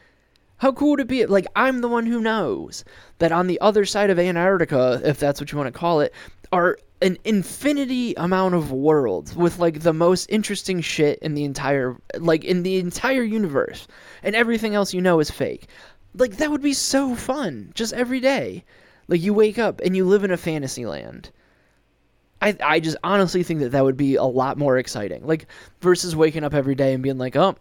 How 0.64 0.72
cool 0.72 0.92
would 0.92 1.00
it 1.00 1.08
be? 1.08 1.26
Like, 1.26 1.46
I'm 1.54 1.82
the 1.82 1.88
one 1.88 2.06
who 2.06 2.22
knows 2.22 2.86
that 3.18 3.32
on 3.32 3.48
the 3.48 3.60
other 3.60 3.84
side 3.84 4.08
of 4.08 4.18
Antarctica, 4.18 4.98
if 5.04 5.18
that's 5.18 5.38
what 5.38 5.52
you 5.52 5.58
want 5.58 5.70
to 5.70 5.78
call 5.78 6.00
it, 6.00 6.14
are 6.52 6.78
an 7.02 7.18
infinity 7.22 8.14
amount 8.14 8.54
of 8.54 8.72
worlds 8.72 9.36
with 9.36 9.58
like 9.58 9.80
the 9.80 9.92
most 9.92 10.24
interesting 10.30 10.80
shit 10.80 11.18
in 11.18 11.34
the 11.34 11.44
entire 11.44 11.98
like 12.16 12.44
in 12.44 12.62
the 12.62 12.78
entire 12.78 13.24
universe 13.24 13.86
and 14.22 14.34
everything 14.34 14.74
else 14.74 14.94
you 14.94 15.02
know 15.02 15.20
is 15.20 15.30
fake. 15.30 15.66
Like 16.14 16.38
that 16.38 16.50
would 16.50 16.62
be 16.62 16.72
so 16.72 17.14
fun 17.14 17.70
just 17.74 17.92
every 17.92 18.20
day. 18.20 18.64
Like 19.06 19.20
you 19.20 19.34
wake 19.34 19.58
up 19.58 19.82
and 19.84 19.94
you 19.94 20.06
live 20.06 20.24
in 20.24 20.30
a 20.30 20.38
fantasy 20.38 20.86
land. 20.86 21.30
I, 22.40 22.56
I 22.64 22.80
just 22.80 22.96
honestly 23.04 23.42
think 23.42 23.60
that 23.60 23.72
that 23.72 23.84
would 23.84 23.98
be 23.98 24.14
a 24.14 24.24
lot 24.24 24.56
more 24.56 24.78
exciting. 24.78 25.26
Like 25.26 25.46
versus 25.82 26.16
waking 26.16 26.42
up 26.42 26.54
every 26.54 26.74
day 26.74 26.94
and 26.94 27.02
being 27.02 27.18
like 27.18 27.36
oh 27.36 27.54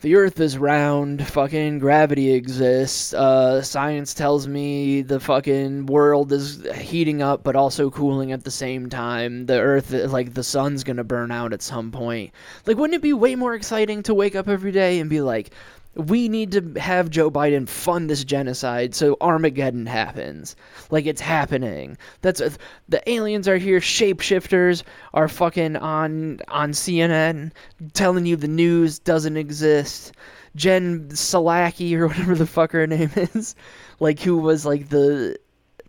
the 0.00 0.14
earth 0.14 0.38
is 0.38 0.56
round, 0.56 1.26
fucking 1.26 1.80
gravity 1.80 2.32
exists, 2.32 3.12
uh, 3.14 3.62
science 3.62 4.14
tells 4.14 4.46
me 4.46 5.02
the 5.02 5.18
fucking 5.18 5.86
world 5.86 6.32
is 6.32 6.64
heating 6.76 7.20
up 7.20 7.42
but 7.42 7.56
also 7.56 7.90
cooling 7.90 8.30
at 8.30 8.44
the 8.44 8.50
same 8.50 8.88
time. 8.88 9.46
The 9.46 9.58
earth, 9.58 9.90
like, 9.90 10.34
the 10.34 10.44
sun's 10.44 10.84
gonna 10.84 11.04
burn 11.04 11.30
out 11.32 11.52
at 11.52 11.62
some 11.62 11.90
point. 11.90 12.32
Like, 12.66 12.76
wouldn't 12.76 12.96
it 12.96 13.02
be 13.02 13.12
way 13.12 13.34
more 13.34 13.54
exciting 13.54 14.02
to 14.04 14.14
wake 14.14 14.36
up 14.36 14.48
every 14.48 14.72
day 14.72 15.00
and 15.00 15.10
be 15.10 15.20
like, 15.20 15.50
we 15.98 16.28
need 16.28 16.52
to 16.52 16.80
have 16.80 17.10
Joe 17.10 17.28
Biden 17.28 17.68
fund 17.68 18.08
this 18.08 18.24
genocide 18.24 18.94
so 18.94 19.16
Armageddon 19.20 19.84
happens. 19.84 20.54
Like 20.90 21.06
it's 21.06 21.20
happening. 21.20 21.98
That's 22.22 22.40
the 22.88 23.10
aliens 23.10 23.48
are 23.48 23.58
here. 23.58 23.80
Shapeshifters 23.80 24.84
are 25.12 25.28
fucking 25.28 25.76
on 25.76 26.38
on 26.48 26.70
CNN 26.70 27.50
telling 27.94 28.26
you 28.26 28.36
the 28.36 28.48
news 28.48 29.00
doesn't 29.00 29.36
exist. 29.36 30.12
Jen 30.54 31.08
Psaki 31.08 31.94
or 31.94 32.06
whatever 32.08 32.36
the 32.36 32.46
fuck 32.46 32.72
her 32.72 32.86
name 32.86 33.10
is, 33.16 33.56
like 33.98 34.20
who 34.20 34.36
was 34.38 34.64
like 34.64 34.88
the 34.90 35.36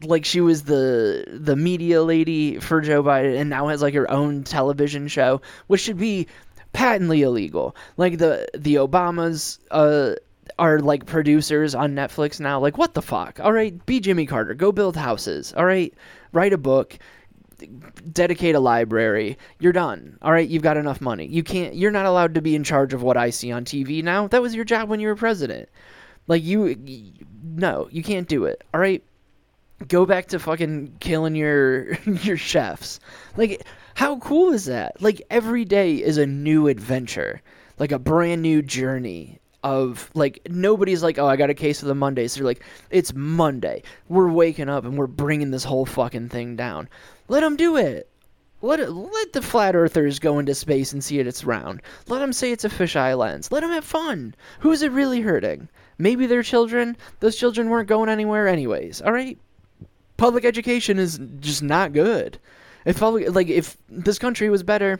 like 0.03 0.25
she 0.25 0.41
was 0.41 0.63
the 0.63 1.25
the 1.27 1.55
media 1.55 2.01
lady 2.01 2.59
for 2.59 2.81
Joe 2.81 3.03
Biden 3.03 3.37
and 3.37 3.49
now 3.49 3.67
has 3.67 3.81
like 3.81 3.93
her 3.93 4.09
own 4.09 4.43
television 4.43 5.07
show, 5.07 5.41
which 5.67 5.81
should 5.81 5.97
be 5.97 6.27
patently 6.73 7.21
illegal. 7.21 7.75
Like 7.97 8.17
the 8.17 8.47
the 8.57 8.75
Obamas 8.75 9.59
uh 9.71 10.15
are 10.57 10.79
like 10.79 11.05
producers 11.05 11.75
on 11.75 11.95
Netflix 11.95 12.39
now. 12.39 12.59
Like 12.59 12.77
what 12.77 12.93
the 12.93 13.01
fuck? 13.01 13.39
All 13.39 13.53
right, 13.53 13.85
be 13.85 13.99
Jimmy 13.99 14.25
Carter. 14.25 14.53
Go 14.53 14.71
build 14.71 14.95
houses. 14.95 15.53
All 15.55 15.65
right, 15.65 15.93
write 16.31 16.53
a 16.53 16.57
book. 16.57 16.97
Dedicate 18.11 18.55
a 18.55 18.59
library. 18.59 19.37
You're 19.59 19.73
done. 19.73 20.17
All 20.21 20.31
right, 20.31 20.47
you've 20.47 20.63
got 20.63 20.77
enough 20.77 21.01
money. 21.01 21.27
You 21.27 21.43
can't. 21.43 21.75
You're 21.75 21.91
not 21.91 22.05
allowed 22.05 22.35
to 22.35 22.41
be 22.41 22.55
in 22.55 22.63
charge 22.63 22.93
of 22.93 23.03
what 23.03 23.17
I 23.17 23.31
see 23.31 23.51
on 23.51 23.65
TV 23.65 24.03
now. 24.03 24.27
That 24.27 24.41
was 24.41 24.55
your 24.55 24.65
job 24.65 24.89
when 24.89 24.99
you 24.99 25.07
were 25.07 25.15
president. 25.15 25.69
Like 26.27 26.43
you, 26.43 26.75
no, 27.43 27.89
you 27.91 28.03
can't 28.03 28.27
do 28.27 28.45
it. 28.45 28.63
All 28.73 28.79
right, 28.79 29.03
go 29.87 30.05
back 30.05 30.27
to 30.27 30.39
fucking 30.39 30.95
killing 30.99 31.35
your 31.35 31.93
your 32.05 32.37
chefs. 32.37 32.99
Like 33.37 33.63
how 33.95 34.17
cool 34.19 34.53
is 34.53 34.65
that? 34.65 35.01
Like 35.01 35.21
every 35.29 35.65
day 35.65 35.95
is 35.95 36.17
a 36.17 36.25
new 36.25 36.67
adventure, 36.67 37.41
like 37.77 37.91
a 37.91 37.99
brand 37.99 38.41
new 38.41 38.61
journey 38.61 39.39
of 39.63 40.09
like 40.13 40.39
nobody's 40.49 41.03
like, 41.03 41.17
oh, 41.17 41.27
I 41.27 41.35
got 41.35 41.49
a 41.49 41.55
case 41.55 41.81
of 41.81 41.87
the 41.87 41.95
Mondays. 41.95 42.35
They're 42.35 42.45
like, 42.45 42.63
it's 42.89 43.13
Monday. 43.13 43.83
We're 44.07 44.29
waking 44.29 44.69
up 44.69 44.85
and 44.85 44.97
we're 44.97 45.07
bringing 45.07 45.51
this 45.51 45.63
whole 45.63 45.85
fucking 45.85 46.29
thing 46.29 46.55
down. 46.55 46.87
Let 47.27 47.41
them 47.41 47.55
do 47.55 47.75
it. 47.75 48.09
Let 48.61 48.91
let 48.91 49.33
the 49.33 49.41
flat 49.41 49.75
earthers 49.75 50.19
go 50.19 50.39
into 50.39 50.53
space 50.53 50.91
and 50.91 51.03
see 51.03 51.19
it 51.19 51.27
it's 51.27 51.45
round. 51.45 51.81
Let 52.07 52.19
them 52.19 52.33
say 52.33 52.51
it's 52.51 52.65
a 52.65 52.69
fisheye 52.69 53.17
lens. 53.17 53.51
Let 53.51 53.61
them 53.61 53.71
have 53.71 53.85
fun. 53.85 54.35
Who's 54.59 54.81
it 54.81 54.91
really 54.91 55.21
hurting? 55.21 55.69
Maybe 55.97 56.25
their 56.25 56.43
children. 56.43 56.97
Those 57.19 57.37
children 57.37 57.69
weren't 57.69 57.89
going 57.89 58.09
anywhere 58.09 58.47
anyways. 58.47 59.01
All 59.01 59.13
right. 59.13 59.37
Public 60.19 60.43
education 60.43 60.99
is 60.99 61.19
just 61.39 61.63
not 61.63 61.93
good. 61.93 62.37
If 62.85 62.99
public, 62.99 63.33
like 63.33 63.47
if 63.47 63.77
this 63.89 64.19
country 64.19 64.49
was 64.49 64.63
better, 64.63 64.99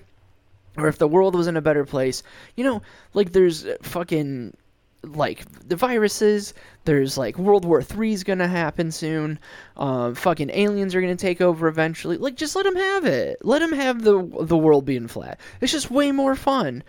or 0.77 0.87
if 0.87 0.97
the 0.97 1.07
world 1.07 1.35
was 1.35 1.47
in 1.47 1.57
a 1.57 1.61
better 1.61 1.85
place, 1.85 2.23
you 2.55 2.63
know, 2.63 2.81
like 3.13 3.33
there's 3.33 3.67
fucking 3.81 4.55
like 5.03 5.43
the 5.67 5.75
viruses. 5.75 6.53
There's 6.85 7.17
like 7.17 7.37
World 7.37 7.65
War 7.65 7.81
Three 7.81 8.13
is 8.13 8.23
gonna 8.23 8.47
happen 8.47 8.91
soon. 8.91 9.39
Uh, 9.75 10.13
fucking 10.13 10.51
aliens 10.51 10.95
are 10.95 11.01
gonna 11.01 11.15
take 11.15 11.41
over 11.41 11.67
eventually. 11.67 12.17
Like, 12.17 12.35
just 12.35 12.55
let 12.55 12.63
them 12.63 12.75
have 12.77 13.05
it. 13.05 13.39
Let 13.43 13.59
them 13.59 13.73
have 13.73 14.03
the 14.03 14.25
the 14.41 14.57
world 14.57 14.85
being 14.85 15.07
flat. 15.07 15.39
It's 15.61 15.71
just 15.71 15.91
way 15.91 16.11
more 16.11 16.35
fun 16.35 16.83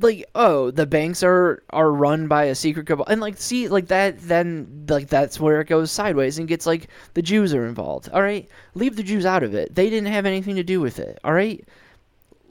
like 0.00 0.24
oh 0.34 0.70
the 0.70 0.86
banks 0.86 1.22
are 1.22 1.62
are 1.70 1.90
run 1.90 2.28
by 2.28 2.44
a 2.44 2.54
secret 2.54 2.86
cabal 2.86 3.06
and 3.06 3.20
like 3.20 3.36
see 3.36 3.68
like 3.68 3.88
that 3.88 4.18
then 4.20 4.84
like 4.88 5.08
that's 5.08 5.40
where 5.40 5.60
it 5.60 5.66
goes 5.66 5.90
sideways 5.90 6.38
and 6.38 6.48
gets 6.48 6.66
like 6.66 6.88
the 7.14 7.22
jews 7.22 7.52
are 7.52 7.66
involved 7.66 8.08
all 8.10 8.22
right 8.22 8.48
leave 8.74 8.96
the 8.96 9.02
jews 9.02 9.26
out 9.26 9.42
of 9.42 9.54
it. 9.54 9.74
They 9.74 9.90
didn't 9.90 10.12
have 10.12 10.26
anything 10.26 10.56
to 10.56 10.62
do 10.62 10.80
with 10.80 10.98
it 10.98 11.18
all 11.24 11.32
right 11.32 11.66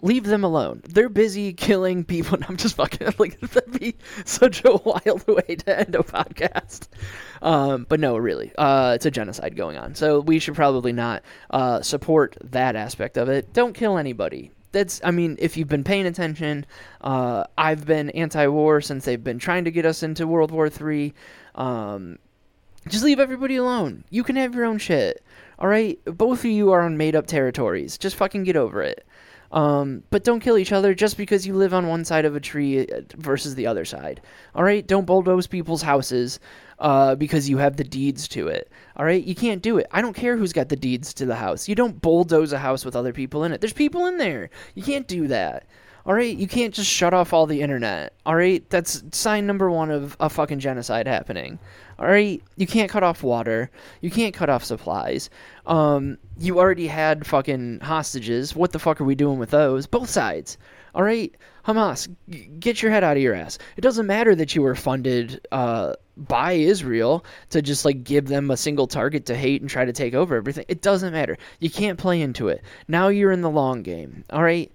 leave 0.04 0.26
them 0.26 0.44
alone. 0.44 0.82
They're 0.88 1.10
busy 1.10 1.54
killing 1.68 2.04
people. 2.04 2.36
And 2.36 2.46
i'm 2.46 2.58
just 2.58 2.76
fucking 2.76 3.14
like 3.18 3.40
that'd 3.42 3.80
be 3.80 3.96
such 4.26 4.64
a 4.66 4.76
wild 4.76 5.26
way 5.28 5.56
to 5.56 5.80
end 5.80 5.96
a 5.96 6.00
podcast. 6.00 6.88
Um, 7.42 7.86
but 7.88 8.00
no 8.00 8.18
really 8.18 8.52
uh, 8.58 8.94
it's 8.96 9.06
a 9.06 9.12
genocide 9.12 9.56
going 9.56 9.78
on. 9.78 9.96
So 9.96 10.20
we 10.20 10.40
should 10.40 10.56
probably 10.56 10.92
not 10.92 11.24
uh, 11.50 11.82
support 11.82 12.38
that 12.44 12.76
aspect 12.76 13.18
of 13.18 13.30
it. 13.30 13.54
Don't 13.54 13.74
kill 13.74 13.98
anybody 13.98 14.52
that's 14.78 15.02
I 15.04 15.12
mean, 15.12 15.36
if 15.40 15.58
you've 15.58 15.68
been 15.68 15.84
paying 15.84 16.06
attention, 16.06 16.66
uh, 17.02 17.44
I've 17.58 17.86
been 17.86 18.10
anti-war 18.12 18.82
since 18.82 19.06
they've 19.06 19.24
been 19.24 19.40
trying 19.40 19.66
to 19.66 19.72
get 19.72 19.86
us 19.86 20.04
into 20.04 20.28
World 20.28 20.52
War 20.52 20.70
Three. 20.70 21.14
Um, 21.56 22.20
just 22.88 23.04
leave 23.04 23.20
everybody 23.20 23.56
alone. 23.56 24.04
You 24.10 24.24
can 24.24 24.36
have 24.36 24.56
your 24.56 24.66
own 24.66 24.78
shit. 24.78 25.24
All 25.60 25.68
right, 25.68 26.00
both 26.06 26.40
of 26.40 26.46
you 26.46 26.72
are 26.72 26.82
on 26.82 26.98
made-up 26.98 27.26
territories. 27.26 27.98
Just 27.98 28.16
fucking 28.16 28.44
get 28.44 28.56
over 28.56 28.84
it. 28.84 29.06
Um, 29.52 30.04
but 30.10 30.24
don't 30.24 30.42
kill 30.42 30.58
each 30.58 30.72
other 30.72 30.94
just 30.94 31.18
because 31.18 31.48
you 31.48 31.56
live 31.56 31.74
on 31.74 31.88
one 31.88 32.06
side 32.06 32.26
of 32.26 32.36
a 32.36 32.40
tree 32.40 32.86
uh, 32.86 33.02
versus 33.16 33.56
the 33.56 33.66
other 33.66 33.86
side. 33.86 34.22
All 34.54 34.64
right, 34.64 34.86
don't 34.86 35.06
bulldoze 35.06 35.48
people's 35.48 35.82
houses 35.82 36.40
uh, 36.80 37.16
because 37.16 37.50
you 37.50 37.58
have 37.58 37.78
the 37.78 37.84
deeds 37.84 38.28
to 38.30 38.48
it. 38.48 38.72
All 38.96 39.06
right, 39.06 39.24
you 39.24 39.36
can't 39.36 39.62
do 39.62 39.78
it. 39.78 39.88
I 39.92 40.02
don't 40.02 40.16
care 40.16 40.38
who's 40.38 40.54
got 40.54 40.70
the 40.70 40.76
deeds 40.76 41.14
to 41.16 41.26
the 41.26 41.36
house. 41.36 41.68
You 41.68 41.76
don't 41.76 42.02
bulldoze 42.02 42.54
a 42.54 42.60
house 42.60 42.86
with 42.86 42.96
other 42.96 43.14
people 43.14 43.44
in 43.44 43.52
it. 43.52 43.62
There's 43.62 43.74
people 43.74 44.06
in 44.06 44.18
there. 44.18 44.50
You 44.76 44.84
can't 44.84 45.08
do 45.08 45.28
that. 45.28 45.66
All 46.08 46.14
right, 46.14 46.38
you 46.38 46.48
can't 46.48 46.74
just 46.74 46.90
shut 46.90 47.14
off 47.14 47.34
all 47.34 47.46
the 47.46 47.62
internet. 47.62 48.14
All 48.26 48.36
right, 48.36 48.68
that's 48.70 49.04
sign 49.12 49.46
number 49.46 49.70
one 49.70 49.92
of 49.92 50.16
a 50.22 50.30
fucking 50.30 50.60
genocide 50.60 51.06
happening. 51.06 51.60
All 52.00 52.08
right, 52.08 52.42
you 52.56 52.66
can't 52.66 52.90
cut 52.90 53.04
off 53.04 53.24
water. 53.24 53.70
You 54.00 54.10
can't 54.10 54.34
cut 54.34 54.50
off 54.50 54.64
supplies. 54.64 55.30
Um, 55.66 56.18
you 56.40 56.60
already 56.60 56.88
had 56.88 57.28
fucking 57.28 57.82
hostages. 57.82 58.56
What 58.56 58.72
the 58.72 58.80
fuck 58.80 59.02
are 59.02 59.04
we 59.04 59.16
doing 59.16 59.38
with 59.38 59.50
those? 59.50 59.86
Both 59.86 60.10
sides. 60.10 60.58
All 60.96 61.04
right, 61.04 61.36
Hamas, 61.68 62.08
g- 62.30 62.50
get 62.60 62.82
your 62.82 62.92
head 62.92 63.04
out 63.04 63.18
of 63.18 63.24
your 63.24 63.36
ass. 63.36 63.58
It 63.76 63.82
doesn't 63.82 64.08
matter 64.08 64.34
that 64.36 64.56
you 64.56 64.62
were 64.62 64.74
funded 64.76 65.46
uh, 65.52 65.94
by 66.16 66.54
Israel 66.54 67.26
to 67.50 67.62
just 67.62 67.84
like 67.84 68.04
give 68.06 68.28
them 68.28 68.50
a 68.50 68.58
single 68.58 68.88
target 68.88 69.26
to 69.26 69.36
hate 69.36 69.60
and 69.62 69.70
try 69.70 69.84
to 69.84 69.92
take 69.92 70.14
over 70.14 70.36
everything. 70.38 70.66
It 70.70 70.82
doesn't 70.82 71.12
matter. 71.12 71.38
You 71.60 71.70
can't 71.70 72.00
play 72.00 72.22
into 72.22 72.48
it. 72.48 72.62
Now 72.88 73.10
you're 73.10 73.34
in 73.34 73.42
the 73.42 73.50
long 73.50 73.84
game. 73.84 74.24
All 74.30 74.44
right. 74.44 74.72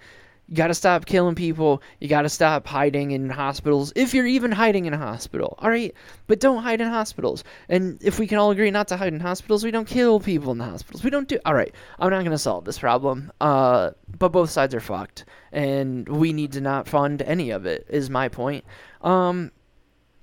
You 0.53 0.57
got 0.57 0.67
to 0.67 0.75
stop 0.75 1.07
killing 1.07 1.35
people. 1.35 1.83
You 1.99 2.09
got 2.09 2.23
to 2.23 2.29
stop 2.29 2.67
hiding 2.67 3.13
in 3.13 3.31
hospitals. 3.31 3.91
If 3.97 4.13
you're 4.13 4.27
even 4.27 4.53
hiding 4.53 4.85
in 4.85 4.93
a 4.93 4.99
hospital. 4.99 5.55
All 5.59 5.71
right. 5.71 5.95
But 6.27 6.41
don't 6.41 6.63
hide 6.63 6.83
in 6.83 6.89
hospitals. 6.89 7.43
And 7.71 7.99
if 8.03 8.19
we 8.19 8.27
can 8.27 8.37
all 8.37 8.51
agree 8.51 8.71
not 8.71 8.87
to 8.89 8.99
hide 8.99 9.15
in 9.15 9.21
hospitals, 9.21 9.65
we 9.65 9.71
don't 9.71 9.87
kill 9.87 10.21
people 10.21 10.53
in 10.53 10.59
the 10.59 10.67
hospitals. 10.67 11.03
We 11.03 11.09
don't 11.09 11.27
do. 11.27 11.39
All 11.47 11.55
right. 11.55 11.75
I'm 11.99 12.11
not 12.11 12.23
to 12.23 12.37
solve 12.37 12.67
this 12.67 12.79
problem. 12.79 13.33
Uh, 13.41 13.93
but 14.19 14.29
both 14.29 14.51
sides 14.51 14.75
are 14.75 14.81
fucked. 14.81 15.25
And 15.53 16.07
we 16.07 16.35
need 16.35 16.53
to 16.53 16.61
not 16.61 16.87
fund 16.87 17.23
any 17.23 17.49
of 17.49 17.65
it, 17.65 17.87
is 17.89 18.11
my 18.11 18.29
point. 18.29 18.67
Um, 19.01 19.53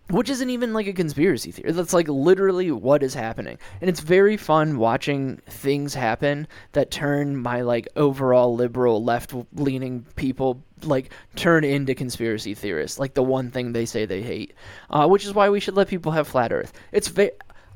which 0.10 0.30
isn't 0.30 0.50
even 0.50 0.74
like 0.74 0.88
a 0.88 0.94
conspiracy 0.94 1.52
theory. 1.52 1.72
That's 1.72 1.94
like 1.94 2.08
literally 2.08 2.72
what 2.72 3.04
is 3.04 3.14
happening. 3.14 3.58
And 3.80 3.90
it's 3.90 4.00
very 4.00 4.38
fun 4.38 4.78
watching 4.78 5.38
things 5.46 5.94
happen 5.94 6.48
that 6.72 6.92
turn 6.92 7.38
my 7.38 7.62
like 7.62 7.88
overall 7.96 8.56
liberal 8.56 9.04
left 9.04 9.34
leaning 9.54 10.06
people 10.16 10.64
like 10.84 11.12
turn 11.36 11.64
into 11.64 11.94
conspiracy 11.94 12.54
theorists. 12.54 12.98
Like 12.98 13.14
the 13.14 13.24
one 13.24 13.52
thing 13.52 13.72
they 13.72 13.86
say 13.86 14.06
they 14.06 14.22
hate. 14.22 14.54
Uh, 14.90 15.08
which 15.08 15.26
is 15.26 15.34
why 15.34 15.50
we 15.50 15.60
should 15.60 15.76
let 15.76 15.88
people 15.88 16.12
have 16.12 16.28
flat 16.28 16.52
earth. 16.52 16.74
It's 16.92 17.08
very. 17.08 17.32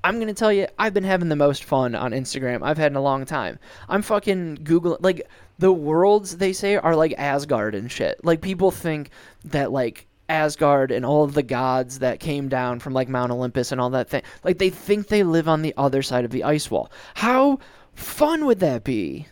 I'm 0.05 0.19
gonna 0.19 0.33
tell 0.33 0.51
you, 0.51 0.67
I've 0.77 0.93
been 0.93 1.05
having 1.05 1.29
the 1.29 1.35
most 1.37 1.63
fun 1.63 1.95
on 1.95 2.11
Instagram 2.11 2.61
I've 2.61 2.77
had 2.77 2.91
in 2.91 2.97
a 2.97 3.01
long 3.01 3.25
time. 3.25 3.57
I'm 3.87 4.01
fucking 4.01 4.55
Google 4.63 4.97
like 4.99 5.29
the 5.59 5.71
worlds 5.71 6.37
they 6.37 6.51
say 6.51 6.75
are 6.75 6.95
like 6.95 7.13
Asgard 7.17 7.73
and 7.73 7.89
shit. 7.89 8.19
Like 8.25 8.41
people 8.41 8.69
think 8.69 9.11
that 9.45 9.71
like 9.71 10.07
Asgard 10.29 10.91
and 10.91 11.05
all 11.05 11.23
of 11.23 11.33
the 11.33 11.43
gods 11.43 11.99
that 11.99 12.19
came 12.19 12.49
down 12.49 12.79
from 12.79 12.93
like 12.93 13.09
Mount 13.09 13.31
Olympus 13.31 13.71
and 13.71 13.79
all 13.79 13.89
that 13.91 14.09
thing. 14.09 14.23
Like 14.43 14.57
they 14.57 14.69
think 14.69 15.07
they 15.07 15.23
live 15.23 15.47
on 15.47 15.61
the 15.61 15.73
other 15.77 16.01
side 16.01 16.25
of 16.25 16.31
the 16.31 16.43
ice 16.43 16.71
wall. 16.71 16.91
How 17.15 17.59
fun 17.93 18.45
would 18.45 18.59
that 18.59 18.83
be? 18.83 19.27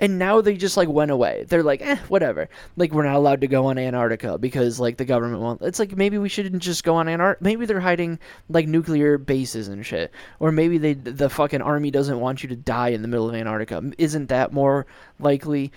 and 0.00 0.18
now 0.18 0.40
they 0.40 0.56
just 0.56 0.76
like 0.76 0.88
went 0.88 1.10
away. 1.10 1.44
They're 1.46 1.62
like, 1.62 1.82
eh, 1.82 1.96
whatever. 2.08 2.48
Like 2.76 2.92
we're 2.92 3.04
not 3.04 3.16
allowed 3.16 3.42
to 3.42 3.46
go 3.46 3.66
on 3.66 3.78
Antarctica 3.78 4.38
because 4.38 4.80
like 4.80 4.96
the 4.96 5.04
government 5.04 5.42
won't. 5.42 5.62
It's 5.62 5.78
like 5.78 5.96
maybe 5.96 6.16
we 6.16 6.30
shouldn't 6.30 6.62
just 6.62 6.82
go 6.82 6.96
on 6.96 7.06
Antarctica. 7.06 7.44
Maybe 7.44 7.66
they're 7.66 7.80
hiding 7.80 8.18
like 8.48 8.66
nuclear 8.66 9.18
bases 9.18 9.68
and 9.68 9.84
shit, 9.84 10.10
or 10.40 10.50
maybe 10.50 10.78
they 10.78 10.94
the 10.94 11.28
fucking 11.28 11.60
army 11.60 11.90
doesn't 11.90 12.18
want 12.18 12.42
you 12.42 12.48
to 12.48 12.56
die 12.56 12.88
in 12.88 13.02
the 13.02 13.08
middle 13.08 13.28
of 13.28 13.34
Antarctica. 13.34 13.92
Isn't 13.98 14.30
that 14.30 14.52
more 14.52 14.86
likely? 15.18 15.70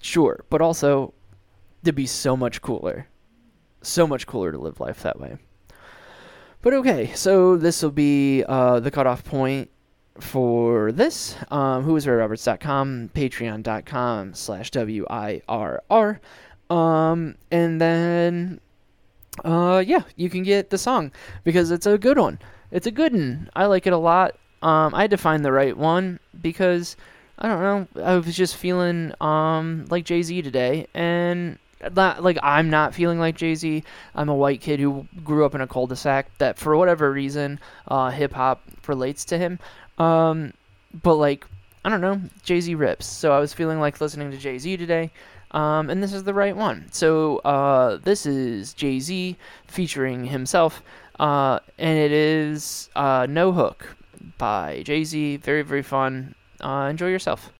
Sure, 0.00 0.44
but 0.50 0.60
also 0.60 1.14
it'd 1.82 1.94
be 1.94 2.06
so 2.06 2.36
much 2.36 2.60
cooler, 2.60 3.08
so 3.86 4.06
much 4.06 4.26
cooler 4.26 4.52
to 4.52 4.58
live 4.58 4.80
life 4.80 5.02
that 5.02 5.20
way. 5.20 5.36
But 6.62 6.72
okay, 6.74 7.12
so 7.14 7.56
this 7.56 7.82
will 7.82 7.90
be 7.90 8.42
uh, 8.48 8.80
the 8.80 8.90
cutoff 8.90 9.22
point 9.22 9.70
for 10.18 10.92
this. 10.92 11.36
Um, 11.50 11.84
whoisRayRoberts.com, 11.84 13.10
patreon.com 13.14 14.34
slash 14.34 14.70
W-I-R-R. 14.70 16.20
Um, 16.70 17.34
and 17.50 17.80
then, 17.80 18.60
uh, 19.44 19.82
yeah, 19.86 20.04
you 20.16 20.30
can 20.30 20.42
get 20.42 20.70
the 20.70 20.78
song 20.78 21.12
because 21.42 21.70
it's 21.70 21.86
a 21.86 21.98
good 21.98 22.18
one. 22.18 22.38
It's 22.70 22.86
a 22.86 22.90
good 22.90 23.12
one. 23.12 23.50
I 23.54 23.66
like 23.66 23.86
it 23.86 23.92
a 23.92 23.98
lot. 23.98 24.36
Um, 24.62 24.94
I 24.94 25.02
had 25.02 25.10
to 25.10 25.18
find 25.18 25.44
the 25.44 25.52
right 25.52 25.76
one 25.76 26.18
because, 26.40 26.96
I 27.38 27.48
don't 27.48 27.60
know, 27.60 28.02
I 28.02 28.16
was 28.16 28.34
just 28.34 28.56
feeling, 28.56 29.12
um, 29.20 29.84
like 29.90 30.06
Jay-Z 30.06 30.40
today 30.40 30.86
and 30.94 31.58
not, 31.92 32.22
like 32.22 32.38
I'm 32.42 32.70
not 32.70 32.94
feeling 32.94 33.18
like 33.18 33.36
Jay 33.36 33.54
Z. 33.54 33.84
I'm 34.14 34.28
a 34.28 34.34
white 34.34 34.60
kid 34.60 34.80
who 34.80 35.06
grew 35.22 35.44
up 35.44 35.54
in 35.54 35.60
a 35.60 35.66
cul-de-sac 35.66 36.38
that, 36.38 36.58
for 36.58 36.76
whatever 36.76 37.12
reason, 37.12 37.60
uh, 37.88 38.10
hip 38.10 38.32
hop 38.32 38.62
relates 38.86 39.24
to 39.26 39.38
him. 39.38 39.58
Um, 39.98 40.52
but 41.02 41.16
like, 41.16 41.46
I 41.84 41.90
don't 41.90 42.00
know, 42.00 42.20
Jay 42.42 42.60
Z 42.60 42.74
rips. 42.74 43.06
So 43.06 43.32
I 43.32 43.38
was 43.38 43.52
feeling 43.52 43.80
like 43.80 44.00
listening 44.00 44.30
to 44.30 44.38
Jay 44.38 44.58
Z 44.58 44.76
today. 44.76 45.10
Um, 45.50 45.88
and 45.88 46.02
this 46.02 46.12
is 46.12 46.24
the 46.24 46.34
right 46.34 46.56
one. 46.56 46.86
So 46.90 47.38
uh, 47.38 47.98
this 48.02 48.26
is 48.26 48.74
Jay 48.74 48.98
Z 48.98 49.36
featuring 49.68 50.24
himself, 50.24 50.82
uh, 51.20 51.60
and 51.78 51.96
it 51.96 52.10
is 52.10 52.90
uh, 52.96 53.26
No 53.28 53.52
Hook 53.52 53.96
by 54.36 54.82
Jay 54.84 55.04
Z. 55.04 55.36
Very, 55.36 55.62
very 55.62 55.82
fun. 55.82 56.34
Uh, 56.60 56.88
enjoy 56.90 57.08
yourself. 57.08 57.52